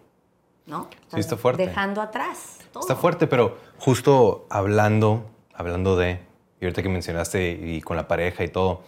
¿no? 0.68 0.90
Sí, 1.08 1.20
está 1.20 1.38
fuerte. 1.38 1.66
Dejando 1.66 2.02
atrás 2.02 2.60
todo. 2.72 2.82
Está 2.82 2.96
fuerte, 2.96 3.26
pero 3.26 3.58
justo 3.80 4.46
hablando, 4.50 5.26
hablando 5.54 5.96
de, 5.96 6.20
y 6.62 6.66
ahorita 6.66 6.84
que 6.84 6.90
mencionaste 6.90 7.52
y 7.52 7.82
con 7.82 7.98
la 7.98 8.08
pareja 8.08 8.44
y 8.44 8.50
todo, 8.50 8.82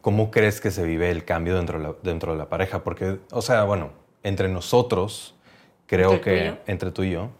¿cómo 0.00 0.30
crees 0.30 0.60
que 0.60 0.70
se 0.70 0.84
vive 0.84 1.10
el 1.10 1.24
cambio 1.24 1.56
dentro 1.56 1.78
de 1.78 1.84
la, 1.84 1.94
dentro 2.02 2.32
de 2.32 2.38
la 2.38 2.48
pareja? 2.48 2.84
Porque, 2.84 3.18
o 3.30 3.42
sea, 3.42 3.64
bueno, 3.64 3.90
entre 4.22 4.48
nosotros, 4.48 5.34
creo 5.86 6.12
¿Entre 6.12 6.22
tú 6.22 6.30
y 6.30 6.50
que 6.50 6.70
entre 6.70 6.90
tú 6.90 7.02
y 7.02 7.10
yo, 7.12 7.30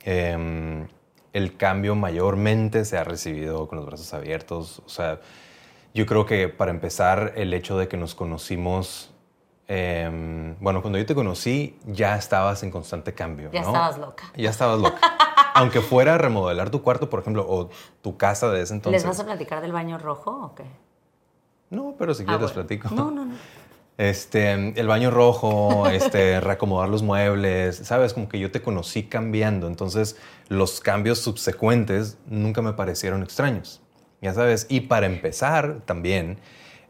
em, 0.00 0.88
el 1.32 1.56
cambio 1.56 1.94
mayormente 1.94 2.84
se 2.84 2.96
ha 2.96 3.04
recibido 3.04 3.68
con 3.68 3.76
los 3.76 3.86
brazos 3.86 4.14
abiertos. 4.14 4.82
O 4.86 4.88
sea, 4.88 5.20
yo 5.92 6.06
creo 6.06 6.26
que 6.26 6.48
para 6.48 6.70
empezar, 6.70 7.34
el 7.36 7.52
hecho 7.54 7.76
de 7.76 7.88
que 7.88 7.96
nos 7.96 8.14
conocimos, 8.14 9.13
em, 9.68 10.56
bueno, 10.60 10.80
cuando 10.82 10.98
yo 10.98 11.06
te 11.06 11.14
conocí, 11.14 11.78
ya 11.86 12.16
estabas 12.16 12.62
en 12.62 12.70
constante 12.70 13.14
cambio. 13.14 13.50
Ya 13.52 13.62
¿no? 13.62 13.68
estabas 13.68 13.98
loca. 13.98 14.24
Ya 14.36 14.50
estabas 14.50 14.80
loca. 14.80 14.98
Aunque 15.54 15.80
fuera 15.80 16.14
a 16.14 16.18
remodelar 16.18 16.70
tu 16.70 16.82
cuarto, 16.82 17.08
por 17.08 17.20
ejemplo, 17.20 17.46
o 17.48 17.70
tu 18.02 18.16
casa 18.16 18.50
de 18.50 18.62
ese 18.62 18.74
entonces. 18.74 19.02
¿Les 19.02 19.08
vas 19.08 19.20
a 19.20 19.24
platicar 19.24 19.60
del 19.60 19.72
baño 19.72 19.98
rojo 19.98 20.30
o 20.30 20.54
qué? 20.54 20.64
No, 21.70 21.94
pero 21.98 22.12
si 22.14 22.24
Ah, 22.24 22.26
quieres 22.26 22.52
bueno. 22.52 22.54
platico. 22.54 22.88
No, 22.94 23.10
no, 23.10 23.24
no. 23.24 23.34
Este, 23.96 24.52
el 24.78 24.86
baño 24.88 25.12
rojo, 25.12 25.88
este, 25.88 26.40
reacomodar 26.40 26.88
los 26.88 27.02
muebles, 27.04 27.76
sabes, 27.76 28.12
como 28.12 28.28
que 28.28 28.40
yo 28.40 28.50
te 28.50 28.60
conocí 28.60 29.04
cambiando, 29.04 29.68
entonces 29.68 30.16
los 30.48 30.80
cambios 30.80 31.20
subsecuentes 31.20 32.18
nunca 32.26 32.60
me 32.60 32.72
parecieron 32.72 33.22
extraños, 33.22 33.80
ya 34.20 34.34
sabes. 34.34 34.66
Y 34.68 34.80
para 34.80 35.06
empezar, 35.06 35.82
también, 35.84 36.38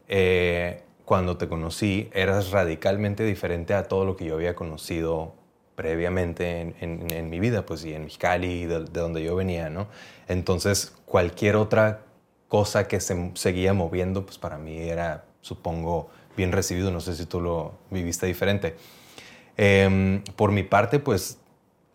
eh, 0.07 0.83
cuando 1.05 1.37
te 1.37 1.47
conocí, 1.47 2.09
eras 2.13 2.51
radicalmente 2.51 3.23
diferente 3.23 3.73
a 3.73 3.87
todo 3.87 4.05
lo 4.05 4.15
que 4.17 4.25
yo 4.25 4.35
había 4.35 4.55
conocido 4.55 5.33
previamente 5.75 6.61
en, 6.61 6.75
en- 6.79 7.11
en 7.13 7.29
mi 7.29 7.39
vida, 7.39 7.65
pues, 7.65 7.83
y 7.85 7.93
en 7.93 8.03
Mexicali, 8.05 8.65
de, 8.65 8.79
de 8.85 8.99
donde 9.01 9.23
yo 9.23 9.35
venía, 9.35 9.69
¿no? 9.69 9.87
Entonces, 10.27 10.93
cualquier 11.05 11.55
otra 11.57 12.01
cosa 12.47 12.87
que 12.87 12.99
se 12.99 13.31
seguía 13.35 13.73
moviendo, 13.73 14.25
pues 14.25 14.37
para 14.37 14.57
mí 14.57 14.77
era, 14.77 15.25
supongo, 15.41 16.09
bien 16.37 16.51
recibido. 16.51 16.91
No 16.91 17.01
sé 17.01 17.15
si 17.15 17.25
tú 17.25 17.41
lo 17.41 17.73
viviste 17.91 18.25
diferente. 18.25 18.75
Em, 19.57 20.21
por 20.35 20.51
mi 20.51 20.63
parte, 20.63 20.99
pues 20.99 21.37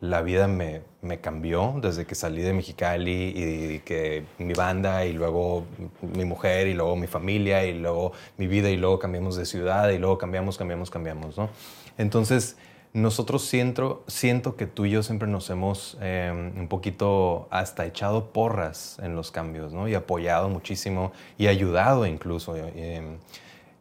la 0.00 0.22
vida 0.22 0.48
me, 0.48 0.82
me 1.02 1.20
cambió 1.20 1.74
desde 1.80 2.06
que 2.06 2.14
salí 2.14 2.42
de 2.42 2.52
Mexicali 2.52 3.32
y 3.36 3.78
que 3.80 4.24
mi 4.38 4.54
banda 4.54 5.04
y 5.04 5.12
luego 5.12 5.64
mi 6.00 6.24
mujer 6.24 6.68
y 6.68 6.74
luego 6.74 6.96
mi 6.96 7.06
familia 7.06 7.64
y 7.66 7.78
luego 7.78 8.12
mi 8.38 8.46
vida 8.46 8.70
y 8.70 8.76
luego 8.76 8.98
cambiamos 8.98 9.36
de 9.36 9.44
ciudad 9.44 9.90
y 9.90 9.98
luego 9.98 10.16
cambiamos, 10.16 10.56
cambiamos, 10.56 10.90
cambiamos, 10.90 11.36
¿no? 11.36 11.50
Entonces, 11.98 12.56
nosotros 12.92 13.44
siento, 13.44 14.02
siento 14.06 14.56
que 14.56 14.66
tú 14.66 14.86
y 14.86 14.90
yo 14.90 15.02
siempre 15.02 15.28
nos 15.28 15.48
hemos 15.50 15.96
eh, 16.00 16.32
un 16.56 16.66
poquito 16.68 17.46
hasta 17.50 17.84
echado 17.86 18.32
porras 18.32 18.98
en 19.02 19.14
los 19.14 19.30
cambios, 19.30 19.72
¿no? 19.72 19.86
Y 19.86 19.94
apoyado 19.94 20.48
muchísimo 20.48 21.12
y 21.38 21.46
ayudado 21.46 22.06
incluso. 22.06 22.56
eh, 22.56 23.18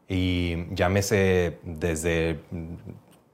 y 0.10 0.65
llámese 0.73 1.60
desde 1.63 2.39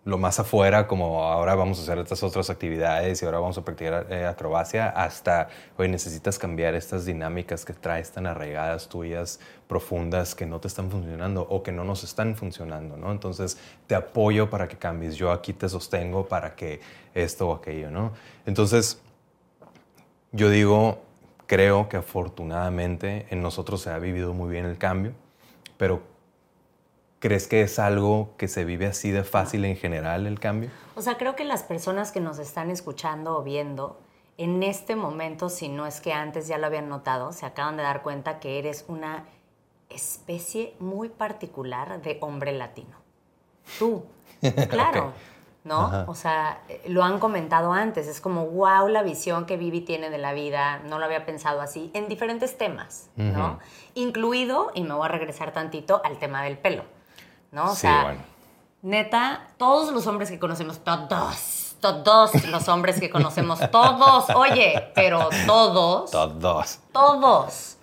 lo 0.06 0.20
más 0.20 0.39
afuera, 0.39 0.86
como 0.86 1.24
ahora 1.24 1.56
vamos 1.56 1.80
a 1.80 1.82
hacer 1.82 1.98
estas 1.98 2.22
otras 2.22 2.52
actividades 2.52 3.22
y 3.22 3.26
ahora 3.26 3.39
vamos 3.39 3.58
a 3.58 3.65
practicar 3.65 4.06
eh, 4.12 4.28
acrobacia, 4.28 4.88
hasta, 4.89 5.50
oye, 5.78 5.89
necesitas 5.89 6.38
cambiar 6.38 6.76
estas 6.76 7.06
dinámicas 7.06 7.65
que 7.65 7.74
traes 7.74 8.12
tan 8.12 8.28
arraigadas 8.28 8.88
tuyas, 8.88 9.39
profundas, 9.68 10.36
que 10.36 10.46
no 10.46 10.60
te 10.60 10.68
están 10.68 10.91
funcionando 10.91 11.48
o 11.50 11.63
que 11.63 11.72
no 11.72 11.84
nos 11.84 12.04
están 12.04 12.36
funcionando, 12.36 12.98
¿no? 12.98 13.12
Entonces, 13.12 13.58
te 13.88 13.96
apoyo 13.96 14.48
para 14.48 14.68
que 14.68 14.78
cambies, 14.78 15.15
yo 15.15 15.32
aquí 15.32 15.54
te 15.54 15.68
sostengo 15.68 16.28
para 16.28 16.56
que 16.56 16.82
esto 17.15 17.50
o 17.50 17.56
aquello, 17.56 17.89
¿no? 17.89 18.13
Entonces, 18.46 19.02
yo 20.32 20.52
digo, 20.52 21.02
creo 21.48 21.89
que 21.89 21.98
afortunadamente 21.98 23.26
en 23.32 23.41
nosotros 23.41 23.82
se 23.82 23.89
ha 23.89 23.98
vivido 23.98 24.36
muy 24.36 24.52
bien 24.52 24.65
el 24.65 24.78
cambio, 24.78 25.13
pero 25.78 26.14
¿crees 27.25 27.47
que 27.47 27.63
es 27.63 27.79
algo 27.79 28.35
que 28.38 28.47
se 28.47 28.65
vive 28.65 28.85
así 28.85 29.09
de 29.09 29.23
fácil 29.23 29.65
en 29.65 29.75
general 29.75 30.27
el 30.27 30.39
cambio? 30.39 30.69
O 30.93 31.01
sea, 31.01 31.17
creo 31.17 31.35
que 31.35 31.43
las 31.43 31.63
personas 31.63 32.11
que 32.11 32.19
nos 32.19 32.38
están 32.38 32.69
escuchando 32.69 33.35
o 33.35 33.41
viendo, 33.41 33.99
en 34.38 34.61
este 34.61 34.95
momento, 34.95 35.49
si 35.49 35.67
no 35.67 35.88
es 35.88 36.01
que 36.01 36.13
antes 36.13 36.47
ya 36.47 36.59
lo 36.59 36.67
habían 36.67 36.88
notado, 36.88 37.31
se 37.31 37.47
acaban 37.47 37.77
de 37.77 37.83
dar 37.83 38.03
cuenta 38.03 38.39
que 38.39 38.59
eres 38.59 38.85
una 38.88 39.25
especie 39.89 40.75
muy 40.77 41.09
particular 41.09 41.99
de 41.99 42.19
hombre 42.21 42.51
latino. 42.51 42.95
Tú, 43.79 44.05
claro. 44.69 45.11
¿No? 45.63 45.88
Ajá. 45.88 46.05
O 46.07 46.13
sea, 46.13 46.61
eh, 46.69 46.83
lo 46.89 47.03
han 47.03 47.17
comentado 47.17 47.73
antes, 47.73 48.05
es 48.05 48.21
como, 48.21 48.45
wow, 48.45 48.88
la 48.88 49.01
visión 49.01 49.47
que 49.47 49.57
Vivi 49.57 49.81
tiene 49.81 50.11
de 50.11 50.19
la 50.19 50.33
vida, 50.33 50.77
no 50.88 50.99
lo 50.99 51.05
había 51.05 51.25
pensado 51.25 51.59
así, 51.61 51.89
en 51.95 52.07
diferentes 52.07 52.55
temas, 52.55 53.09
¿no? 53.15 53.57
Incluido, 53.95 54.71
y 54.75 54.83
me 54.83 54.93
voy 54.93 55.05
a 55.05 55.07
regresar 55.09 55.53
tantito 55.53 56.03
al 56.05 56.19
tema 56.19 56.43
del 56.43 56.59
pelo, 56.59 56.83
¿no? 57.56 57.72
O 57.72 57.74
Sí, 57.76 57.82
sea, 57.82 58.04
bueno. 58.04 58.20
Neta, 58.84 59.48
todos 59.58 59.91
los 59.91 60.06
hombres 60.06 60.30
que 60.30 60.38
conocemos, 60.38 60.80
todos, 60.84 61.76
todos 61.80 62.46
los 62.50 62.68
hombres 62.68 63.00
que 63.00 63.10
conocemos, 63.10 63.60
todos, 63.72 64.30
oye, 64.36 64.91
pero 64.94 65.30
todos, 65.48 66.12
Todos. 66.12 66.80
todos, 66.91 67.78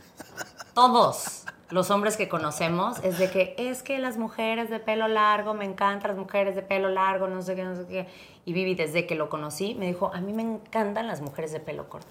todos 0.74 1.44
los 1.70 1.90
hombres 1.90 2.16
que 2.16 2.28
conocemos 2.28 2.98
es 3.02 3.18
de 3.18 3.30
que 3.30 3.54
es 3.58 3.82
que 3.82 3.98
las 3.98 4.16
mujeres 4.18 4.70
de 4.70 4.78
pelo 4.78 5.08
largo, 5.08 5.54
me 5.54 5.64
encantan 5.64 6.10
las 6.10 6.18
mujeres 6.18 6.54
de 6.54 6.62
pelo 6.62 6.88
largo, 6.88 7.26
no 7.26 7.42
sé 7.42 7.56
qué, 7.56 7.64
no 7.64 7.74
sé 7.74 7.86
qué. 7.86 8.08
Y 8.44 8.52
Vivi, 8.52 8.74
desde 8.74 9.06
que 9.06 9.14
lo 9.14 9.28
conocí, 9.30 9.74
me 9.74 9.86
dijo, 9.86 10.10
a 10.14 10.20
mí 10.20 10.32
me 10.32 10.42
encantan 10.42 11.06
las 11.06 11.20
mujeres 11.20 11.50
de 11.52 11.60
pelo 11.60 11.88
corto. 11.88 12.06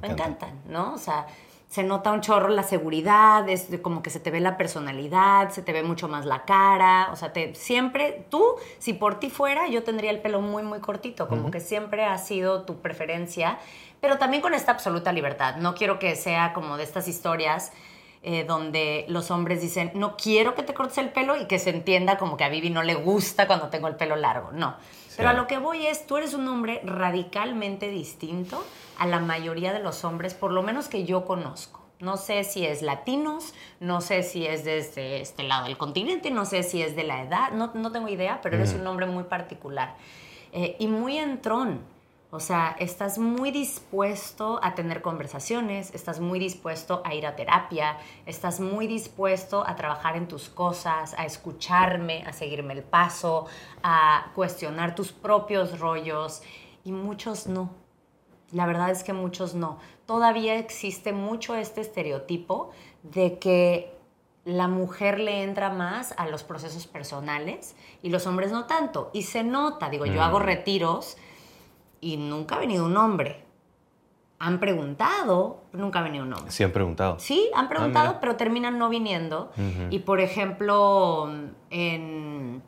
Me 0.00 0.08
encanta. 0.08 0.46
encantan, 0.48 0.72
¿no? 0.72 0.94
O 0.94 0.98
sea, 0.98 1.26
se 1.68 1.82
nota 1.82 2.12
un 2.12 2.22
chorro 2.22 2.48
la 2.48 2.62
seguridad, 2.62 3.46
es 3.48 3.68
como 3.82 4.02
que 4.02 4.08
se 4.08 4.20
te 4.20 4.30
ve 4.30 4.40
la 4.40 4.56
personalidad, 4.56 5.50
se 5.50 5.60
te 5.60 5.72
ve 5.72 5.82
mucho 5.82 6.08
más 6.08 6.24
la 6.24 6.44
cara, 6.44 7.10
o 7.12 7.16
sea, 7.16 7.32
te, 7.34 7.54
siempre, 7.54 8.24
tú, 8.30 8.42
si 8.78 8.94
por 8.94 9.20
ti 9.20 9.28
fuera, 9.28 9.68
yo 9.68 9.82
tendría 9.82 10.10
el 10.10 10.20
pelo 10.20 10.40
muy, 10.40 10.62
muy 10.62 10.80
cortito, 10.80 11.28
como 11.28 11.50
que 11.50 11.60
siempre 11.60 12.06
ha 12.06 12.16
sido 12.16 12.62
tu 12.62 12.78
preferencia, 12.80 13.58
pero 14.00 14.16
también 14.16 14.42
con 14.42 14.54
esta 14.54 14.72
absoluta 14.72 15.12
libertad. 15.12 15.56
No 15.56 15.74
quiero 15.74 15.98
que 15.98 16.16
sea 16.16 16.54
como 16.54 16.78
de 16.78 16.84
estas 16.84 17.06
historias 17.06 17.72
eh, 18.22 18.44
donde 18.44 19.04
los 19.08 19.30
hombres 19.30 19.60
dicen, 19.60 19.92
no 19.94 20.16
quiero 20.16 20.54
que 20.54 20.62
te 20.62 20.72
cortes 20.72 20.98
el 20.98 21.10
pelo 21.10 21.36
y 21.36 21.46
que 21.46 21.58
se 21.58 21.70
entienda 21.70 22.16
como 22.16 22.36
que 22.36 22.44
a 22.44 22.48
Vivi 22.48 22.70
no 22.70 22.82
le 22.82 22.94
gusta 22.94 23.46
cuando 23.46 23.68
tengo 23.68 23.88
el 23.88 23.96
pelo 23.96 24.16
largo. 24.16 24.52
No. 24.52 24.74
Pero 25.18 25.30
a 25.30 25.32
lo 25.32 25.48
que 25.48 25.58
voy 25.58 25.84
es, 25.84 26.06
tú 26.06 26.16
eres 26.16 26.32
un 26.32 26.46
hombre 26.46 26.80
radicalmente 26.84 27.88
distinto 27.88 28.64
a 28.98 29.06
la 29.08 29.18
mayoría 29.18 29.72
de 29.72 29.80
los 29.80 30.04
hombres, 30.04 30.32
por 30.32 30.52
lo 30.52 30.62
menos 30.62 30.86
que 30.86 31.04
yo 31.04 31.24
conozco. 31.24 31.84
No 31.98 32.16
sé 32.16 32.44
si 32.44 32.64
es 32.64 32.82
latinos, 32.82 33.52
no 33.80 34.00
sé 34.00 34.22
si 34.22 34.46
es 34.46 34.64
desde 34.64 35.20
este 35.20 35.42
lado 35.42 35.64
del 35.64 35.76
continente, 35.76 36.30
no 36.30 36.44
sé 36.44 36.62
si 36.62 36.82
es 36.82 36.94
de 36.94 37.02
la 37.02 37.24
edad, 37.24 37.50
no, 37.50 37.72
no 37.74 37.90
tengo 37.90 38.08
idea, 38.08 38.38
pero 38.40 38.54
eres 38.58 38.74
un 38.74 38.86
hombre 38.86 39.06
muy 39.06 39.24
particular 39.24 39.96
eh, 40.52 40.76
y 40.78 40.86
muy 40.86 41.18
entrón. 41.18 41.80
O 42.30 42.40
sea, 42.40 42.76
estás 42.78 43.16
muy 43.18 43.50
dispuesto 43.50 44.60
a 44.62 44.74
tener 44.74 45.00
conversaciones, 45.00 45.94
estás 45.94 46.20
muy 46.20 46.38
dispuesto 46.38 47.00
a 47.06 47.14
ir 47.14 47.26
a 47.26 47.36
terapia, 47.36 47.96
estás 48.26 48.60
muy 48.60 48.86
dispuesto 48.86 49.66
a 49.66 49.76
trabajar 49.76 50.14
en 50.14 50.28
tus 50.28 50.50
cosas, 50.50 51.14
a 51.18 51.24
escucharme, 51.24 52.24
a 52.26 52.34
seguirme 52.34 52.74
el 52.74 52.82
paso, 52.82 53.46
a 53.82 54.30
cuestionar 54.34 54.94
tus 54.94 55.10
propios 55.12 55.78
rollos 55.80 56.42
y 56.84 56.92
muchos 56.92 57.46
no. 57.46 57.70
La 58.52 58.66
verdad 58.66 58.90
es 58.90 59.04
que 59.04 59.14
muchos 59.14 59.54
no. 59.54 59.78
Todavía 60.04 60.56
existe 60.58 61.14
mucho 61.14 61.54
este 61.54 61.80
estereotipo 61.80 62.72
de 63.04 63.38
que 63.38 63.94
la 64.44 64.68
mujer 64.68 65.18
le 65.18 65.42
entra 65.42 65.70
más 65.70 66.14
a 66.18 66.26
los 66.26 66.42
procesos 66.44 66.86
personales 66.86 67.74
y 68.02 68.10
los 68.10 68.26
hombres 68.26 68.52
no 68.52 68.66
tanto. 68.66 69.10
Y 69.14 69.22
se 69.22 69.44
nota, 69.44 69.88
digo, 69.88 70.04
yo 70.06 70.22
hago 70.22 70.40
Mm. 70.40 70.42
retiros 70.42 71.16
y 72.00 72.16
nunca 72.16 72.56
ha 72.56 72.58
venido 72.58 72.84
un 72.84 72.96
hombre. 72.96 73.44
Han 74.40 74.60
preguntado, 74.60 75.62
nunca 75.72 75.98
ha 75.98 76.02
venido 76.02 76.24
un 76.24 76.32
hombre. 76.32 76.50
Sí 76.52 76.62
han 76.62 76.70
preguntado. 76.72 77.18
Sí, 77.18 77.50
han 77.54 77.68
preguntado, 77.68 78.10
Ah, 78.14 78.18
pero 78.20 78.36
terminan 78.36 78.78
no 78.78 78.88
viniendo. 78.88 79.50
Ujú. 79.56 79.88
Y 79.90 79.98
por 80.00 80.20
ejemplo, 80.20 81.28
en 81.70 82.62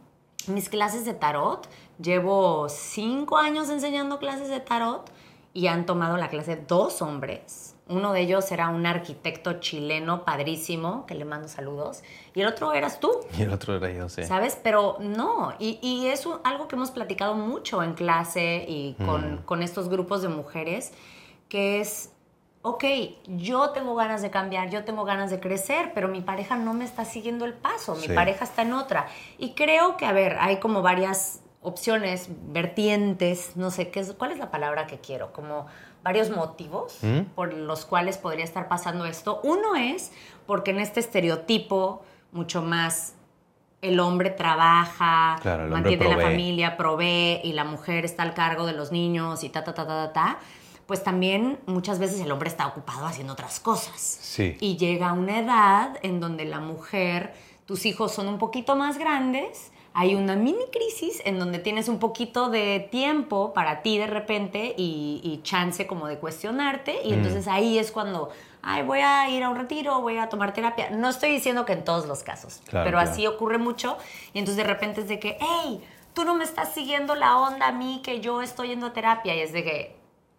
mis 0.48 0.68
clases 0.68 1.04
de 1.04 1.14
tarot, 1.14 1.68
llevo 2.02 2.68
cinco 2.68 3.36
años 3.38 3.70
enseñando 3.70 4.18
clases 4.18 4.48
de 4.48 4.58
tarot 4.60 5.10
y 5.54 5.68
han 5.68 5.86
tomado 5.86 6.16
la 6.16 6.28
clase 6.28 6.56
dos 6.56 7.02
hombres. 7.02 7.69
Uno 7.90 8.12
de 8.12 8.20
ellos 8.20 8.50
era 8.52 8.68
un 8.70 8.86
arquitecto 8.86 9.60
chileno 9.60 10.24
padrísimo, 10.24 11.04
que 11.06 11.14
le 11.14 11.24
mando 11.24 11.48
saludos, 11.48 12.02
y 12.34 12.40
el 12.40 12.46
otro 12.46 12.72
eras 12.72 13.00
tú. 13.00 13.10
Y 13.38 13.42
el 13.42 13.52
otro 13.52 13.76
era 13.76 13.90
yo, 13.90 14.08
sí. 14.08 14.22
¿Sabes? 14.24 14.58
Pero 14.62 14.96
no, 15.00 15.52
y, 15.58 15.78
y 15.82 16.06
es 16.06 16.24
un- 16.24 16.38
algo 16.44 16.68
que 16.68 16.76
hemos 16.76 16.90
platicado 16.90 17.34
mucho 17.34 17.82
en 17.82 17.94
clase 17.94 18.64
y 18.68 18.94
con, 19.04 19.34
Mm. 19.34 19.38
con 19.44 19.62
estos 19.62 19.88
grupos 19.88 20.22
de 20.22 20.28
mujeres, 20.28 20.92
que 21.48 21.80
es, 21.80 22.12
ok, 22.62 22.84
yo 23.26 23.70
tengo 23.70 23.94
ganas 23.94 24.22
de 24.22 24.30
cambiar, 24.30 24.70
yo 24.70 24.84
tengo 24.84 25.04
ganas 25.04 25.30
de 25.30 25.40
crecer, 25.40 25.92
pero 25.94 26.08
mi 26.08 26.20
pareja 26.20 26.56
no 26.56 26.74
me 26.74 26.84
está 26.84 27.04
siguiendo 27.04 27.44
el 27.44 27.54
paso, 27.54 27.94
mi 27.96 28.02
Sí. 28.06 28.12
pareja 28.14 28.44
está 28.44 28.62
en 28.62 28.72
otra. 28.74 29.08
Y 29.38 29.54
creo 29.54 29.96
que, 29.96 30.06
a 30.06 30.12
ver, 30.12 30.36
hay 30.40 30.58
como 30.58 30.80
varias 30.82 31.42
opciones, 31.62 32.28
vertientes, 32.74 33.56
no 33.56 33.70
sé, 33.70 33.90
¿qué 33.90 34.00
es, 34.00 34.12
¿cuál 34.14 34.32
es 34.32 34.38
la 34.38 34.50
palabra 34.50 34.86
que 34.86 34.98
quiero? 34.98 35.32
Como 35.32 35.66
varios 36.02 36.30
motivos 36.30 36.98
¿Mm? 37.02 37.20
por 37.34 37.52
los 37.52 37.84
cuales 37.84 38.18
podría 38.18 38.44
estar 38.44 38.68
pasando 38.68 39.04
esto. 39.06 39.40
Uno 39.42 39.76
es 39.76 40.12
porque 40.46 40.70
en 40.70 40.80
este 40.80 41.00
estereotipo 41.00 42.02
mucho 42.32 42.62
más 42.62 43.14
el 43.82 43.98
hombre 44.00 44.30
trabaja, 44.30 45.38
Claro, 45.40 45.64
el 45.66 45.72
hombre 45.72 45.96
mantiene 45.96 46.16
la 46.16 46.22
familia, 46.22 46.76
provee 46.76 47.40
y 47.42 47.52
la 47.52 47.64
mujer 47.64 48.04
está 48.04 48.22
al 48.22 48.34
cargo 48.34 48.66
de 48.66 48.72
los 48.72 48.92
niños 48.92 49.42
y 49.42 49.48
ta, 49.48 49.64
ta, 49.64 49.74
ta, 49.74 49.86
ta, 49.86 50.06
ta, 50.06 50.12
ta, 50.12 50.38
pues 50.86 51.02
también 51.02 51.58
muchas 51.66 51.98
veces 51.98 52.20
el 52.20 52.30
hombre 52.32 52.48
está 52.48 52.66
ocupado 52.66 53.06
haciendo 53.06 53.32
otras 53.32 53.60
cosas. 53.60 54.00
Sí. 54.00 54.56
Y 54.60 54.76
llega 54.76 55.12
una 55.12 55.38
edad 55.38 55.98
en 56.02 56.20
donde 56.20 56.44
la 56.44 56.60
mujer, 56.60 57.32
tus 57.64 57.86
hijos 57.86 58.12
son 58.12 58.28
un 58.28 58.38
poquito 58.38 58.76
más 58.76 58.98
grandes, 58.98 59.72
hay 59.92 60.14
una 60.14 60.36
mini 60.36 60.64
crisis 60.72 61.20
en 61.24 61.38
donde 61.38 61.58
tienes 61.58 61.88
un 61.88 61.98
poquito 61.98 62.48
de 62.48 62.88
tiempo 62.92 63.52
para 63.52 63.82
ti 63.82 63.98
de 63.98 64.06
repente 64.06 64.74
y, 64.76 65.20
y 65.24 65.42
chance 65.42 65.86
como 65.86 66.06
de 66.06 66.18
cuestionarte 66.18 67.00
y 67.04 67.10
Mm. 67.10 67.14
entonces 67.14 67.48
ahí 67.48 67.78
es 67.78 67.90
cuando, 67.90 68.30
ay, 68.62 68.82
voy 68.84 69.00
a 69.00 69.28
ir 69.28 69.42
a 69.42 69.48
un 69.50 69.56
retiro, 69.56 70.00
voy 70.00 70.16
a 70.18 70.28
tomar 70.28 70.52
terapia. 70.54 70.90
No 70.90 71.08
estoy 71.08 71.30
diciendo 71.30 71.64
que 71.64 71.72
en 71.72 71.84
todos 71.84 72.06
los 72.06 72.22
casos, 72.22 72.60
Claro, 72.68 72.84
pero 72.86 72.98
claro. 72.98 73.10
así 73.10 73.26
ocurre 73.26 73.58
mucho 73.58 73.98
y 74.32 74.38
entonces 74.38 74.56
de 74.64 74.64
repente 74.72 75.00
es 75.00 75.08
de 75.08 75.18
que, 75.18 75.36
hey, 75.40 75.82
tú 76.14 76.24
no 76.24 76.34
me 76.34 76.44
estás 76.44 76.72
siguiendo 76.72 77.14
la 77.16 77.36
onda 77.38 77.66
a 77.68 77.72
mí 77.72 78.00
que 78.04 78.20
yo 78.20 78.42
estoy 78.42 78.68
yendo 78.68 78.86
a 78.86 78.92
terapia 78.92 79.34
y 79.34 79.40
es 79.40 79.52
de 79.52 79.64
que, 79.64 79.96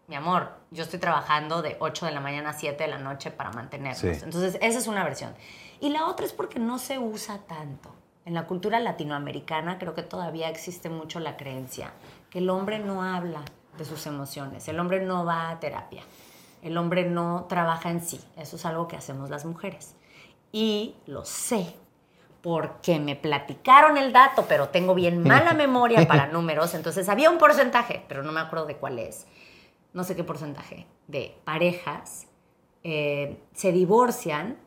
mi 0.07 0.15
amor, 0.15 0.49
yo 0.71 0.83
estoy 0.83 0.99
trabajando 0.99 1.61
de 1.61 1.75
8 1.79 2.05
de 2.05 2.11
la 2.13 2.19
mañana 2.21 2.49
a 2.51 2.53
7 2.53 2.83
de 2.83 2.89
la 2.89 2.97
noche 2.99 3.31
para 3.31 3.51
mantenernos. 3.51 3.97
Sí. 3.99 4.07
Entonces, 4.23 4.57
esa 4.61 4.77
es 4.79 4.87
una 4.87 5.03
versión. 5.05 5.33
Y 5.79 5.89
la 5.89 6.05
otra 6.07 6.25
es 6.25 6.33
porque 6.33 6.59
no 6.59 6.79
se 6.79 6.99
usa 6.99 7.39
tanto. 7.47 7.89
En 8.25 8.33
la 8.33 8.45
cultura 8.45 8.79
latinoamericana 8.79 9.79
creo 9.79 9.95
que 9.95 10.03
todavía 10.03 10.49
existe 10.49 10.89
mucho 10.89 11.19
la 11.19 11.37
creencia 11.37 11.91
que 12.29 12.39
el 12.39 12.49
hombre 12.49 12.79
no 12.79 13.03
habla 13.03 13.41
de 13.77 13.85
sus 13.85 14.05
emociones, 14.05 14.67
el 14.67 14.79
hombre 14.79 15.03
no 15.03 15.25
va 15.25 15.49
a 15.49 15.59
terapia, 15.59 16.03
el 16.61 16.77
hombre 16.77 17.09
no 17.09 17.45
trabaja 17.49 17.89
en 17.89 18.01
sí. 18.01 18.19
Eso 18.37 18.57
es 18.57 18.65
algo 18.65 18.87
que 18.87 18.95
hacemos 18.95 19.29
las 19.29 19.45
mujeres. 19.45 19.95
Y 20.51 20.95
lo 21.07 21.25
sé 21.25 21.75
porque 22.41 22.99
me 22.99 23.15
platicaron 23.15 23.97
el 23.97 24.13
dato, 24.13 24.45
pero 24.47 24.69
tengo 24.69 24.93
bien 24.95 25.23
mala 25.27 25.53
memoria 25.53 26.07
para 26.07 26.27
números, 26.27 26.73
entonces 26.73 27.09
había 27.09 27.29
un 27.29 27.37
porcentaje, 27.37 28.03
pero 28.07 28.23
no 28.23 28.31
me 28.31 28.39
acuerdo 28.39 28.65
de 28.65 28.77
cuál 28.77 28.99
es, 28.99 29.27
no 29.93 30.03
sé 30.03 30.15
qué 30.15 30.23
porcentaje, 30.23 30.87
de 31.07 31.37
parejas 31.43 32.27
eh, 32.83 33.41
se 33.53 33.71
divorcian 33.71 34.57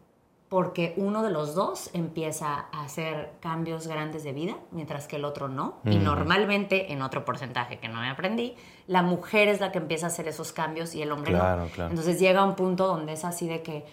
porque 0.55 0.95
uno 0.99 1.25
de 1.25 1.31
los 1.31 1.57
dos 1.57 1.91
empieza 1.95 2.67
a 2.71 2.85
hacer 2.85 3.33
cambios 3.41 3.89
grandes 3.89 4.23
de 4.23 4.33
vida, 4.33 4.55
mientras 4.71 5.09
que 5.09 5.17
el 5.17 5.25
otro 5.25 5.49
no. 5.49 5.79
Y 5.85 5.97
Mm. 5.97 6.05
normalmente, 6.05 6.93
en 6.93 7.03
otro 7.03 7.25
porcentaje 7.25 7.81
que 7.81 7.89
no 7.89 8.01
me 8.01 8.09
aprendí, 8.09 8.55
la 8.87 9.03
mujer 9.03 9.49
es 9.49 9.59
la 9.61 9.73
que 9.73 9.79
empieza 9.79 10.07
a 10.07 10.11
hacer 10.11 10.29
esos 10.29 10.53
cambios 10.53 10.95
y 10.95 11.03
el 11.03 11.11
hombre 11.11 11.33
Claro, 11.33 11.63
no. 11.65 11.69
claro. 11.71 11.91
Entonces 11.91 12.21
llega 12.21 12.45
un 12.45 12.55
punto 12.55 12.87
donde 12.87 13.15
es 13.15 13.25
así 13.25 13.49
de 13.49 13.63
que, 13.63 13.85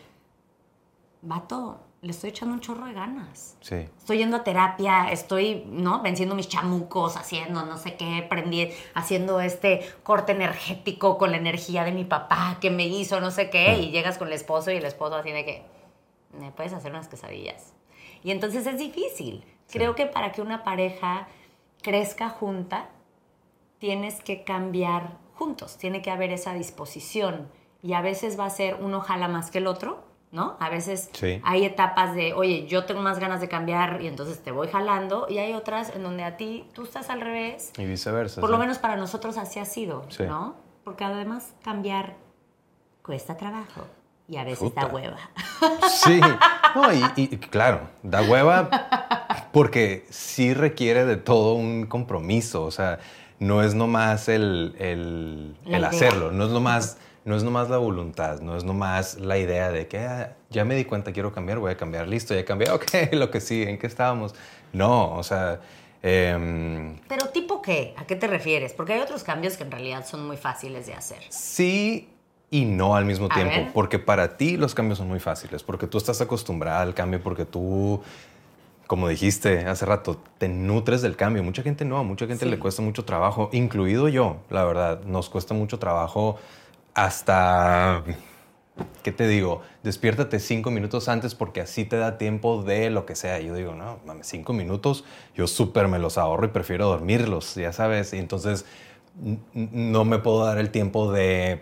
vato, 1.23 1.79
le 2.03 2.11
estoy 2.11 2.29
echando 2.29 2.53
un 2.53 2.59
chorro 2.61 2.85
de 2.85 2.93
ganas. 2.93 3.57
Sí. 3.61 3.87
Estoy 3.97 4.19
yendo 4.19 4.37
a 4.37 4.43
terapia, 4.43 5.11
estoy, 5.11 5.63
¿no? 5.67 6.03
Venciendo 6.03 6.35
mis 6.35 6.47
chamucos, 6.47 7.17
haciendo 7.17 7.65
no 7.65 7.77
sé 7.79 7.95
qué, 7.95 8.23
aprendí, 8.25 8.69
haciendo 8.93 9.41
este 9.41 9.81
corte 10.03 10.33
energético 10.33 11.17
con 11.17 11.31
la 11.31 11.37
energía 11.37 11.83
de 11.85 11.91
mi 11.91 12.03
papá 12.03 12.57
que 12.61 12.69
me 12.69 12.85
hizo 12.85 13.19
no 13.19 13.31
sé 13.31 13.49
qué, 13.49 13.79
y 13.79 13.89
llegas 13.89 14.19
con 14.19 14.27
el 14.27 14.33
esposo 14.35 14.69
y 14.69 14.75
el 14.75 14.85
esposo 14.85 15.15
así 15.15 15.31
de 15.31 15.43
que, 15.43 15.80
¿me 16.39 16.51
puedes 16.51 16.73
hacer 16.73 16.91
unas 16.91 17.07
quesadillas? 17.07 17.73
Y 18.23 18.31
entonces 18.31 18.65
es 18.67 18.77
difícil. 18.77 19.43
Creo 19.71 19.95
que 19.95 20.05
para 20.05 20.31
que 20.31 20.41
una 20.41 20.63
pareja 20.63 21.27
crezca 21.81 22.29
junta, 22.29 22.89
tienes 23.79 24.21
que 24.21 24.43
cambiar 24.43 25.17
juntos, 25.33 25.77
tiene 25.77 26.01
que 26.01 26.11
haber 26.11 26.31
esa 26.31 26.53
disposición. 26.53 27.49
Y 27.81 27.93
a 27.93 28.01
veces 28.01 28.39
va 28.39 28.45
a 28.45 28.49
ser 28.51 28.77
uno 28.79 29.01
jala 29.01 29.27
más 29.27 29.49
que 29.49 29.57
el 29.57 29.65
otro, 29.65 30.03
¿no? 30.31 30.55
A 30.59 30.69
veces 30.69 31.09
Sí. 31.13 31.41
hay 31.43 31.65
etapas 31.65 32.13
de, 32.13 32.33
oye, 32.33 32.67
yo 32.67 32.85
tengo 32.85 33.01
más 33.01 33.17
ganas 33.17 33.41
de 33.41 33.49
cambiar 33.49 34.01
y 34.01 34.07
entonces 34.07 34.43
te 34.43 34.51
voy 34.51 34.67
jalando. 34.67 35.25
Y 35.29 35.39
hay 35.39 35.53
otras 35.53 35.95
en 35.95 36.03
donde 36.03 36.23
a 36.23 36.37
ti 36.37 36.69
tú 36.73 36.83
estás 36.83 37.09
al 37.09 37.21
revés. 37.21 37.73
Y 37.77 37.85
viceversa. 37.85 38.39
Por 38.39 38.49
sí. 38.49 38.51
lo 38.53 38.59
menos 38.59 38.77
para 38.77 38.95
nosotros 38.97 39.37
así 39.37 39.57
ha 39.59 39.65
sido, 39.65 40.05
Sí. 40.09 40.23
¿no? 40.23 40.55
Porque 40.83 41.03
además 41.05 41.53
cambiar 41.63 42.15
cuesta 43.01 43.35
trabajo 43.37 43.87
y 44.31 44.37
a 44.37 44.45
veces 44.45 44.73
da 44.73 44.85
hueva. 44.85 45.17
Sí, 45.89 46.21
no, 46.75 46.93
y, 46.93 47.03
y 47.17 47.27
claro, 47.37 47.89
da 48.01 48.21
hueva 48.21 48.69
porque 49.51 50.05
sí 50.09 50.53
requiere 50.53 51.03
de 51.03 51.17
todo 51.17 51.55
un 51.55 51.85
compromiso, 51.85 52.63
o 52.63 52.71
sea, 52.71 52.99
no 53.39 53.61
es 53.61 53.75
nomás 53.75 54.29
el, 54.29 54.73
el, 54.79 55.57
el 55.65 55.83
hacerlo, 55.83 56.31
no 56.31 56.45
es 56.45 56.51
nomás, 56.51 56.97
no 57.25 57.35
es 57.35 57.43
nomás 57.43 57.69
la 57.69 57.75
voluntad, 57.77 58.39
no 58.39 58.55
es 58.55 58.63
nomás 58.63 59.19
la 59.19 59.37
idea 59.37 59.69
de 59.69 59.89
que 59.89 59.99
"Ah, 59.99 60.37
ya 60.49 60.63
me 60.63 60.75
di 60.75 60.85
cuenta, 60.85 61.11
quiero 61.11 61.33
cambiar, 61.33 61.59
voy 61.59 61.71
a 61.73 61.77
cambiar, 61.77 62.07
listo, 62.07 62.33
ya 62.33 62.45
cambié, 62.45 62.69
ok, 62.71 62.85
lo 63.11 63.29
que 63.31 63.41
sí, 63.41 63.63
¿en 63.63 63.77
qué 63.77 63.87
estábamos? 63.87 64.33
No, 64.71 65.13
o 65.13 65.23
sea, 65.23 65.59
em, 66.01 66.97
Pero 67.09 67.27
tipo 67.31 67.61
qué? 67.61 67.93
¿A 67.97 68.05
qué 68.05 68.15
te 68.15 68.27
refieres? 68.27 68.71
Porque 68.71 68.93
hay 68.93 69.01
otros 69.01 69.25
cambios 69.25 69.57
que 69.57 69.63
en 69.63 69.71
realidad 69.71 70.05
son 70.07 70.25
muy 70.25 70.37
fáciles 70.37 70.85
de 70.87 70.93
hacer. 70.93 71.19
Sí 71.27 72.07
y 72.53 72.65
no 72.65 72.95
al 72.97 73.05
mismo 73.05 73.27
A 73.31 73.33
tiempo, 73.33 73.71
porque 73.73 73.97
para 73.97 74.35
ti 74.35 74.57
los 74.57 74.75
cambios 74.75 74.97
son 74.97 75.07
muy 75.07 75.19
fáciles, 75.19 75.63
porque 75.63 75.87
tú 75.87 75.97
estás 75.97 76.19
acostumbrada 76.19 76.81
al 76.81 76.93
cambio, 76.93 77.21
porque 77.23 77.45
tú, 77.45 78.01
como 78.87 79.07
dijiste 79.07 79.59
hace 79.65 79.85
rato, 79.85 80.17
te 80.37 80.49
nutres 80.49 81.01
del 81.01 81.15
cambio. 81.15 81.43
Mucha 81.43 81.63
gente 81.63 81.85
no, 81.85 82.03
mucha 82.03 82.27
gente 82.27 82.43
Sí. 82.43 82.51
le 82.51 82.59
cuesta 82.59 82.81
mucho 82.81 83.05
trabajo, 83.05 83.49
incluido 83.53 84.09
yo, 84.09 84.41
la 84.49 84.65
verdad, 84.65 85.01
nos 85.05 85.29
cuesta 85.29 85.53
mucho 85.53 85.79
trabajo 85.79 86.35
hasta, 86.93 88.03
¿qué 89.01 89.13
te 89.13 89.29
digo? 89.29 89.61
Despiértate 89.83 90.41
cinco 90.41 90.71
minutos 90.71 91.07
antes 91.07 91.35
porque 91.35 91.61
así 91.61 91.85
te 91.85 91.95
da 91.95 92.17
tiempo 92.17 92.63
de 92.63 92.89
lo 92.89 93.05
que 93.05 93.15
sea. 93.15 93.39
Yo 93.39 93.55
digo, 93.55 93.75
no, 93.75 93.99
mames, 94.05 94.27
cinco 94.27 94.51
minutos, 94.51 95.05
yo 95.35 95.47
súper 95.47 95.87
me 95.87 95.99
los 95.99 96.17
ahorro 96.17 96.47
y 96.47 96.49
prefiero 96.49 96.87
dormirlos, 96.87 97.55
ya 97.55 97.71
sabes, 97.71 98.11
y 98.13 98.17
entonces 98.17 98.65
no 99.53 100.03
me 100.03 100.19
puedo 100.19 100.43
dar 100.45 100.57
el 100.57 100.69
tiempo 100.69 101.13
de. 101.13 101.61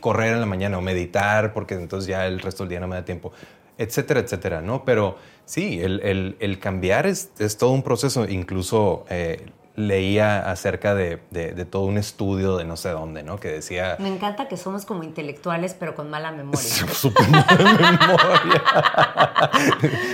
Correr 0.00 0.32
en 0.34 0.40
la 0.40 0.46
mañana 0.46 0.78
o 0.78 0.80
meditar, 0.80 1.52
porque 1.52 1.74
entonces 1.74 2.08
ya 2.08 2.26
el 2.26 2.40
resto 2.40 2.62
del 2.64 2.70
día 2.70 2.80
no 2.80 2.88
me 2.88 2.96
da 2.96 3.04
tiempo, 3.04 3.32
etcétera, 3.78 4.20
etcétera, 4.20 4.60
¿no? 4.60 4.84
Pero 4.84 5.16
sí, 5.44 5.80
el, 5.80 6.00
el- 6.00 6.36
el 6.40 6.58
cambiar 6.58 7.06
es, 7.06 7.30
es 7.38 7.56
todo 7.56 7.70
un 7.70 7.82
proceso. 7.82 8.26
Incluso 8.28 9.04
eh, 9.10 9.46
leía 9.86 10.50
acerca 10.50 10.94
de, 10.94 11.18
de- 11.30 11.52
de 11.52 11.64
todo 11.64 11.82
un 11.82 11.98
estudio 11.98 12.56
de 12.56 12.64
no 12.64 12.76
sé 12.76 12.90
dónde, 12.90 13.22
¿no? 13.22 13.38
Que 13.40 13.48
decía... 13.48 13.96
Me 13.98 14.08
encanta 14.08 14.46
que 14.48 14.56
somos 14.56 14.84
como 14.84 15.02
intelectuales, 15.02 15.74
pero 15.78 15.94
con 15.94 16.08
mala 16.10 16.30
memoria. 16.32 16.60
Súper 16.92 17.28
mala 17.28 17.46
memoria. 17.58 18.62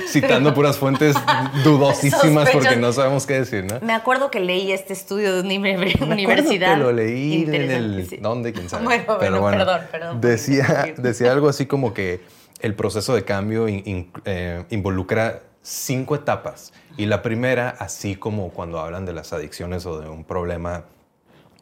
Citando 0.08 0.54
puras 0.54 0.78
fuentes 0.78 1.16
dudosísimas 1.64 2.50
porque 2.50 2.76
no 2.76 2.92
sabemos 2.92 3.26
qué 3.26 3.34
decir, 3.40 3.64
¿no? 3.64 3.80
Me 3.80 3.92
acuerdo 3.92 4.30
que 4.30 4.40
leí 4.40 4.72
este 4.72 4.92
estudio 4.92 5.34
de 5.34 5.40
una 5.40 5.54
uni- 5.54 5.96
Me 6.00 6.12
universidad. 6.12 6.74
que 6.74 6.80
lo 6.80 6.92
leí 6.92 7.44
en 7.44 7.54
el... 7.70 8.06
sí. 8.08 8.16
¿Dónde? 8.18 8.52
¿Quién 8.52 8.68
sabe? 8.68 8.84
Bueno, 8.84 9.16
bueno, 9.18 9.40
perdón, 9.58 9.80
perdón 9.90 10.20
Decía, 10.20 10.94
decía 10.96 11.32
algo 11.32 11.48
así 11.48 11.66
como 11.66 11.92
que 11.94 12.20
el 12.60 12.74
proceso 12.74 13.14
de 13.14 13.24
cambio 13.24 13.68
in- 13.68 13.82
in- 13.84 14.10
eh, 14.24 14.64
involucra 14.70 15.42
cinco 15.62 16.14
etapas. 16.14 16.72
Y 16.96 17.06
la 17.06 17.22
primera, 17.22 17.68
así 17.78 18.16
como 18.16 18.50
cuando 18.50 18.80
hablan 18.80 19.04
de 19.04 19.12
las 19.12 19.32
adicciones 19.32 19.84
o 19.86 20.00
de 20.00 20.08
un 20.08 20.24
problema 20.24 20.84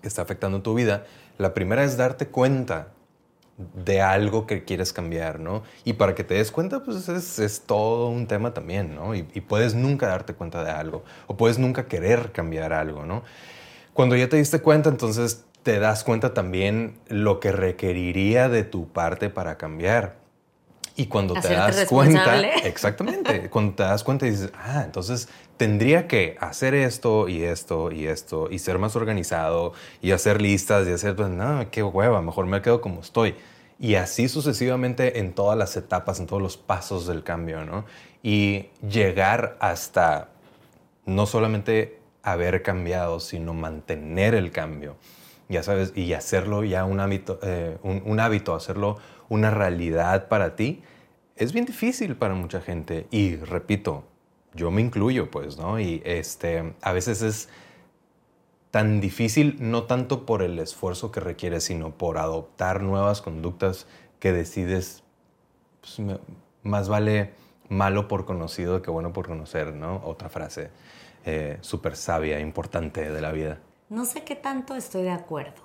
que 0.00 0.08
está 0.08 0.22
afectando 0.22 0.62
tu 0.62 0.74
vida, 0.74 1.06
La 1.36 1.52
primera 1.52 1.82
es 1.82 1.96
darte 1.96 2.28
cuenta 2.28 2.90
de 3.56 4.00
algo 4.00 4.46
que 4.46 4.64
quieres 4.64 4.92
cambiar, 4.92 5.40
¿no? 5.40 5.64
Y 5.84 5.94
para 5.94 6.14
que 6.14 6.22
te 6.22 6.34
des 6.34 6.52
cuenta, 6.52 6.84
pues 6.84 7.08
es, 7.08 7.62
todo 7.66 8.08
un 8.08 8.28
tema 8.28 8.54
también, 8.54 8.94
¿no? 8.94 9.16
Y, 9.16 9.26
y, 9.34 9.40
puedes 9.40 9.74
nunca 9.74 10.06
darte 10.06 10.34
cuenta 10.34 10.62
de 10.62 10.70
algo, 10.70 11.02
o 11.26 11.36
puedes 11.36 11.58
nunca 11.58 11.86
querer 11.86 12.30
cambiar 12.30 12.72
algo, 12.72 13.04
¿no? 13.04 13.24
Cuando 13.92 14.14
ya 14.14 14.28
te 14.28 14.36
diste 14.36 14.60
cuenta, 14.60 14.90
entonces 14.90 15.44
te 15.64 15.78
das 15.78 16.04
cuenta 16.04 16.34
también 16.34 16.98
lo 17.08 17.40
que 17.40 17.52
requeriría 17.52 18.48
de 18.48 18.64
tu 18.64 18.88
parte 18.88 19.30
para 19.30 19.56
cambiar. 19.56 20.23
Y 20.96 21.06
cuando 21.06 21.34
te 21.34 21.48
das 21.48 21.86
cuenta, 21.86 22.40
exactamente, 22.64 23.50
cuando 23.50 23.74
te 23.74 23.82
das 23.82 24.04
cuenta 24.04 24.26
y 24.26 24.30
dices, 24.30 24.52
ah, 24.54 24.82
entonces 24.84 25.28
tendría 25.56 26.06
que 26.06 26.36
hacer 26.40 26.74
esto 26.74 27.28
y 27.28 27.42
esto 27.42 27.90
y 27.90 28.06
esto 28.06 28.48
y 28.48 28.60
ser 28.60 28.78
más 28.78 28.94
organizado 28.94 29.72
y 30.00 30.12
hacer 30.12 30.40
listas 30.40 30.86
y 30.86 30.92
hacer, 30.92 31.16
pues, 31.16 31.30
no, 31.30 31.68
qué 31.70 31.82
hueva, 31.82 32.22
mejor 32.22 32.46
me 32.46 32.62
quedo 32.62 32.80
como 32.80 33.00
estoy. 33.00 33.34
Y 33.80 33.96
así 33.96 34.28
sucesivamente 34.28 35.18
en 35.18 35.32
todas 35.32 35.58
las 35.58 35.76
etapas, 35.76 36.20
en 36.20 36.26
todos 36.26 36.40
los 36.40 36.56
pasos 36.56 37.08
del 37.08 37.24
cambio, 37.24 37.64
¿no? 37.64 37.84
Y 38.22 38.66
llegar 38.88 39.56
hasta 39.58 40.28
no 41.06 41.26
solamente 41.26 41.98
haber 42.22 42.62
cambiado, 42.62 43.18
sino 43.18 43.52
mantener 43.52 44.34
el 44.36 44.52
cambio, 44.52 44.96
ya 45.48 45.62
sabes, 45.62 45.92
y 45.96 46.12
hacerlo 46.14 46.62
ya 46.64 46.84
un 46.84 47.00
hábito, 47.00 47.38
eh, 47.42 47.76
un, 47.82 48.00
un 48.06 48.20
hábito, 48.20 48.54
hacerlo 48.54 48.96
una 49.28 49.50
realidad 49.50 50.28
para 50.28 50.56
ti, 50.56 50.82
es 51.36 51.52
bien 51.52 51.64
difícil 51.64 52.16
para 52.16 52.34
mucha 52.34 52.60
gente. 52.60 53.06
Y 53.10 53.36
repito, 53.36 54.04
yo 54.54 54.70
me 54.70 54.80
incluyo, 54.80 55.30
pues, 55.30 55.58
¿no? 55.58 55.80
Y 55.80 56.02
este, 56.04 56.74
a 56.82 56.92
veces 56.92 57.22
es 57.22 57.48
tan 58.70 59.00
difícil, 59.00 59.56
no 59.60 59.84
tanto 59.84 60.26
por 60.26 60.42
el 60.42 60.58
esfuerzo 60.58 61.10
que 61.12 61.20
requiere, 61.20 61.60
sino 61.60 61.90
por 61.90 62.18
adoptar 62.18 62.82
nuevas 62.82 63.22
conductas 63.22 63.86
que 64.18 64.32
decides, 64.32 65.02
pues, 65.80 66.00
más 66.62 66.88
vale 66.88 67.32
malo 67.68 68.08
por 68.08 68.24
conocido 68.24 68.82
que 68.82 68.90
bueno 68.90 69.12
por 69.12 69.26
conocer, 69.26 69.74
¿no? 69.74 70.02
Otra 70.04 70.28
frase 70.28 70.70
eh, 71.24 71.58
súper 71.60 71.96
sabia, 71.96 72.40
importante 72.40 73.10
de 73.10 73.20
la 73.20 73.32
vida. 73.32 73.58
No 73.88 74.04
sé 74.04 74.24
qué 74.24 74.36
tanto 74.36 74.74
estoy 74.74 75.02
de 75.02 75.10
acuerdo, 75.10 75.62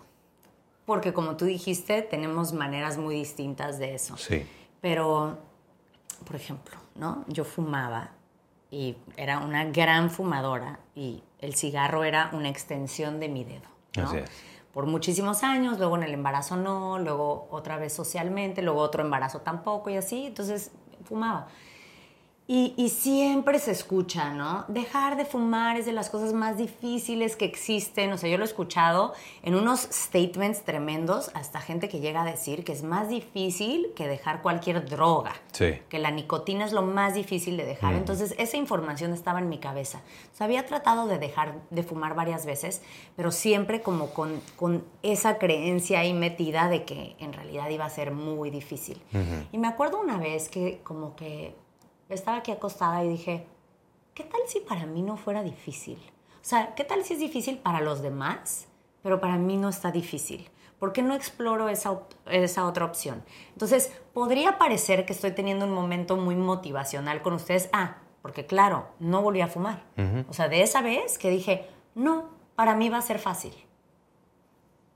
porque 0.89 1.13
como 1.13 1.37
tú 1.37 1.45
dijiste, 1.45 2.01
tenemos 2.01 2.51
maneras 2.51 2.97
muy 2.97 3.13
distintas 3.13 3.77
de 3.77 3.93
eso. 3.93 4.17
Sí. 4.17 4.43
Pero, 4.81 5.37
por 6.25 6.35
ejemplo, 6.35 6.79
¿no? 6.95 7.25
Yo 7.27 7.43
fumaba 7.45 8.09
y 8.71 8.97
era 9.15 9.37
una 9.37 9.65
gran 9.65 10.09
fumadora 10.09 10.79
y 10.95 11.21
el 11.41 11.53
cigarro 11.53 12.05
era 12.05 12.31
una 12.33 12.49
extensión 12.49 13.19
de 13.19 13.29
mi 13.29 13.43
dedo. 13.43 13.69
¿no? 13.97 14.11
Por 14.73 14.87
muchísimos 14.87 15.43
años, 15.43 15.77
luego 15.77 15.95
en 15.95 16.01
el 16.01 16.13
embarazo 16.15 16.57
no, 16.57 16.97
luego 16.97 17.47
otra 17.51 17.77
vez 17.77 17.93
socialmente, 17.93 18.63
luego 18.63 18.79
otro 18.79 19.03
embarazo 19.03 19.41
tampoco 19.41 19.91
y 19.91 19.95
así, 19.95 20.25
entonces 20.25 20.71
fumaba. 21.03 21.49
Y, 22.51 22.89
siempre 22.89 23.59
se 23.59 23.69
escucha, 23.69 24.33
¿no? 24.33 24.65
Dejar 24.69 25.17
de 25.17 25.25
fumar 25.25 25.77
es 25.77 25.85
de 25.85 25.91
las 25.91 26.09
cosas 26.09 26.33
más 26.33 26.57
difíciles 26.57 27.35
que 27.35 27.45
existen. 27.45 28.11
O 28.11 28.17
sea, 28.17 28.27
yo 28.27 28.39
lo 28.39 28.43
he 28.43 28.47
escuchado 28.47 29.13
en 29.43 29.53
unos 29.53 29.81
statements 29.81 30.63
tremendos, 30.63 31.29
hasta 31.35 31.61
gente 31.61 31.89
que 31.89 31.99
llega 31.99 32.23
a 32.23 32.25
decir 32.25 32.63
que 32.63 32.71
es 32.71 32.81
más 32.81 33.07
difícil 33.07 33.91
que 33.95 34.07
dejar 34.07 34.41
cualquier 34.41 34.89
droga. 34.89 35.35
Sí. 35.51 35.75
Que 35.89 35.99
la 35.99 36.09
nicotina 36.09 36.65
es 36.65 36.71
lo 36.71 36.81
más 36.81 37.13
difícil 37.13 37.55
de 37.55 37.65
dejar. 37.65 37.93
Entonces, 37.93 38.33
esa 38.39 38.57
información 38.57 39.13
estaba 39.13 39.37
en 39.37 39.47
mi 39.47 39.59
cabeza. 39.59 40.01
O 40.33 40.35
sea, 40.35 40.45
había 40.45 40.65
tratado 40.65 41.05
de 41.05 41.19
dejar 41.19 41.53
de 41.69 41.83
fumar 41.83 42.15
varias 42.15 42.47
veces, 42.47 42.81
pero 43.15 43.31
siempre 43.31 43.83
como 43.83 44.09
con, 44.09 44.41
con 44.55 44.83
esa 45.03 45.37
creencia 45.37 45.99
ahí 45.99 46.13
metida 46.13 46.67
de 46.67 46.83
que 46.83 47.15
en 47.19 47.31
realidad 47.31 47.69
iba 47.69 47.85
a 47.85 47.91
ser 47.91 48.09
muy 48.09 48.49
difícil. 48.49 48.99
Y 49.51 49.59
me 49.59 49.67
acuerdo 49.67 50.01
una 50.01 50.17
vez 50.17 50.49
que 50.49 50.79
como 50.83 51.15
que 51.15 51.53
estaba 52.09 52.37
aquí 52.37 52.51
acostada 52.51 53.03
y 53.03 53.09
dije, 53.09 53.45
¿qué 54.13 54.23
tal 54.23 54.41
si 54.47 54.59
para 54.61 54.85
mí 54.85 55.01
no 55.01 55.17
fuera 55.17 55.43
difícil? 55.43 55.97
O 56.41 56.45
sea, 56.49 56.73
¿qué 56.75 56.83
tal 56.83 57.03
si 57.03 57.13
es 57.13 57.19
difícil 57.19 57.57
para 57.57 57.81
los 57.81 58.01
demás, 58.01 58.67
pero 59.03 59.19
para 59.19 59.37
mí 59.37 59.57
no 59.57 59.69
está 59.69 59.91
difícil? 59.91 60.49
¿Por 60.79 60.93
qué 60.93 61.01
no 61.01 61.13
exploro 61.13 61.67
esa, 61.67 61.99
esa 62.25 62.65
otra 62.65 62.85
opción? 62.85 63.23
Entonces, 63.51 63.93
podría 64.13 64.57
parecer 64.57 65.05
que 65.05 65.13
estoy 65.13 65.31
teniendo 65.31 65.65
un 65.65 65.73
momento 65.73 66.15
muy 66.15 66.35
motivacional 66.35 67.21
con 67.21 67.33
ustedes. 67.33 67.69
Ah, 67.73 67.97
porque 68.21 68.45
claro, 68.45 68.87
no 68.99 69.21
volví 69.21 69.41
a 69.41 69.47
fumar. 69.47 69.83
O 70.29 70.33
sea, 70.33 70.47
de 70.47 70.61
esa 70.61 70.81
vez 70.81 71.17
que 71.17 71.29
dije, 71.29 71.67
no, 71.95 72.29
para 72.55 72.75
mí 72.75 72.89
va 72.89 72.97
a 72.97 73.01
ser 73.01 73.19
fácil. 73.19 73.53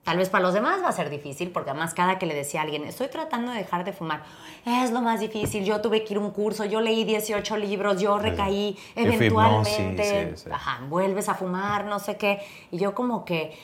Tal 0.03 0.17
vez 0.17 0.29
para 0.29 0.43
los 0.43 0.53
demás 0.53 0.83
va 0.83 0.89
a 0.89 0.91
ser 0.91 1.09
difícil, 1.09 1.49
porque 1.51 1.69
además 1.69 1.93
cada 1.93 2.19
que 2.19 2.25
le 2.25 2.35
decía 2.35 2.59
a 2.59 2.63
alguien, 2.63 2.83
estoy 2.83 3.07
tratando 3.07 3.53
de 3.53 3.59
dejar 3.59 3.85
de 3.85 3.93
fumar, 3.93 4.23
es 4.65 4.91
lo 4.91 5.01
más 5.01 5.21
difícil, 5.21 5.63
yo 5.63 5.79
tuve 5.79 6.03
que 6.03 6.13
ir 6.13 6.17
a 6.17 6.21
un 6.21 6.31
curso, 6.31 6.65
yo 6.65 6.81
leí 6.81 7.05
18 7.05 7.55
libros, 7.55 8.01
yo 8.01 8.19
recaí, 8.19 8.77
eventualmente, 8.95 10.35
Ajá, 10.51 10.81
vuelves 10.89 11.29
a 11.29 11.35
fumar, 11.35 11.85
no 11.85 11.99
sé 11.99 12.17
qué. 12.17 12.41
Y 12.69 12.79
yo 12.79 12.93
como 12.93 13.23
que 13.23 13.57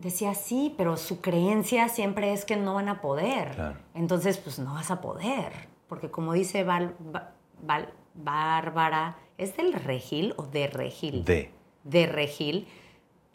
decía, 0.00 0.34
sí, 0.34 0.74
pero 0.76 0.96
su 0.96 1.20
creencia 1.20 1.88
siempre 1.88 2.32
es 2.32 2.44
que 2.44 2.56
no 2.56 2.74
van 2.74 2.88
a 2.88 3.00
poder. 3.00 3.76
Entonces, 3.94 4.38
pues 4.38 4.58
no 4.58 4.74
vas 4.74 4.90
a 4.90 5.00
poder, 5.00 5.68
porque 5.88 6.10
como 6.10 6.32
dice 6.32 6.64
Val, 6.64 6.96
Val, 7.62 7.92
Bárbara, 8.14 9.18
¿es 9.38 9.56
del 9.56 9.72
Regil 9.72 10.34
o 10.36 10.42
de 10.42 10.66
Regil? 10.66 11.24
De. 11.24 11.52
De 11.84 12.06
Regil 12.06 12.66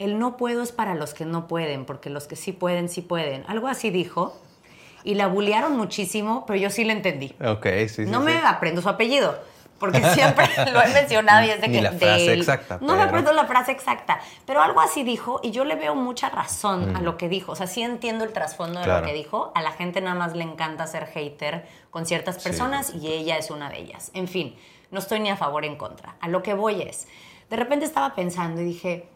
el 0.00 0.18
no 0.18 0.36
puedo 0.36 0.62
es 0.62 0.72
para 0.72 0.94
los 0.96 1.14
que 1.14 1.24
no 1.24 1.46
pueden, 1.46 1.84
porque 1.84 2.10
los 2.10 2.26
que 2.26 2.34
sí 2.34 2.50
pueden, 2.52 2.88
sí 2.88 3.02
pueden. 3.02 3.44
Algo 3.46 3.68
así 3.68 3.90
dijo. 3.90 4.36
Y 5.04 5.14
la 5.14 5.28
bullearon 5.28 5.76
muchísimo, 5.76 6.44
pero 6.46 6.58
yo 6.58 6.68
sí 6.70 6.84
la 6.84 6.92
entendí. 6.92 7.34
Ok, 7.42 7.66
sí, 7.82 7.88
sí. 7.88 8.06
No 8.06 8.20
me 8.20 8.36
aprendo 8.38 8.82
su 8.82 8.88
apellido, 8.90 9.38
porque 9.78 10.02
siempre 10.14 10.46
lo 10.72 10.82
he 10.82 10.88
mencionado 10.92 11.46
y 11.46 11.50
es 11.50 11.60
de 11.62 11.68
Ni 11.68 11.76
que. 11.76 11.82
la 11.82 11.92
frase 11.92 12.26
del- 12.30 12.40
exacta, 12.40 12.76
No 12.82 12.88
me 12.88 12.98
pero- 12.98 13.08
aprendo 13.08 13.32
la 13.32 13.46
frase 13.46 13.72
exacta, 13.72 14.20
pero 14.44 14.60
algo 14.60 14.80
así 14.82 15.02
dijo 15.02 15.40
y 15.42 15.52
yo 15.52 15.64
le 15.64 15.74
veo 15.76 15.94
mucha 15.94 16.28
razón 16.28 16.94
a 16.96 17.00
lo 17.00 17.16
que 17.16 17.30
dijo. 17.30 17.52
O 17.52 17.56
sea, 17.56 17.66
sí 17.66 17.80
entiendo 17.82 18.24
el 18.24 18.32
trasfondo 18.34 18.80
de 18.80 18.86
lo 18.88 19.02
que 19.02 19.14
dijo. 19.14 19.52
A 19.54 19.62
la 19.62 19.72
gente 19.72 20.02
nada 20.02 20.16
más 20.16 20.34
le 20.36 20.44
encanta 20.44 20.86
ser 20.86 21.06
hater 21.06 21.66
con 21.90 22.04
ciertas 22.04 22.42
personas 22.42 22.92
y 22.94 23.08
ella 23.08 23.38
es 23.38 23.50
una 23.50 23.70
de 23.70 23.78
ellas. 23.78 24.10
En 24.12 24.28
fin, 24.28 24.54
no 24.90 24.98
estoy 24.98 25.20
ni 25.20 25.30
a 25.30 25.36
favor 25.36 25.62
ni 25.62 25.68
en 25.68 25.76
contra. 25.76 26.16
A 26.20 26.28
lo 26.28 26.42
que 26.42 26.52
voy 26.52 26.82
es, 26.82 27.06
de 27.48 27.56
repente 27.56 27.86
estaba 27.86 28.14
pensando 28.14 28.60
y 28.60 28.64
dije, 28.64 29.08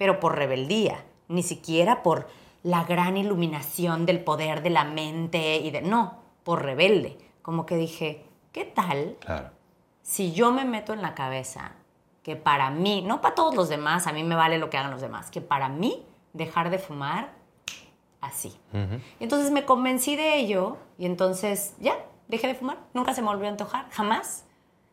pero 0.00 0.18
por 0.18 0.34
rebeldía, 0.34 1.04
ni 1.28 1.42
siquiera 1.42 2.02
por 2.02 2.26
la 2.62 2.84
gran 2.84 3.18
iluminación 3.18 4.06
del 4.06 4.24
poder 4.24 4.62
de 4.62 4.70
la 4.70 4.84
mente 4.84 5.58
y 5.58 5.70
de 5.70 5.82
no, 5.82 6.14
por 6.42 6.64
rebelde. 6.64 7.18
Como 7.42 7.66
que 7.66 7.76
dije, 7.76 8.24
¿qué 8.50 8.64
tal 8.64 9.18
Claro. 9.20 9.50
si 10.00 10.32
yo 10.32 10.52
me 10.52 10.64
meto 10.64 10.94
en 10.94 11.02
la 11.02 11.14
cabeza 11.14 11.72
que 12.22 12.34
para 12.34 12.70
mí, 12.70 13.02
no 13.02 13.20
para 13.20 13.34
todos 13.34 13.54
los 13.54 13.68
demás, 13.68 14.06
a 14.06 14.14
mí 14.14 14.24
me 14.24 14.36
vale 14.36 14.56
lo 14.56 14.70
que 14.70 14.78
hagan 14.78 14.90
los 14.90 15.02
demás, 15.02 15.30
que 15.30 15.42
para 15.42 15.68
mí 15.68 16.06
dejar 16.32 16.70
de 16.70 16.78
fumar 16.78 17.34
así. 18.22 18.56
Y 18.72 19.24
entonces 19.24 19.50
me 19.50 19.66
convencí 19.66 20.16
de 20.16 20.38
ello 20.38 20.78
y 20.96 21.04
entonces 21.04 21.74
ya, 21.78 21.92
dejé 22.26 22.46
de 22.46 22.54
fumar, 22.54 22.78
nunca 22.94 23.12
se 23.12 23.20
me 23.20 23.28
volvió 23.28 23.48
a 23.48 23.50
antojar, 23.50 23.90
jamás. 23.90 24.46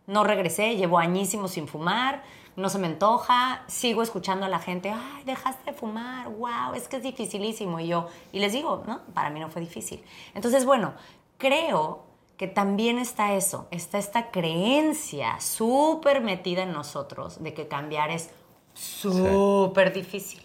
No 0.05 0.25
regresé, 0.25 0.75
llevo 0.75 0.99
añísimos 0.99 1.51
sin 1.51 1.69
fumar, 1.69 2.23
no 2.57 2.69
se 2.69 2.79
me 2.79 2.87
antoja, 2.87 3.63
sigo 3.67 4.01
escuchando 4.01 4.47
a 4.47 4.49
la 4.49 4.57
gente, 4.57 4.89
ay, 4.89 5.23
dejaste 5.25 5.71
de 5.71 5.77
fumar, 5.77 6.27
wow, 6.27 6.73
es 6.75 6.87
que 6.87 6.97
es 6.97 7.03
dificilísimo. 7.03 7.79
Y 7.79 7.87
yo, 7.87 8.07
y 8.31 8.39
les 8.39 8.51
digo, 8.51 8.83
no, 8.87 9.01
para 9.13 9.29
mí 9.29 9.39
no 9.39 9.49
fue 9.49 9.61
difícil. 9.61 10.03
Entonces, 10.33 10.65
bueno, 10.65 10.93
creo 11.37 12.03
que 12.35 12.47
también 12.47 12.97
está 12.97 13.35
eso, 13.35 13.67
está 13.69 13.99
esta 13.99 14.31
creencia 14.31 15.39
súper 15.39 16.21
metida 16.21 16.63
en 16.63 16.71
nosotros 16.71 17.43
de 17.43 17.53
que 17.53 17.67
cambiar 17.67 18.09
es 18.09 18.31
súper 18.73 19.93
difícil. 19.93 20.41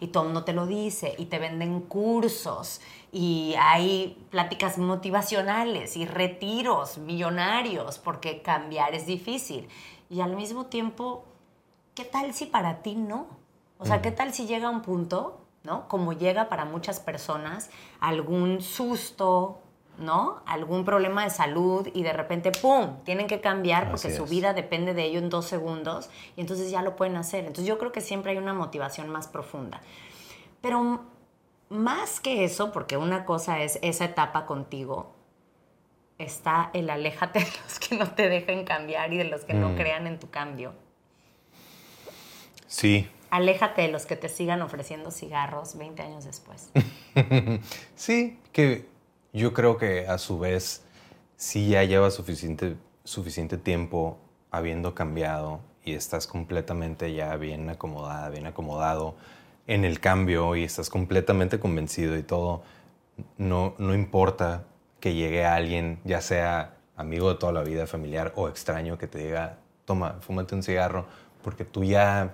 Y 0.00 0.06
todo 0.06 0.24
mundo 0.24 0.44
te 0.44 0.54
lo 0.54 0.66
dice, 0.66 1.14
y 1.18 1.26
te 1.26 1.38
venden 1.38 1.82
cursos, 1.82 2.80
y 3.12 3.54
hay 3.60 4.26
pláticas 4.30 4.78
motivacionales 4.78 5.98
y 5.98 6.06
retiros 6.06 6.96
millonarios, 6.96 7.98
porque 7.98 8.40
cambiar 8.40 8.94
es 8.94 9.04
difícil. 9.04 9.68
Y 10.08 10.22
al 10.22 10.34
mismo 10.34 10.66
tiempo, 10.66 11.24
¿qué 11.94 12.04
tal 12.04 12.34
si 12.34 12.46
para 12.46 12.82
ti 12.82 12.94
no? 12.94 13.26
O 13.78 13.84
sea, 13.84 14.00
¿qué 14.00 14.12
tal 14.12 14.32
si 14.32 14.46
llega 14.46 14.70
un 14.70 14.82
punto, 14.82 15.40
¿no? 15.64 15.88
Como 15.88 16.12
llega 16.12 16.48
para 16.48 16.64
muchas 16.64 17.00
personas, 17.00 17.68
algún 17.98 18.60
susto, 18.62 19.60
¿no? 19.98 20.40
Algún 20.46 20.84
problema 20.84 21.24
de 21.24 21.30
salud 21.30 21.88
y 21.92 22.04
de 22.04 22.12
repente, 22.12 22.52
¡pum!, 22.52 23.02
tienen 23.04 23.26
que 23.26 23.40
cambiar 23.40 23.90
porque 23.90 24.14
su 24.14 24.24
vida 24.24 24.54
depende 24.54 24.94
de 24.94 25.04
ello 25.04 25.18
en 25.18 25.30
dos 25.30 25.46
segundos 25.46 26.10
y 26.36 26.40
entonces 26.40 26.70
ya 26.70 26.82
lo 26.82 26.94
pueden 26.94 27.16
hacer. 27.16 27.40
Entonces 27.40 27.66
yo 27.66 27.78
creo 27.78 27.90
que 27.90 28.00
siempre 28.00 28.32
hay 28.32 28.38
una 28.38 28.54
motivación 28.54 29.08
más 29.08 29.26
profunda. 29.26 29.80
Pero 30.60 31.00
más 31.68 32.20
que 32.20 32.44
eso, 32.44 32.70
porque 32.70 32.96
una 32.96 33.24
cosa 33.24 33.62
es 33.62 33.78
esa 33.82 34.04
etapa 34.04 34.46
contigo, 34.46 35.12
está 36.18 36.70
el 36.72 36.88
aléjate 36.88 37.40
de 37.40 37.50
los 37.64 37.78
que 37.80 37.96
no 37.96 38.12
te 38.12 38.28
dejen 38.28 38.64
cambiar 38.64 39.12
y 39.12 39.18
de 39.18 39.24
los 39.24 39.44
que 39.44 39.54
no 39.54 39.74
crean 39.74 40.06
en 40.06 40.20
tu 40.20 40.30
cambio. 40.30 40.72
Sí, 42.72 43.06
aléjate 43.28 43.82
de 43.82 43.88
los 43.88 44.06
que 44.06 44.16
te 44.16 44.30
sigan 44.30 44.62
ofreciendo 44.62 45.10
cigarros 45.10 45.76
20 45.76 46.02
años 46.02 46.24
después. 46.24 46.70
sí, 47.94 48.38
que 48.50 48.86
yo 49.34 49.52
creo 49.52 49.76
que 49.76 50.06
a 50.06 50.16
su 50.16 50.38
vez 50.38 50.82
sí 51.36 51.68
ya 51.68 51.84
lleva 51.84 52.10
suficiente, 52.10 52.76
suficiente 53.04 53.58
tiempo 53.58 54.18
habiendo 54.50 54.94
cambiado 54.94 55.60
y 55.84 55.92
estás 55.92 56.26
completamente 56.26 57.12
ya 57.12 57.36
bien 57.36 57.68
acomodada, 57.68 58.30
bien 58.30 58.46
acomodado 58.46 59.16
en 59.66 59.84
el 59.84 60.00
cambio 60.00 60.56
y 60.56 60.64
estás 60.64 60.88
completamente 60.88 61.60
convencido 61.60 62.16
y 62.16 62.22
todo, 62.22 62.62
no, 63.36 63.74
no 63.76 63.94
importa 63.94 64.64
que 64.98 65.12
llegue 65.12 65.44
alguien, 65.44 66.00
ya 66.04 66.22
sea 66.22 66.78
amigo 66.96 67.28
de 67.28 67.38
toda 67.38 67.52
la 67.52 67.64
vida, 67.64 67.86
familiar 67.86 68.32
o 68.34 68.48
extraño, 68.48 68.96
que 68.96 69.08
te 69.08 69.18
diga, 69.18 69.58
toma, 69.84 70.16
fúmate 70.20 70.54
un 70.54 70.62
cigarro, 70.62 71.04
porque 71.42 71.66
tú 71.66 71.84
ya, 71.84 72.32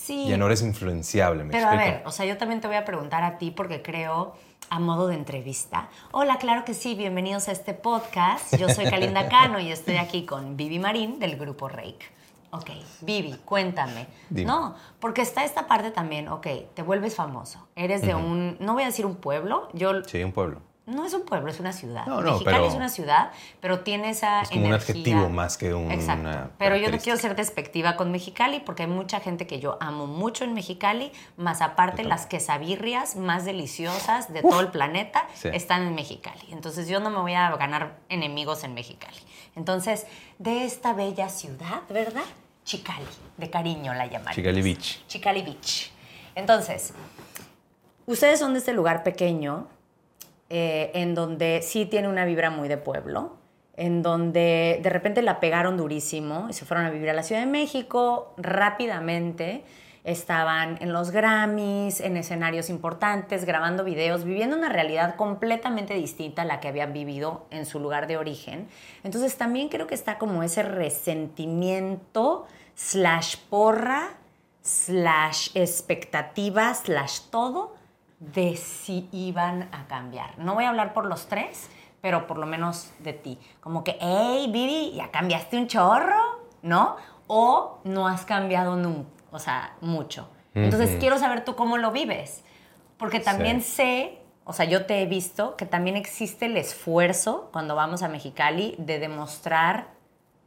sí, 0.00 0.26
ya 0.28 0.36
no 0.36 0.46
eres 0.46 0.62
influenciable. 0.62 1.44
¿me 1.44 1.52
Pero 1.52 1.68
a 1.68 1.76
ver, 1.76 2.02
o 2.04 2.10
sea, 2.10 2.26
yo 2.26 2.36
también 2.36 2.60
te 2.60 2.66
voy 2.66 2.76
a 2.76 2.84
preguntar 2.84 3.22
a 3.22 3.38
ti 3.38 3.50
porque 3.50 3.82
creo 3.82 4.34
a 4.68 4.78
modo 4.78 5.08
de 5.08 5.16
entrevista. 5.16 5.88
Hola, 6.12 6.38
claro 6.38 6.64
que 6.64 6.74
sí, 6.74 6.94
bienvenidos 6.94 7.48
a 7.48 7.52
este 7.52 7.74
podcast. 7.74 8.56
Yo 8.56 8.68
soy 8.68 8.86
Kalinda 8.88 9.28
Cano 9.30 9.60
y 9.60 9.70
estoy 9.70 9.96
aquí 9.96 10.24
con 10.24 10.56
Vivi 10.56 10.78
Marín 10.78 11.18
del 11.18 11.36
grupo 11.36 11.68
Rake. 11.68 12.20
Ok, 12.52 12.70
Vivi, 13.02 13.36
cuéntame. 13.44 14.08
Dime. 14.28 14.46
No, 14.46 14.74
porque 14.98 15.22
está 15.22 15.44
esta 15.44 15.68
parte 15.68 15.90
también, 15.92 16.28
ok, 16.28 16.46
te 16.74 16.82
vuelves 16.82 17.14
famoso. 17.14 17.68
Eres 17.76 18.02
de 18.02 18.14
un, 18.14 18.56
no 18.58 18.74
voy 18.74 18.82
a 18.82 18.86
decir 18.86 19.06
un 19.06 19.16
pueblo, 19.16 19.68
yo 19.72 20.02
Sí, 20.04 20.22
un 20.24 20.32
pueblo. 20.32 20.60
No 20.90 21.06
es 21.06 21.14
un 21.14 21.22
pueblo, 21.22 21.50
es 21.50 21.60
una 21.60 21.72
ciudad. 21.72 22.04
No, 22.06 22.20
no, 22.20 22.32
Mexicali 22.32 22.56
pero- 22.56 22.68
es 22.68 22.74
una 22.74 22.88
ciudad, 22.88 23.30
pero 23.60 23.80
tiene 23.80 24.10
esa 24.10 24.42
Es 24.42 24.50
como 24.50 24.66
un 24.66 24.72
adjetivo 24.72 25.28
más 25.28 25.56
que 25.56 25.72
un- 25.72 25.90
Exacto. 25.90 26.20
una 26.28 26.50
Pero 26.58 26.76
yo 26.76 26.90
no 26.90 26.98
quiero 26.98 27.18
ser 27.18 27.34
despectiva 27.36 27.96
con 27.96 28.10
Mexicali 28.10 28.60
porque 28.60 28.82
hay 28.82 28.88
mucha 28.88 29.20
gente 29.20 29.46
que 29.46 29.60
yo 29.60 29.78
amo 29.80 30.06
mucho 30.06 30.44
en 30.44 30.52
Mexicali, 30.54 31.12
más 31.36 31.62
aparte 31.62 32.04
las 32.04 32.26
quesabirrias 32.26 33.16
más 33.16 33.44
deliciosas 33.44 34.32
de 34.32 34.42
todo 34.42 34.60
el 34.60 34.68
planeta 34.68 35.26
Sí. 35.34 35.48
están 35.52 35.86
en 35.86 35.94
Mexicali. 35.94 36.46
Entonces 36.50 36.88
yo 36.88 37.00
no 37.00 37.10
me 37.10 37.18
voy 37.18 37.34
a 37.34 37.50
ganar 37.56 37.96
enemigos 38.08 38.64
en 38.64 38.74
Mexicali. 38.74 39.16
Entonces, 39.56 40.06
de 40.38 40.64
esta 40.64 40.92
bella 40.92 41.28
ciudad, 41.28 41.82
¿verdad? 41.88 42.22
Chicali, 42.64 43.04
de 43.36 43.50
cariño 43.50 43.92
la 43.94 44.04
llamaríamos. 44.06 44.34
Chicali 44.36 44.62
Beach. 44.62 45.06
Chicali 45.08 45.42
Beach. 45.42 45.90
Entonces, 46.34 46.92
ustedes 48.06 48.38
son 48.38 48.52
de 48.52 48.58
este 48.60 48.72
lugar 48.72 49.02
pequeño, 49.02 49.66
eh, 50.52 50.90
en 50.94 51.14
donde 51.14 51.60
sí 51.62 51.86
tiene 51.86 52.08
una 52.08 52.24
vibra 52.24 52.50
muy 52.50 52.66
de 52.66 52.76
pueblo, 52.76 53.36
en 53.76 54.02
donde 54.02 54.80
de 54.82 54.90
repente 54.90 55.22
la 55.22 55.38
pegaron 55.38 55.76
durísimo 55.76 56.48
y 56.50 56.52
se 56.54 56.64
fueron 56.64 56.86
a 56.86 56.90
vivir 56.90 57.08
a 57.08 57.12
la 57.12 57.22
Ciudad 57.22 57.40
de 57.40 57.46
México 57.46 58.34
rápidamente. 58.36 59.62
Estaban 60.02 60.76
en 60.80 60.92
los 60.92 61.12
Grammys, 61.12 62.00
en 62.00 62.16
escenarios 62.16 62.68
importantes, 62.68 63.44
grabando 63.44 63.84
videos, 63.84 64.24
viviendo 64.24 64.56
una 64.56 64.70
realidad 64.70 65.14
completamente 65.14 65.94
distinta 65.94 66.42
a 66.42 66.44
la 66.44 66.58
que 66.58 66.66
habían 66.66 66.92
vivido 66.92 67.46
en 67.50 67.64
su 67.64 67.78
lugar 67.78 68.08
de 68.08 68.16
origen. 68.16 68.66
Entonces 69.04 69.36
también 69.36 69.68
creo 69.68 69.86
que 69.86 69.94
está 69.94 70.18
como 70.18 70.42
ese 70.42 70.64
resentimiento 70.64 72.46
slash 72.74 73.36
porra 73.48 74.14
slash 74.62 75.50
expectativa 75.54 76.74
slash 76.74 77.20
todo 77.30 77.78
de 78.20 78.56
si 78.56 79.08
iban 79.12 79.68
a 79.72 79.86
cambiar. 79.88 80.38
No 80.38 80.54
voy 80.54 80.64
a 80.64 80.68
hablar 80.68 80.92
por 80.92 81.06
los 81.06 81.26
tres, 81.26 81.68
pero 82.00 82.26
por 82.26 82.38
lo 82.38 82.46
menos 82.46 82.92
de 83.00 83.12
ti. 83.14 83.38
Como 83.60 83.82
que, 83.82 83.96
hey, 84.00 84.48
Vivi, 84.52 84.92
ya 84.94 85.10
cambiaste 85.10 85.56
un 85.58 85.66
chorro, 85.66 86.40
¿no? 86.62 86.96
O 87.26 87.80
no 87.84 88.06
has 88.06 88.24
cambiado 88.24 88.76
nunca, 88.76 89.08
o 89.32 89.38
sea, 89.38 89.74
mucho. 89.80 90.28
Entonces 90.54 90.96
quiero 90.98 91.18
saber 91.18 91.44
tú 91.44 91.54
cómo 91.56 91.76
lo 91.78 91.90
vives. 91.92 92.44
Porque 92.98 93.20
también 93.20 93.62
Sí. 93.62 93.70
sé, 93.70 94.18
o 94.44 94.52
sea, 94.52 94.66
yo 94.66 94.84
te 94.84 95.00
he 95.00 95.06
visto 95.06 95.56
que 95.56 95.64
también 95.64 95.96
existe 95.96 96.46
el 96.46 96.56
esfuerzo 96.56 97.48
cuando 97.52 97.74
vamos 97.74 98.02
a 98.02 98.08
Mexicali 98.08 98.74
de 98.78 98.98
demostrar 98.98 99.88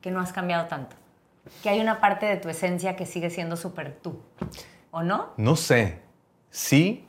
que 0.01 0.11
no 0.11 0.19
has 0.19 0.33
cambiado 0.33 0.67
tanto. 0.67 0.95
Que 1.63 1.69
hay 1.69 1.79
una 1.79 1.99
parte 1.99 2.25
de 2.25 2.37
tu 2.37 2.49
esencia 2.49 2.95
que 2.95 3.05
sigue 3.05 3.29
siendo 3.29 3.55
súper 3.57 3.97
tú. 4.01 4.21
¿O 4.91 5.01
no? 5.01 5.29
No 5.37 5.55
sé, 5.55 6.01
sí, 6.49 7.07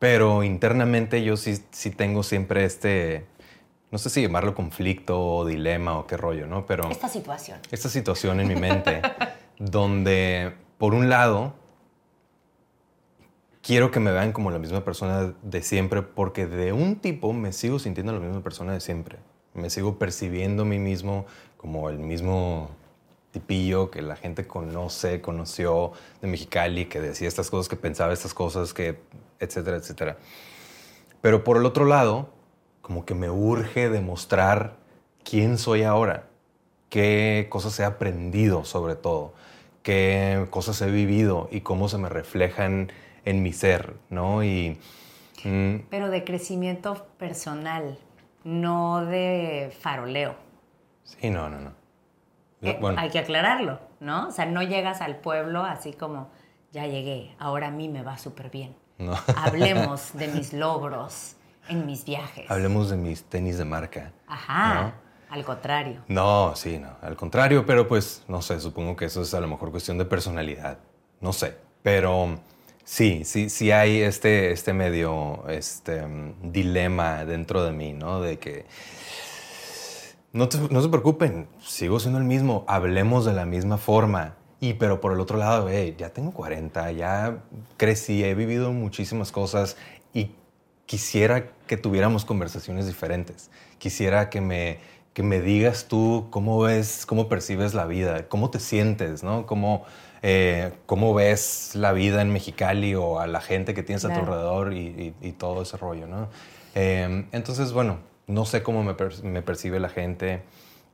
pero 0.00 0.42
internamente 0.42 1.22
yo 1.22 1.36
sí, 1.36 1.62
sí 1.72 1.90
tengo 1.90 2.22
siempre 2.22 2.64
este, 2.64 3.26
no 3.90 3.98
sé 3.98 4.08
si 4.08 4.22
llamarlo 4.22 4.54
conflicto 4.54 5.22
o 5.22 5.44
dilema 5.44 5.98
o 5.98 6.06
qué 6.06 6.16
rollo, 6.16 6.46
¿no? 6.46 6.64
Pero 6.64 6.88
Esta 6.90 7.08
situación. 7.08 7.60
esta 7.70 7.90
situación 7.90 8.40
en 8.40 8.48
mi 8.48 8.56
mente 8.56 9.02
donde, 9.58 10.54
por 10.78 10.94
un 10.94 11.10
lado, 11.10 11.52
quiero 13.62 13.90
que 13.90 14.00
me 14.00 14.10
vean 14.10 14.32
como 14.32 14.50
la 14.50 14.58
misma 14.58 14.82
persona 14.84 15.34
de 15.42 15.62
siempre 15.62 16.00
porque 16.00 16.46
de 16.46 16.72
un 16.72 16.96
tipo 16.96 17.34
me 17.34 17.52
sigo 17.52 17.78
sintiendo 17.78 18.14
la 18.14 18.20
misma 18.20 18.42
persona 18.42 18.72
de 18.72 18.80
siempre. 18.80 19.18
Me 19.52 19.68
sigo 19.68 19.98
percibiendo 19.98 20.62
a 20.62 20.66
mí 20.66 20.78
mismo 20.78 21.26
como 21.58 21.90
el 21.90 21.98
mismo 21.98 22.70
tipillo 23.32 23.90
que 23.90 24.02
la 24.02 24.16
gente 24.16 24.46
conoce, 24.46 25.20
conoció 25.20 25.92
de 26.20 26.28
Mexicali, 26.28 26.86
que 26.86 27.00
decía 27.00 27.28
estas 27.28 27.50
cosas, 27.50 27.68
que 27.68 27.76
pensaba 27.76 28.12
estas 28.12 28.34
cosas, 28.34 28.74
que 28.74 29.00
etcétera, 29.38 29.76
etcétera. 29.76 30.16
Pero 31.20 31.44
por 31.44 31.56
el 31.56 31.66
otro 31.66 31.84
lado, 31.84 32.30
como 32.82 33.04
que 33.04 33.14
me 33.14 33.30
urge 33.30 33.88
demostrar 33.88 34.76
quién 35.22 35.58
soy 35.58 35.82
ahora, 35.82 36.26
qué 36.88 37.46
cosas 37.50 37.78
he 37.78 37.84
aprendido 37.84 38.64
sobre 38.64 38.96
todo, 38.96 39.32
qué 39.82 40.46
cosas 40.50 40.80
he 40.82 40.90
vivido 40.90 41.48
y 41.52 41.60
cómo 41.60 41.88
se 41.88 41.98
me 41.98 42.08
reflejan 42.08 42.90
en 43.24 43.42
mi 43.42 43.52
ser, 43.52 43.94
¿no? 44.08 44.42
Y 44.42 44.78
mm, 45.44 45.86
Pero 45.90 46.08
de 46.10 46.24
crecimiento 46.24 47.06
personal, 47.18 47.98
no 48.44 49.04
de 49.04 49.72
faroleo. 49.80 50.34
sí, 51.04 51.30
no, 51.30 51.48
no, 51.48 51.60
no. 51.60 51.79
Eh, 52.62 52.76
Bueno, 52.80 53.00
Hay 53.00 53.10
que 53.10 53.18
aclararlo, 53.18 53.80
¿no? 54.00 54.28
O 54.28 54.30
sea, 54.30 54.46
no 54.46 54.62
llegas 54.62 55.00
al 55.00 55.16
pueblo 55.16 55.64
así 55.64 55.92
como, 55.92 56.30
ya 56.72 56.86
llegué, 56.86 57.34
ahora 57.38 57.68
a 57.68 57.70
mí 57.70 57.88
me 57.88 58.02
va 58.02 58.18
súper 58.18 58.50
bien. 58.50 58.76
no. 58.98 59.14
Hablemos 59.36 60.12
de 60.14 60.28
mis 60.28 60.52
logros 60.52 61.36
en 61.68 61.86
mis 61.86 62.04
viajes. 62.04 62.50
Hablemos 62.50 62.90
de 62.90 62.96
mis 62.96 63.24
tenis 63.24 63.58
de 63.58 63.64
marca. 63.64 64.12
Ajá, 64.26 64.74
¿no? 64.74 65.10
al 65.34 65.44
contrario. 65.44 66.00
No, 66.08 66.54
sí, 66.56 66.78
no. 66.78 66.90
Al 67.02 67.16
contrario, 67.16 67.64
pero 67.64 67.86
pues, 67.86 68.24
no 68.28 68.42
sé, 68.42 68.58
supongo 68.60 68.96
que 68.96 69.04
eso 69.06 69.22
es 69.22 69.32
a 69.34 69.40
lo 69.40 69.46
mejor 69.46 69.70
cuestión 69.70 69.96
de 69.98 70.04
personalidad. 70.04 70.78
No 71.20 71.32
sé. 71.32 71.56
Pero 71.82 72.40
sí, 72.84 73.24
sí, 73.24 73.48
sí 73.48 73.70
hay 73.70 74.00
este, 74.02 74.50
este 74.50 74.72
medio 74.72 75.44
este, 75.48 76.04
mm, 76.04 76.50
dilema 76.52 77.24
dentro 77.24 77.62
de 77.64 77.70
mí, 77.72 77.92
¿no? 77.92 78.20
De 78.20 78.38
que 78.40 78.66
no, 80.32 80.48
te- 80.48 80.58
no 80.70 80.80
se 80.82 80.88
preocupen, 80.88 81.48
sigo 81.60 81.98
siendo 82.00 82.18
el 82.18 82.24
mismo, 82.24 82.64
hablemos 82.68 83.24
de 83.24 83.32
la 83.32 83.46
misma 83.46 83.78
forma. 83.78 84.34
Y 84.62 84.74
pero 84.74 85.00
por 85.00 85.12
el 85.12 85.20
otro 85.20 85.38
lado, 85.38 85.68
hey, 85.70 85.94
ya 85.98 86.10
tengo 86.10 86.32
40, 86.32 86.92
ya 86.92 87.38
crecí, 87.78 88.22
he 88.22 88.34
vivido 88.34 88.72
muchísimas 88.72 89.32
cosas 89.32 89.76
y 90.12 90.32
quisiera 90.86 91.46
que 91.66 91.76
tuviéramos 91.78 92.24
conversaciones 92.26 92.86
diferentes. 92.86 93.50
Quisiera 93.78 94.28
que 94.28 94.42
me, 94.42 94.78
que 95.14 95.22
me 95.22 95.40
digas 95.40 95.86
tú 95.88 96.26
cómo 96.30 96.60
ves, 96.60 97.06
cómo 97.06 97.26
percibes 97.28 97.72
la 97.72 97.86
vida, 97.86 98.28
cómo 98.28 98.50
te 98.50 98.60
sientes, 98.60 99.22
¿no? 99.22 99.46
Cómo, 99.46 99.84
eh, 100.22 100.72
cómo 100.84 101.14
ves 101.14 101.70
la 101.74 101.92
vida 101.92 102.20
en 102.20 102.30
Mexicali 102.30 102.94
o 102.94 103.18
a 103.18 103.26
la 103.26 103.40
gente 103.40 103.72
que 103.72 103.82
tienes 103.82 104.04
a 104.04 104.08
tu 104.08 104.16
Claro. 104.16 104.32
alrededor 104.34 104.72
y, 104.74 105.14
y- 105.22 105.28
y 105.28 105.32
todo 105.32 105.62
ese 105.62 105.78
rollo, 105.78 106.06
¿no? 106.06 106.28
Eh, 106.74 107.24
entonces, 107.32 107.72
bueno, 107.72 107.98
no 108.30 108.44
sé 108.44 108.62
cómo 108.62 108.82
me, 108.82 108.94
per- 108.94 109.22
me 109.24 109.42
percibe 109.42 109.80
la 109.80 109.88
gente 109.88 110.42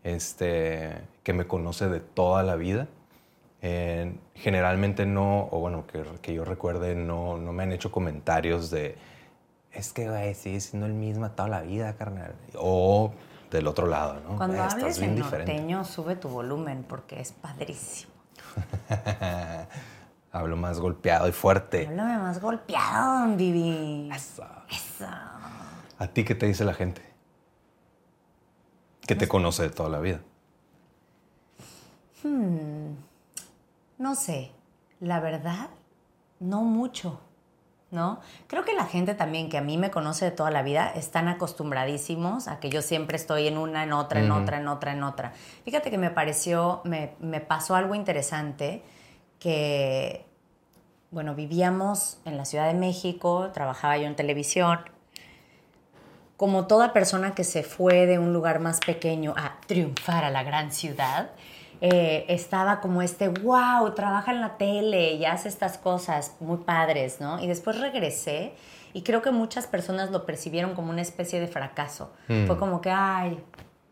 este, 0.04 1.00
que 1.22 1.32
me 1.32 1.46
conoce 1.46 1.88
de 1.88 2.00
toda 2.00 2.42
la 2.42 2.56
vida. 2.56 2.88
Eh, 3.62 4.14
generalmente 4.34 5.06
no, 5.06 5.48
o 5.50 5.60
bueno, 5.60 5.86
que, 5.86 6.02
que 6.22 6.34
yo 6.34 6.44
recuerde, 6.44 6.94
no, 6.94 7.36
no 7.38 7.52
me 7.52 7.62
han 7.64 7.72
hecho 7.72 7.90
comentarios 7.90 8.70
de, 8.70 8.96
es 9.72 9.92
que, 9.92 10.08
güey, 10.08 10.34
sigue 10.34 10.60
siendo 10.60 10.86
el 10.86 10.92
mismo 10.94 11.30
toda 11.30 11.48
la 11.48 11.60
vida, 11.62 11.94
carnal. 11.96 12.34
O 12.56 13.12
del 13.50 13.66
otro 13.66 13.86
lado, 13.86 14.14
¿no? 14.20 14.36
Cuando 14.36 14.56
"Güey, 14.56 14.68
hables 14.68 14.98
en 15.00 15.18
norteño, 15.18 15.84
sube 15.84 16.16
tu 16.16 16.28
volumen 16.28 16.84
porque 16.88 17.20
es 17.20 17.32
padrísimo. 17.32 18.12
Hablo 20.32 20.56
más 20.56 20.78
golpeado 20.80 21.28
y 21.28 21.32
fuerte. 21.32 21.86
Háblame 21.86 22.18
más 22.18 22.40
golpeado, 22.40 23.34
Vivi. 23.36 24.10
Eso. 24.14 24.44
Eso. 24.70 25.06
¿A 25.98 26.06
ti 26.08 26.24
qué 26.24 26.34
te 26.34 26.46
dice 26.46 26.64
la 26.64 26.74
gente? 26.74 27.02
Que 29.06 29.14
te 29.14 29.28
conoce 29.28 29.62
de 29.62 29.70
toda 29.70 29.88
la 29.88 30.00
vida. 30.00 30.20
No 33.98 34.14
sé, 34.14 34.50
la 35.00 35.20
verdad, 35.20 35.68
no 36.40 36.62
mucho, 36.62 37.20
¿no? 37.90 38.20
Creo 38.46 38.64
que 38.64 38.74
la 38.74 38.84
gente 38.84 39.14
también 39.14 39.48
que 39.48 39.58
a 39.58 39.62
mí 39.62 39.78
me 39.78 39.90
conoce 39.90 40.24
de 40.26 40.30
toda 40.32 40.50
la 40.50 40.62
vida 40.62 40.90
están 40.90 41.28
acostumbradísimos 41.28 42.48
a 42.48 42.58
que 42.58 42.68
yo 42.68 42.82
siempre 42.82 43.16
estoy 43.16 43.46
en 43.46 43.58
una, 43.58 43.84
en 43.84 43.92
otra, 43.92 44.20
en 44.20 44.30
otra, 44.30 44.58
en 44.58 44.68
otra, 44.68 44.92
en 44.92 45.02
otra. 45.02 45.32
Fíjate 45.64 45.90
que 45.90 45.98
me 45.98 46.10
pareció, 46.10 46.80
me, 46.84 47.14
me 47.20 47.40
pasó 47.40 47.74
algo 47.74 47.94
interesante 47.94 48.82
que 49.38 50.26
bueno, 51.10 51.34
vivíamos 51.34 52.18
en 52.24 52.36
la 52.36 52.44
Ciudad 52.44 52.66
de 52.66 52.74
México, 52.74 53.50
trabajaba 53.54 53.96
yo 53.96 54.06
en 54.06 54.16
televisión. 54.16 54.80
Como 56.36 56.66
toda 56.66 56.92
persona 56.92 57.34
que 57.34 57.44
se 57.44 57.62
fue 57.62 58.06
de 58.06 58.18
un 58.18 58.32
lugar 58.32 58.60
más 58.60 58.80
pequeño 58.80 59.34
a 59.36 59.58
triunfar 59.66 60.24
a 60.24 60.30
la 60.30 60.42
gran 60.42 60.70
ciudad, 60.70 61.30
eh, 61.80 62.24
estaba 62.28 62.80
como 62.80 63.02
este, 63.02 63.28
wow, 63.28 63.94
trabaja 63.94 64.32
en 64.32 64.40
la 64.40 64.56
tele 64.56 65.12
y 65.14 65.24
hace 65.24 65.48
estas 65.48 65.78
cosas 65.78 66.36
muy 66.40 66.58
padres, 66.58 67.20
¿no? 67.20 67.42
Y 67.42 67.46
después 67.46 67.78
regresé 67.78 68.54
y 68.92 69.02
creo 69.02 69.20
que 69.20 69.30
muchas 69.30 69.66
personas 69.66 70.10
lo 70.10 70.24
percibieron 70.24 70.74
como 70.74 70.90
una 70.90 71.02
especie 71.02 71.40
de 71.40 71.48
fracaso. 71.48 72.12
Mm. 72.28 72.46
Fue 72.46 72.58
como 72.58 72.80
que, 72.80 72.90
ay, 72.90 73.38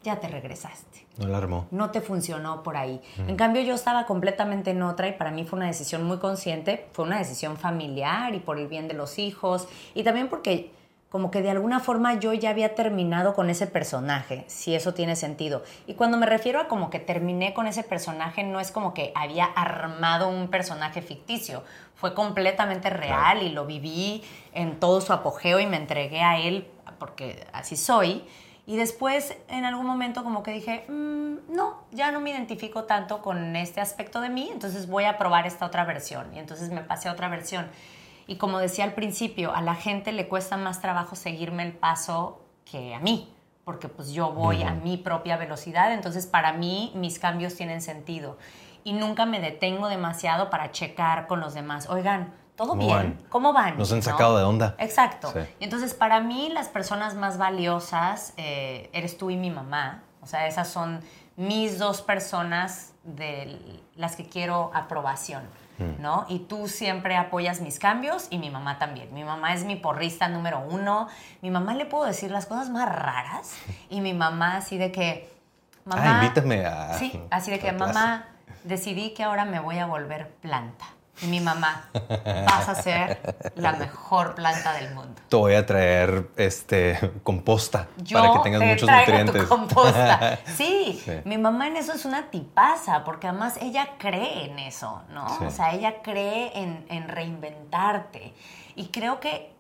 ya 0.02 0.20
te 0.20 0.28
regresaste. 0.28 1.06
No 1.18 1.28
la 1.28 1.38
armó. 1.38 1.66
No 1.70 1.90
te 1.90 2.00
funcionó 2.00 2.62
por 2.62 2.76
ahí. 2.76 3.00
En 3.18 3.36
cambio, 3.36 3.62
yo 3.62 3.74
estaba 3.74 4.06
completamente 4.06 4.70
en 4.70 4.82
otra 4.82 5.08
y 5.08 5.12
para 5.12 5.30
mí 5.30 5.44
fue 5.44 5.58
una 5.58 5.66
decisión 5.66 6.04
muy 6.04 6.18
consciente, 6.18 6.88
fue 6.92 7.04
una 7.04 7.18
decisión 7.18 7.56
familiar 7.56 8.34
y 8.34 8.40
por 8.40 8.58
el 8.58 8.66
bien 8.66 8.88
de 8.88 8.94
los 8.94 9.18
hijos 9.18 9.68
y 9.94 10.02
también 10.02 10.28
porque 10.28 10.72
como 11.14 11.30
que 11.30 11.42
de 11.42 11.50
alguna 11.50 11.78
forma 11.78 12.14
yo 12.14 12.32
ya 12.32 12.50
había 12.50 12.74
terminado 12.74 13.34
con 13.34 13.48
ese 13.48 13.68
personaje, 13.68 14.42
si 14.48 14.74
eso 14.74 14.94
tiene 14.94 15.14
sentido. 15.14 15.62
Y 15.86 15.94
cuando 15.94 16.16
me 16.16 16.26
refiero 16.26 16.58
a 16.60 16.66
como 16.66 16.90
que 16.90 16.98
terminé 16.98 17.54
con 17.54 17.68
ese 17.68 17.84
personaje, 17.84 18.42
no 18.42 18.58
es 18.58 18.72
como 18.72 18.94
que 18.94 19.12
había 19.14 19.44
armado 19.44 20.28
un 20.28 20.48
personaje 20.48 21.02
ficticio, 21.02 21.62
fue 21.94 22.14
completamente 22.14 22.90
real 22.90 23.44
y 23.44 23.50
lo 23.50 23.64
viví 23.64 24.24
en 24.54 24.80
todo 24.80 25.00
su 25.00 25.12
apogeo 25.12 25.60
y 25.60 25.66
me 25.66 25.76
entregué 25.76 26.20
a 26.20 26.40
él 26.40 26.66
porque 26.98 27.46
así 27.52 27.76
soy. 27.76 28.24
Y 28.66 28.74
después, 28.74 29.36
en 29.46 29.64
algún 29.64 29.86
momento, 29.86 30.24
como 30.24 30.42
que 30.42 30.50
dije, 30.50 30.84
"Mm, 30.88 31.54
no, 31.54 31.84
ya 31.92 32.10
no 32.10 32.20
me 32.20 32.30
identifico 32.30 32.86
tanto 32.86 33.22
con 33.22 33.54
este 33.54 33.80
aspecto 33.80 34.20
de 34.20 34.30
mí, 34.30 34.48
entonces 34.52 34.88
voy 34.88 35.04
a 35.04 35.16
probar 35.16 35.46
esta 35.46 35.64
otra 35.64 35.84
versión. 35.84 36.34
Y 36.34 36.40
entonces 36.40 36.70
me 36.70 36.80
pasé 36.80 37.08
a 37.08 37.12
otra 37.12 37.28
versión. 37.28 37.68
Y 38.26 38.36
como 38.36 38.58
decía 38.58 38.84
al 38.84 38.94
principio, 38.94 39.54
a 39.54 39.60
la 39.60 39.74
gente 39.74 40.12
le 40.12 40.28
cuesta 40.28 40.56
más 40.56 40.80
trabajo 40.80 41.16
seguirme 41.16 41.62
el 41.62 41.72
paso 41.72 42.40
que 42.64 42.94
a 42.94 43.00
mí, 43.00 43.32
porque 43.64 43.88
pues 43.88 44.12
yo 44.12 44.32
voy 44.32 44.62
a 44.62 44.72
mi 44.72 44.96
propia 44.96 45.36
velocidad, 45.36 45.92
entonces 45.92 46.26
para 46.26 46.52
mí 46.52 46.92
mis 46.94 47.18
cambios 47.18 47.54
tienen 47.54 47.82
sentido. 47.82 48.38
Y 48.82 48.92
nunca 48.92 49.24
me 49.26 49.40
detengo 49.40 49.88
demasiado 49.88 50.50
para 50.50 50.70
checar 50.70 51.26
con 51.26 51.40
los 51.40 51.54
demás. 51.54 51.88
Oigan, 51.88 52.34
¿todo 52.54 52.70
¿Cómo 52.70 52.86
bien? 52.86 52.96
van? 52.96 53.18
¿Cómo 53.30 53.52
van? 53.52 53.78
Nos 53.78 53.90
han 53.92 53.98
¿No? 53.98 54.02
sacado 54.02 54.36
de 54.36 54.44
onda. 54.44 54.74
Exacto. 54.78 55.32
Sí. 55.32 55.40
Entonces, 55.60 55.94
para 55.94 56.20
mí, 56.20 56.50
las 56.50 56.68
personas 56.68 57.14
más 57.14 57.38
valiosas 57.38 58.34
eh, 58.36 58.90
eres 58.92 59.16
tú 59.16 59.30
y 59.30 59.36
mi 59.36 59.50
mamá. 59.50 60.02
O 60.20 60.26
sea, 60.26 60.46
esas 60.46 60.68
son 60.68 61.00
mis 61.36 61.78
dos 61.78 62.02
personas 62.02 62.92
de 63.04 63.58
las 63.96 64.16
que 64.16 64.28
quiero 64.28 64.70
aprobación, 64.74 65.42
Mm. 65.78 66.00
¿no? 66.02 66.24
Y 66.28 66.40
tú 66.40 66.68
siempre 66.68 67.16
apoyas 67.16 67.60
mis 67.60 67.78
cambios 67.78 68.28
y 68.30 68.38
mi 68.38 68.48
mamá 68.50 68.78
también. 68.78 69.12
Mi 69.12 69.24
mamá 69.24 69.54
es 69.54 69.64
mi 69.64 69.74
porrista 69.76 70.28
número 70.28 70.60
uno. 70.60 71.08
Mi 71.42 71.50
mamá 71.50 71.74
le 71.74 71.84
puedo 71.86 72.04
decir 72.04 72.30
las 72.30 72.46
cosas 72.46 72.70
más 72.70 72.88
raras 72.88 73.56
y 73.90 74.00
mi 74.00 74.12
mamá 74.14 74.56
así 74.58 74.78
de 74.78 74.92
que... 74.92 75.32
Mamá, 75.84 76.02
Ah, 76.20 76.22
invítame 76.24 76.64
a- 76.64 76.94
Sí, 76.94 77.20
así 77.30 77.50
de 77.50 77.58
que, 77.58 77.72
mamá, 77.72 78.26
decidí 78.62 79.12
que 79.14 79.22
ahora 79.24 79.44
me 79.44 79.58
voy 79.60 79.78
a 79.78 79.86
volver 79.86 80.30
planta. 80.40 80.86
Y 81.22 81.26
mi 81.26 81.38
mamá, 81.40 81.88
vas 82.46 82.68
a 82.68 82.74
ser 82.74 83.52
la 83.54 83.72
mejor 83.74 84.34
planta 84.34 84.72
del 84.74 84.92
mundo. 84.94 85.14
Te 85.28 85.36
voy 85.36 85.54
a 85.54 85.64
traer 85.64 86.28
este 86.36 87.12
composta 87.22 87.86
Yo 87.98 88.18
para 88.20 88.32
que 88.34 88.38
tengas 88.40 88.60
te 88.60 88.66
muchos 88.66 88.90
nutrientes. 88.90 89.42
tu 89.42 89.48
composta. 89.48 90.38
Sí, 90.56 91.00
Sí. 91.04 91.12
mi 91.24 91.38
mamá 91.38 91.68
en 91.68 91.76
eso 91.76 91.92
es 91.92 92.04
una 92.04 92.30
tipaza, 92.30 93.04
porque 93.04 93.28
además 93.28 93.56
ella 93.60 93.90
cree 93.98 94.46
en 94.46 94.58
eso, 94.58 95.02
¿no? 95.10 95.28
Sí. 95.38 95.44
O 95.44 95.50
sea, 95.50 95.72
ella 95.72 96.02
cree 96.02 96.50
en, 96.58 96.84
en 96.88 97.08
reinventarte. 97.08 98.34
Y 98.76 98.88
creo 98.88 99.20
que 99.20 99.53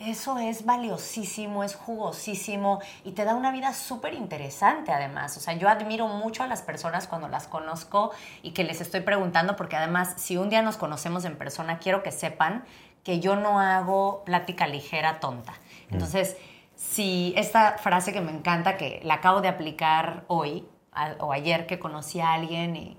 eso 0.00 0.38
es 0.38 0.64
valiosísimo, 0.64 1.62
es 1.62 1.74
jugosísimo 1.76 2.80
y 3.04 3.12
te 3.12 3.24
da 3.24 3.34
una 3.34 3.52
vida 3.52 3.74
súper 3.74 4.14
interesante 4.14 4.92
además. 4.92 5.36
O 5.36 5.40
sea, 5.40 5.52
yo 5.54 5.68
admiro 5.68 6.08
mucho 6.08 6.42
a 6.42 6.46
las 6.46 6.62
personas 6.62 7.06
cuando 7.06 7.28
las 7.28 7.46
conozco 7.46 8.10
y 8.42 8.52
que 8.52 8.64
les 8.64 8.80
estoy 8.80 9.02
preguntando, 9.02 9.56
porque 9.56 9.76
además 9.76 10.14
si 10.16 10.38
un 10.38 10.48
día 10.48 10.62
nos 10.62 10.78
conocemos 10.78 11.26
en 11.26 11.36
persona, 11.36 11.78
quiero 11.78 12.02
que 12.02 12.12
sepan 12.12 12.64
que 13.04 13.20
yo 13.20 13.36
no 13.36 13.60
hago 13.60 14.24
plática 14.24 14.66
ligera 14.66 15.20
tonta. 15.20 15.52
Entonces, 15.90 16.38
si 16.74 17.34
esta 17.36 17.76
frase 17.76 18.14
que 18.14 18.22
me 18.22 18.32
encanta, 18.32 18.78
que 18.78 19.00
la 19.04 19.14
acabo 19.14 19.42
de 19.42 19.48
aplicar 19.48 20.24
hoy 20.28 20.66
a- 20.92 21.14
o 21.20 21.32
ayer 21.32 21.66
que 21.66 21.78
conocí 21.78 22.20
a 22.20 22.32
alguien 22.32 22.74
y, 22.74 22.98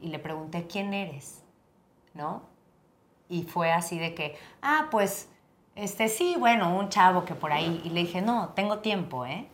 y 0.00 0.08
le 0.08 0.18
pregunté, 0.18 0.66
¿quién 0.66 0.92
eres? 0.94 1.44
¿No? 2.12 2.42
Y 3.28 3.44
fue 3.44 3.70
así 3.72 3.98
de 4.00 4.14
que, 4.14 4.36
ah, 4.62 4.88
pues, 4.90 5.28
este, 5.76 6.08
sí, 6.08 6.36
bueno, 6.38 6.76
un 6.76 6.88
chavo 6.88 7.24
que 7.24 7.34
por 7.34 7.52
ahí. 7.52 7.80
Y 7.84 7.90
le 7.90 8.00
dije, 8.00 8.20
no, 8.22 8.50
tengo 8.50 8.78
tiempo, 8.78 9.26
¿eh? 9.26 9.48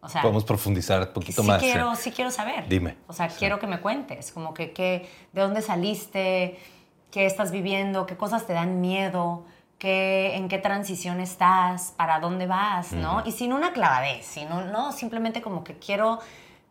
O 0.00 0.08
sea, 0.08 0.22
Podemos 0.22 0.44
profundizar 0.44 1.00
un 1.00 1.12
poquito 1.12 1.42
sí 1.42 1.48
más. 1.48 1.60
quiero, 1.60 1.94
sí. 1.96 2.02
sí 2.04 2.12
quiero 2.12 2.30
saber. 2.30 2.68
Dime. 2.68 2.96
O 3.08 3.12
sea, 3.12 3.28
Sí. 3.28 3.36
quiero 3.40 3.58
que 3.58 3.66
me 3.66 3.80
cuentes, 3.80 4.30
como 4.32 4.54
que, 4.54 4.72
que, 4.72 5.08
de 5.32 5.40
dónde 5.40 5.60
saliste, 5.60 6.58
qué 7.10 7.26
estás 7.26 7.50
viviendo, 7.50 8.06
qué 8.06 8.16
cosas 8.16 8.46
te 8.46 8.52
dan 8.52 8.80
miedo, 8.80 9.44
qué, 9.78 10.36
en 10.36 10.48
qué 10.48 10.58
transición 10.58 11.20
estás, 11.20 11.92
para 11.96 12.20
dónde 12.20 12.46
vas, 12.46 12.92
¿no? 12.92 13.22
Y 13.26 13.32
sin 13.32 13.52
una 13.52 13.72
clavadez, 13.72 14.24
sino, 14.24 14.62
no, 14.64 14.92
simplemente 14.92 15.42
como 15.42 15.64
que 15.64 15.78
quiero, 15.78 16.20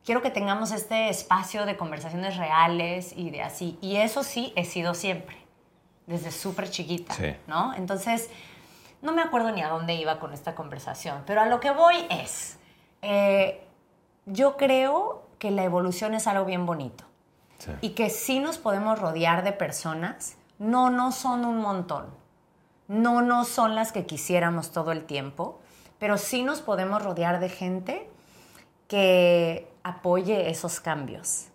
quiero 0.05 0.21
que 0.21 0.29
tengamos 0.29 0.71
este 0.71 1.09
espacio 1.09 1.65
de 1.65 1.75
conversaciones 1.75 2.37
reales 2.37 3.13
y 3.15 3.29
de 3.29 3.41
así. 3.41 3.77
Y 3.81 3.97
eso 3.97 4.23
sí 4.23 4.53
he 4.55 4.63
sido 4.63 4.93
siempre, 4.93 5.35
desde 6.07 6.31
súper 6.31 6.69
chiquita, 6.71 7.13
Sí. 7.13 7.35
¿no? 7.45 7.73
Entonces, 7.75 8.29
no 9.03 9.11
me 9.11 9.21
acuerdo 9.21 9.51
ni 9.51 9.61
a 9.61 9.69
dónde 9.69 9.93
iba 9.93 10.19
con 10.19 10.33
esta 10.33 10.55
conversación, 10.55 11.21
pero 11.27 11.41
a 11.41 11.45
lo 11.45 11.59
que 11.59 11.69
voy 11.69 11.95
es, 12.09 12.57
eh, 13.03 13.63
yo 14.25 14.57
creo 14.57 15.27
que 15.37 15.51
la 15.51 15.63
evolución 15.63 16.15
es 16.15 16.25
algo 16.25 16.45
bien 16.45 16.65
bonito 16.65 17.03
Sí. 17.59 17.71
y 17.81 17.89
que 17.91 18.09
sí 18.09 18.39
nos 18.39 18.57
podemos 18.57 18.99
rodear 18.99 19.43
de 19.43 19.51
personas, 19.51 20.37
no, 20.57 20.89
no 20.89 21.11
son 21.11 21.45
un 21.45 21.57
montón, 21.59 22.07
no, 22.87 23.21
no 23.21 23.45
son 23.45 23.75
las 23.75 23.91
que 23.91 24.05
quisiéramos 24.05 24.71
todo 24.71 24.91
el 24.91 25.03
tiempo, 25.05 25.59
pero 25.99 26.17
sí 26.17 26.41
nos 26.43 26.61
podemos 26.61 27.03
rodear 27.03 27.39
de 27.39 27.49
gente 27.49 28.09
que 28.87 29.67
apoye 29.83 30.49
esos 30.49 30.79
cambios 30.79 31.47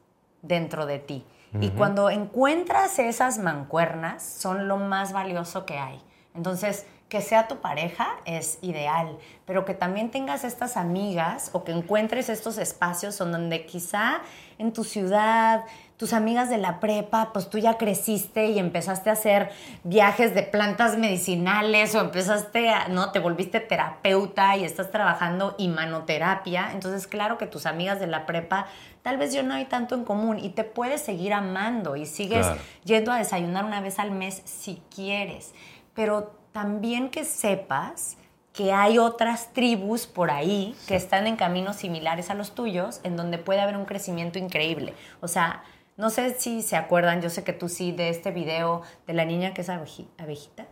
dentro 0.42 0.86
de 0.86 0.98
ti. 0.98 1.24
Y 1.60 1.70
cuando 1.70 2.08
encuentras 2.08 2.98
esas 2.98 3.38
mancuernas, 3.38 4.22
son 4.22 4.68
lo 4.68 4.78
más 4.78 5.12
valioso 5.12 5.66
que 5.66 5.78
hay. 5.78 6.00
Entonces, 6.34 6.86
que 7.12 7.20
sea 7.20 7.46
tu 7.46 7.58
pareja 7.58 8.08
es 8.24 8.58
ideal, 8.62 9.18
pero 9.44 9.66
que 9.66 9.74
también 9.74 10.10
tengas 10.10 10.44
estas 10.44 10.78
amigas 10.78 11.50
o 11.52 11.62
que 11.62 11.72
encuentres 11.72 12.30
estos 12.30 12.56
espacios 12.56 13.20
en 13.20 13.32
donde 13.32 13.66
quizá 13.66 14.22
en 14.56 14.72
tu 14.72 14.82
ciudad, 14.82 15.64
tus 16.02 16.14
amigas 16.14 16.50
de 16.50 16.58
la 16.58 16.80
prepa, 16.80 17.32
pues 17.32 17.48
tú 17.48 17.58
ya 17.58 17.78
creciste 17.78 18.46
y 18.46 18.58
empezaste 18.58 19.08
a 19.08 19.12
hacer 19.12 19.52
viajes 19.84 20.34
de 20.34 20.42
plantas 20.42 20.98
medicinales 20.98 21.94
o 21.94 22.00
empezaste 22.00 22.70
a, 22.70 22.88
no, 22.88 23.12
te 23.12 23.20
volviste 23.20 23.60
terapeuta 23.60 24.56
y 24.56 24.64
estás 24.64 24.90
trabajando 24.90 25.54
imanoterapia. 25.58 26.72
Entonces, 26.72 27.06
claro 27.06 27.38
que 27.38 27.46
tus 27.46 27.66
amigas 27.66 28.00
de 28.00 28.08
la 28.08 28.26
prepa, 28.26 28.66
tal 29.02 29.16
vez 29.16 29.32
yo 29.32 29.44
no 29.44 29.54
hay 29.54 29.66
tanto 29.66 29.94
en 29.94 30.02
común 30.02 30.40
y 30.40 30.48
te 30.48 30.64
puedes 30.64 31.02
seguir 31.02 31.34
amando 31.34 31.94
y 31.94 32.04
sigues 32.06 32.46
Claro. 32.46 32.60
yendo 32.82 33.12
a 33.12 33.18
desayunar 33.18 33.64
una 33.64 33.80
vez 33.80 34.00
al 34.00 34.10
mes 34.10 34.42
si 34.44 34.82
quieres. 34.92 35.54
Pero 35.94 36.34
también 36.50 37.10
que 37.10 37.24
sepas 37.24 38.16
que 38.52 38.72
hay 38.72 38.98
otras 38.98 39.52
tribus 39.52 40.08
por 40.08 40.32
ahí 40.32 40.74
que 40.88 40.96
están 40.96 41.28
en 41.28 41.36
caminos 41.36 41.76
similares 41.76 42.28
a 42.28 42.34
los 42.34 42.56
tuyos, 42.56 43.00
en 43.04 43.16
donde 43.16 43.38
puede 43.38 43.60
haber 43.60 43.76
un 43.76 43.84
crecimiento 43.84 44.40
increíble. 44.40 44.94
O 45.20 45.28
sea, 45.28 45.62
no 46.02 46.10
sé 46.10 46.34
si 46.38 46.60
se 46.62 46.76
acuerdan, 46.76 47.22
yo 47.22 47.30
sé 47.30 47.44
que 47.44 47.52
tú 47.52 47.68
sí, 47.68 47.92
de 47.92 48.08
este 48.10 48.32
video 48.32 48.82
de 49.06 49.14
la 49.14 49.24
niña 49.24 49.54
que 49.54 49.60
es 49.62 49.68
abeji- 49.70 50.08
abejita. 50.18 50.66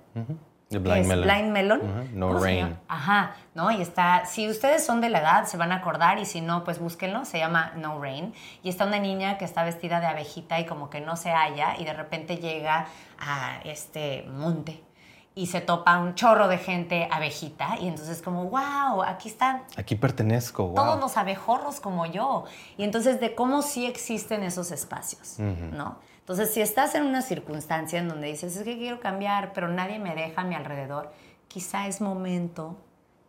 The 0.69 0.77
que 0.77 0.79
Blind 0.79 0.99
es 1.01 1.07
Melon. 1.09 1.25
Blind 1.29 1.53
Melon. 1.53 2.19
No 2.19 2.27
¿Cómo 2.29 2.39
se 2.41 2.45
Rain. 2.47 2.77
Ajá, 2.89 3.35
¿no? 3.55 3.71
Y 3.73 3.81
está, 3.81 4.25
si 4.27 4.49
ustedes 4.49 4.85
son 4.85 5.01
de 5.01 5.09
la 5.09 5.21
edad, 5.21 5.45
se 5.47 5.57
van 5.57 5.73
a 5.73 5.77
acordar 5.77 6.19
y 6.19 6.27
si 6.27 6.41
no, 6.41 6.63
pues 6.65 6.79
búsquenlo, 6.79 7.25
se 7.25 7.39
llama 7.39 7.73
No 7.77 8.01
Rain. 8.01 8.35
Y 8.63 8.69
está 8.69 8.87
una 8.87 8.99
niña 9.01 9.37
que 9.39 9.45
está 9.45 9.65
vestida 9.65 9.99
de 10.01 10.07
abejita 10.07 10.61
y 10.61 10.67
como 10.67 10.89
que 10.91 11.01
no 11.01 11.17
se 11.17 11.31
halla 11.31 11.75
y 11.79 11.85
de 11.85 11.93
repente 11.93 12.37
llega 12.37 12.87
a 13.19 13.61
este 13.65 14.25
monte 14.29 14.83
y 15.35 15.47
se 15.47 15.61
topa 15.61 15.99
un 15.99 16.15
chorro 16.15 16.49
de 16.49 16.59
gente 16.59 17.09
abejita 17.11 17.77
y 17.81 17.89
entonces 17.89 18.21
como, 18.21 18.45
wow, 18.51 19.03
aquí 19.07 19.29
están 19.29 19.63
Aquí 19.77 19.95
pertenezco. 19.95 20.65
Wow. 20.67 20.75
todos 20.75 21.01
los 21.01 21.17
abejorros 21.17 21.81
como 21.81 22.05
yo. 22.07 22.45
Y 22.77 22.85
entonces 22.85 23.21
de 23.21 23.35
cómo 23.35 23.63
sí 23.63 23.87
existen 23.87 24.43
esos 24.43 24.71
espacios, 24.73 25.39
¿no? 25.39 25.99
Entonces, 26.21 26.53
si 26.55 26.61
estás 26.61 26.95
en 26.95 27.05
una 27.07 27.23
circunstancia 27.23 27.99
en 27.99 28.09
donde 28.09 28.29
dices, 28.29 28.55
es 28.57 28.63
que 28.63 28.77
quiero 28.79 29.01
cambiar, 29.01 29.53
pero 29.53 29.67
nadie 29.69 29.99
me 29.99 30.15
deja 30.15 30.43
a 30.43 30.45
mi 30.45 30.55
alrededor, 30.55 31.11
quizá 31.49 31.89
es 31.89 32.01
momento 32.01 32.77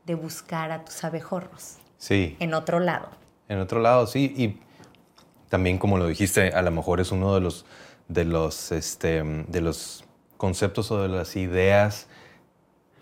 de 0.06 0.14
buscar 0.14 0.72
a 0.72 0.84
tus 0.86 1.04
abejorros 1.04 1.78
Sí. 1.98 2.36
en 2.40 2.54
otro 2.54 2.80
lado. 2.80 3.10
En 3.48 3.60
otro 3.60 3.80
lado, 3.80 4.06
sí. 4.06 4.34
Y 4.38 4.60
también, 5.50 5.80
como 5.80 5.98
lo 5.98 6.06
dijiste, 6.08 6.50
a 6.54 6.62
lo 6.62 6.70
mejor 6.72 7.00
es 7.00 7.12
uno 7.12 7.34
de 7.34 7.42
los, 7.42 7.66
de 8.08 8.24
los, 8.26 8.72
este, 8.72 9.24
de 9.24 9.62
los 9.62 10.04
conceptos 10.42 10.90
o 10.90 11.04
de 11.04 11.08
las 11.08 11.36
ideas 11.36 12.08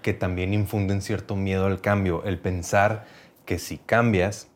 que 0.01 0.13
también 0.13 0.53
infunden 0.53 1.01
cierto 1.01 1.37
miedo 1.37 1.67
al 1.67 1.79
cambio. 1.79 2.21
El 2.25 2.37
pensar 2.37 3.05
que 3.45 3.59
si 3.59 3.77
cambias, 3.77 4.49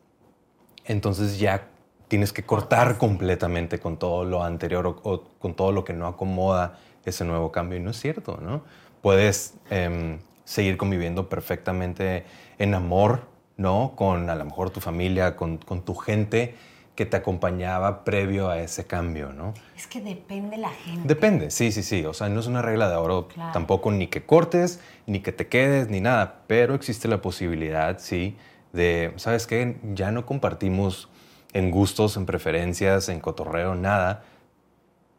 entonces 0.84 1.38
ya 1.38 1.68
tienes 2.08 2.34
que 2.34 2.42
cortar 2.42 2.98
completamente 2.98 3.78
con 3.78 3.96
todo 3.98 4.26
lo 4.26 4.44
anterior 4.44 4.86
o, 4.86 5.24
con 5.38 5.54
todo 5.54 5.72
lo 5.72 5.82
que 5.82 5.94
no 5.94 6.06
acomoda 6.06 6.78
ese 7.06 7.24
nuevo 7.24 7.50
cambio. 7.50 7.78
Y 7.78 7.80
no 7.82 7.90
es 7.90 7.98
cierto, 7.98 8.38
¿no? 8.42 8.64
Puedes 9.00 9.54
em, 9.70 10.18
seguir 10.44 10.76
conviviendo 10.76 11.30
perfectamente 11.30 12.26
en 12.58 12.74
amor, 12.74 13.22
¿no? 13.56 13.94
Con 13.96 14.28
a 14.28 14.34
lo 14.34 14.44
mejor 14.44 14.68
tu 14.68 14.80
familia, 14.80 15.36
con, 15.36 15.56
con 15.56 15.86
tu 15.86 15.94
gente 15.94 16.54
que 16.94 17.06
te 17.06 17.16
acompañaba 17.16 18.04
previo 18.04 18.48
a 18.48 18.60
ese 18.60 18.86
cambio, 18.86 19.32
¿no? 19.32 19.52
Es 19.76 19.86
que 19.86 20.00
depende 20.00 20.56
la 20.56 20.70
gente. 20.70 21.02
Depende, 21.04 21.50
sí, 21.50 21.72
sí, 21.72 21.82
sí. 21.82 22.04
O 22.04 22.14
sea, 22.14 22.28
no 22.28 22.38
es 22.38 22.46
una 22.46 22.62
regla 22.62 22.88
de 22.88 22.96
oro 22.96 23.28
tampoco 23.52 23.90
ni 23.90 24.06
que 24.06 24.24
cortes, 24.24 24.80
ni 25.06 25.20
que 25.20 25.32
te 25.32 25.48
quedes, 25.48 25.88
ni 25.88 26.00
nada. 26.00 26.42
Pero 26.46 26.74
existe 26.74 27.08
la 27.08 27.20
posibilidad, 27.20 27.98
sí, 27.98 28.36
de, 28.72 29.12
¿sabes 29.16 29.46
qué? 29.46 29.76
Ya 29.94 30.12
no 30.12 30.24
compartimos 30.24 31.08
en 31.52 31.70
gustos, 31.70 32.16
en 32.16 32.26
preferencias, 32.26 33.08
en 33.08 33.20
cotorreo, 33.20 33.74
nada. 33.74 34.24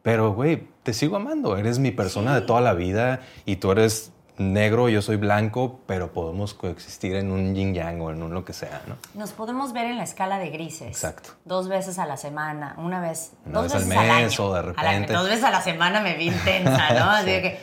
Pero, 0.02 0.32
güey, 0.32 0.68
te 0.82 0.94
sigo 0.94 1.16
amando. 1.16 1.56
Eres 1.56 1.78
mi 1.78 1.90
persona 1.90 2.34
de 2.34 2.40
toda 2.40 2.60
la 2.60 2.74
vida 2.74 3.20
y 3.44 3.56
tú 3.56 3.72
eres 3.72 4.12
negro, 4.38 4.88
yo 4.88 5.00
soy 5.02 5.16
blanco, 5.16 5.80
pero 5.86 6.12
podemos 6.12 6.54
coexistir 6.54 7.16
en 7.16 7.30
un 7.30 7.54
yin 7.54 7.74
yang 7.74 8.00
o 8.00 8.10
en 8.10 8.22
un 8.22 8.34
lo 8.34 8.44
que 8.44 8.52
sea, 8.52 8.82
¿no? 8.86 8.96
Nos 9.14 9.32
podemos 9.32 9.72
ver 9.72 9.86
en 9.86 9.96
la 9.96 10.04
escala 10.04 10.38
de 10.38 10.50
grises. 10.50 10.88
Exacto. 10.88 11.30
Dos 11.44 11.68
veces 11.68 11.98
a 11.98 12.06
la 12.06 12.16
semana, 12.16 12.74
una 12.78 13.00
vez. 13.00 13.32
Una 13.46 13.62
dos 13.62 13.72
vez 13.72 13.84
veces 13.86 13.96
al 13.98 14.10
al 14.10 14.22
mes 14.24 14.38
año. 14.38 14.48
o 14.48 14.54
de 14.54 14.62
la- 14.62 14.68
repente. 14.72 15.12
dos 15.12 15.28
veces 15.28 15.44
a 15.44 15.50
la 15.50 15.62
semana 15.62 16.00
me 16.00 16.16
vi 16.16 16.28
intensa, 16.28 16.92
¿no? 16.94 17.10
Así 17.10 17.30
Sí. 17.34 17.42
que. 17.42 17.60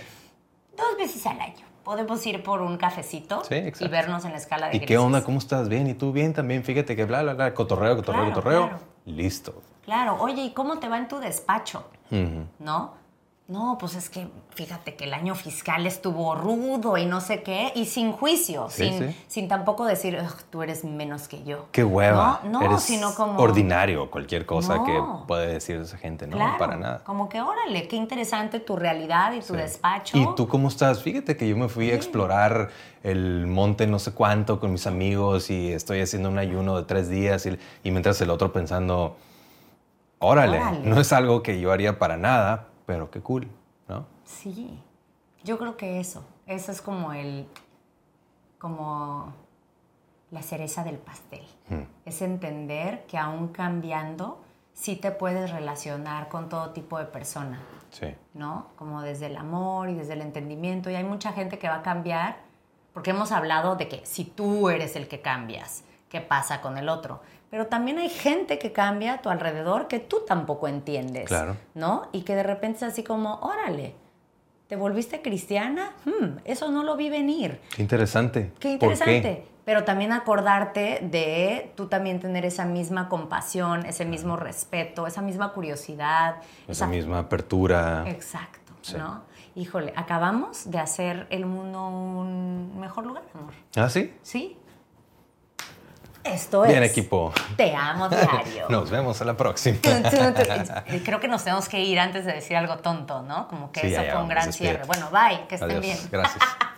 Dos 0.78 0.97
veces 0.97 1.26
al 1.28 1.39
año. 1.39 1.65
Podemos 1.84 2.26
ir 2.26 2.41
por 2.43 2.61
un 2.61 2.78
cafecito 2.78 3.43
Sí, 3.43 3.55
y 3.80 3.88
vernos 3.89 4.24
en 4.26 4.32
la 4.32 4.38
escala 4.38 4.67
de 4.69 4.76
¿Y 4.78 4.80
grises. 4.80 4.88
qué 4.88 4.97
onda? 4.97 5.21
¿Cómo 5.24 5.38
estás? 5.39 5.67
Bien. 5.67 5.86
¿Y 5.88 5.93
tú 5.93 6.11
bien 6.13 6.34
también? 6.34 6.63
Fíjate 6.63 6.95
que 6.95 7.03
bla, 7.05 7.21
bla, 7.24 7.34
bla, 7.34 7.53
cotorreo, 7.53 7.97
cotorreo, 7.97 8.21
Claro, 8.24 8.36
cotorreo. 8.36 8.67
claro. 8.69 8.84
Listo. 9.05 9.61
Claro, 9.84 10.15
oye, 10.21 10.41
¿y 10.43 10.53
cómo 10.53 10.80
te 10.80 10.88
va 10.88 10.97
en 10.97 11.09
tu 11.09 11.19
despacho? 11.19 11.84
¿No? 12.59 12.93
No, 13.45 13.77
pues 13.77 13.95
es 13.95 14.09
que 14.09 14.25
fíjate 14.55 14.95
que 14.95 15.03
el 15.03 15.13
año 15.13 15.35
fiscal 15.35 15.85
estuvo 15.85 16.33
rudo 16.33 16.97
y 16.97 17.05
no 17.05 17.19
sé 17.19 17.43
qué, 17.43 17.73
y 17.75 17.85
sin 17.87 18.13
juicio, 18.13 18.67
Sí, 18.69 18.87
sin, 18.89 19.09
sí. 19.11 19.23
sin 19.27 19.47
tampoco 19.49 19.83
decir, 19.85 20.17
"Ugh, 20.17 20.43
tú 20.49 20.63
eres 20.63 20.85
menos 20.85 21.27
que 21.27 21.43
yo. 21.43 21.65
Qué 21.73 21.83
hueva. 21.83 22.39
No, 22.45 22.61
no 22.61 22.65
Eres 22.65 22.83
sino 22.83 23.13
como. 23.13 23.37
ordinario, 23.39 24.09
cualquier 24.09 24.45
cosa 24.45 24.77
No. 24.77 24.83
que 24.85 25.03
puede 25.27 25.47
decir 25.47 25.75
esa 25.75 25.97
gente, 25.97 26.25
no, 26.25 26.37
Claro, 26.37 26.57
para 26.57 26.77
nada. 26.77 27.03
Como 27.03 27.27
que 27.27 27.41
órale, 27.41 27.85
qué 27.89 27.97
interesante 27.97 28.61
tu 28.61 28.77
realidad 28.77 29.33
y 29.33 29.39
tu 29.39 29.53
Sí. 29.53 29.57
despacho. 29.57 30.17
¿Y 30.17 30.25
tú 30.35 30.47
cómo 30.47 30.69
estás? 30.69 31.03
Fíjate 31.03 31.35
que 31.35 31.45
yo 31.49 31.57
me 31.57 31.67
fui 31.67 31.91
a 31.91 31.95
explorar 31.95 32.69
el 33.03 33.45
monte 33.45 33.87
no 33.87 33.99
sé 33.99 34.13
cuánto 34.13 34.61
con 34.61 34.71
mis 34.71 34.87
amigos 34.87 35.49
y 35.49 35.73
estoy 35.73 35.99
haciendo 35.99 36.29
un 36.29 36.37
ayuno 36.37 36.77
de 36.77 36.83
tres 36.83 37.09
días 37.09 37.45
y, 37.45 37.59
y 37.83 37.91
mientras 37.91 38.21
el 38.21 38.29
otro 38.29 38.53
pensando, 38.53 39.17
órale, 40.19 40.59
Órale. 40.61 40.79
no 40.87 41.01
es 41.01 41.11
algo 41.11 41.43
que 41.43 41.59
yo 41.59 41.73
haría 41.73 41.99
para 41.99 42.15
nada, 42.15 42.67
pero 42.93 43.09
qué 43.09 43.21
cool, 43.21 43.47
¿no? 43.87 44.05
Sí, 44.23 44.79
yo 45.43 45.57
creo 45.57 45.77
que 45.77 45.99
eso, 45.99 46.23
eso 46.45 46.71
es 46.71 46.79
como 46.79 47.11
el, 47.11 47.47
como 48.59 49.33
la 50.29 50.43
cereza 50.43 50.83
del 50.83 50.99
pastel. 50.99 51.43
Mm. 51.69 51.81
Es 52.05 52.21
entender 52.21 53.07
que 53.07 53.17
aún 53.17 53.47
cambiando, 53.47 54.43
sí 54.73 54.95
te 54.95 55.09
puedes 55.09 55.49
relacionar 55.49 56.29
con 56.29 56.49
todo 56.49 56.69
tipo 56.69 56.99
de 56.99 57.05
persona, 57.05 57.63
Sí. 57.89 58.13
¿no? 58.35 58.67
Como 58.75 59.01
desde 59.01 59.25
el 59.25 59.37
amor 59.37 59.89
y 59.89 59.95
desde 59.95 60.13
el 60.13 60.21
entendimiento. 60.21 60.91
Y 60.91 60.95
hay 60.95 61.03
mucha 61.03 61.33
gente 61.33 61.57
que 61.57 61.67
va 61.67 61.77
a 61.77 61.81
cambiar, 61.81 62.37
porque 62.93 63.09
hemos 63.09 63.31
hablado 63.31 63.75
de 63.75 63.87
que 63.87 64.05
si 64.05 64.23
tú 64.23 64.69
eres 64.69 64.95
el 64.95 65.07
que 65.07 65.19
cambias, 65.19 65.83
¿qué 66.09 66.21
pasa 66.21 66.61
con 66.61 66.77
el 66.77 66.89
otro? 66.89 67.21
Pero 67.54 67.68
también 67.68 67.99
hay 67.99 68.10
gente 68.10 68.58
que 68.58 68.72
cambia 68.72 69.14
a 69.14 69.22
tu 69.22 69.30
alrededor 69.30 69.88
que 69.88 69.99
tú 69.99 70.24
tampoco 70.28 70.68
entiendes, 70.68 71.26
Claro. 71.28 71.56
¿no? 71.76 72.08
Y 72.12 72.24
que 72.24 72.34
de 72.36 72.41
repente 72.41 72.78
es 72.78 72.84
así 72.91 73.04
como, 73.04 73.36
órale, 73.41 73.93
¿te 74.66 74.76
volviste 74.76 75.22
cristiana? 75.22 75.91
Hmm, 76.04 76.39
eso 76.45 76.72
no 76.72 76.82
lo 76.82 76.95
vi 76.97 77.12
venir. 77.12 77.62
Qué 77.76 77.84
interesante. 77.84 78.54
Qué 78.60 78.70
¿Por 78.80 78.89
interesante. 78.89 79.45
Pero 79.66 79.84
también 79.84 80.14
acordarte 80.14 80.97
de 81.04 81.72
tú 81.76 81.86
también 81.89 82.20
tener 82.20 82.43
esa 82.43 82.66
misma 82.66 83.08
compasión, 83.08 83.86
ese 83.86 84.04
mismo 84.04 84.36
respeto, 84.36 85.06
esa 85.06 85.22
misma 85.22 85.54
curiosidad. 85.54 86.38
Esa 86.68 86.88
misma 86.88 87.20
apertura. 87.20 88.04
Exacto, 88.08 88.74
Sí. 88.82 88.97
¿no? 88.97 89.22
Híjole, 89.54 89.93
acabamos 89.95 90.72
de 90.72 90.80
hacer 90.80 91.28
el 91.30 91.45
mundo 91.45 91.88
un 91.88 92.80
mejor 92.80 93.06
lugar, 93.06 93.22
amor. 93.36 93.54
¿Ah, 93.76 93.89
sí? 93.89 94.12
¿Sí? 94.24 94.58
Esto 96.24 96.63
Bien, 96.63 96.84
es. 96.84 96.91
equipo. 96.91 97.34
Te 97.57 97.76
amo 97.76 98.07
diario. 98.09 98.65
Nos 98.69 98.89
vemos 98.89 99.21
a 99.21 99.26
la 99.26 99.36
próxima. 99.36 99.78
Tun. 99.82 100.03
Creo 101.03 101.19
que 101.19 101.28
nos 101.28 101.43
tenemos 101.43 101.67
que 101.67 101.80
ir 101.82 101.99
antes 101.99 102.26
de 102.26 102.34
decir 102.34 102.55
algo 102.55 102.78
tonto, 102.78 103.21
¿no? 103.21 103.47
Como 103.47 103.71
que 103.71 103.82
Sí, 103.82 103.88
eso 103.93 104.03
ya, 104.03 104.13
fue 104.13 104.21
un 104.21 104.30
gran 104.30 104.53
cierre. 104.53 104.86
Bueno, 104.86 105.09
bye, 105.11 105.45
que 105.47 105.55
estén 105.55 105.69
Adiós. 105.71 105.82
bien. 105.82 105.97
Gracias. 106.11 106.43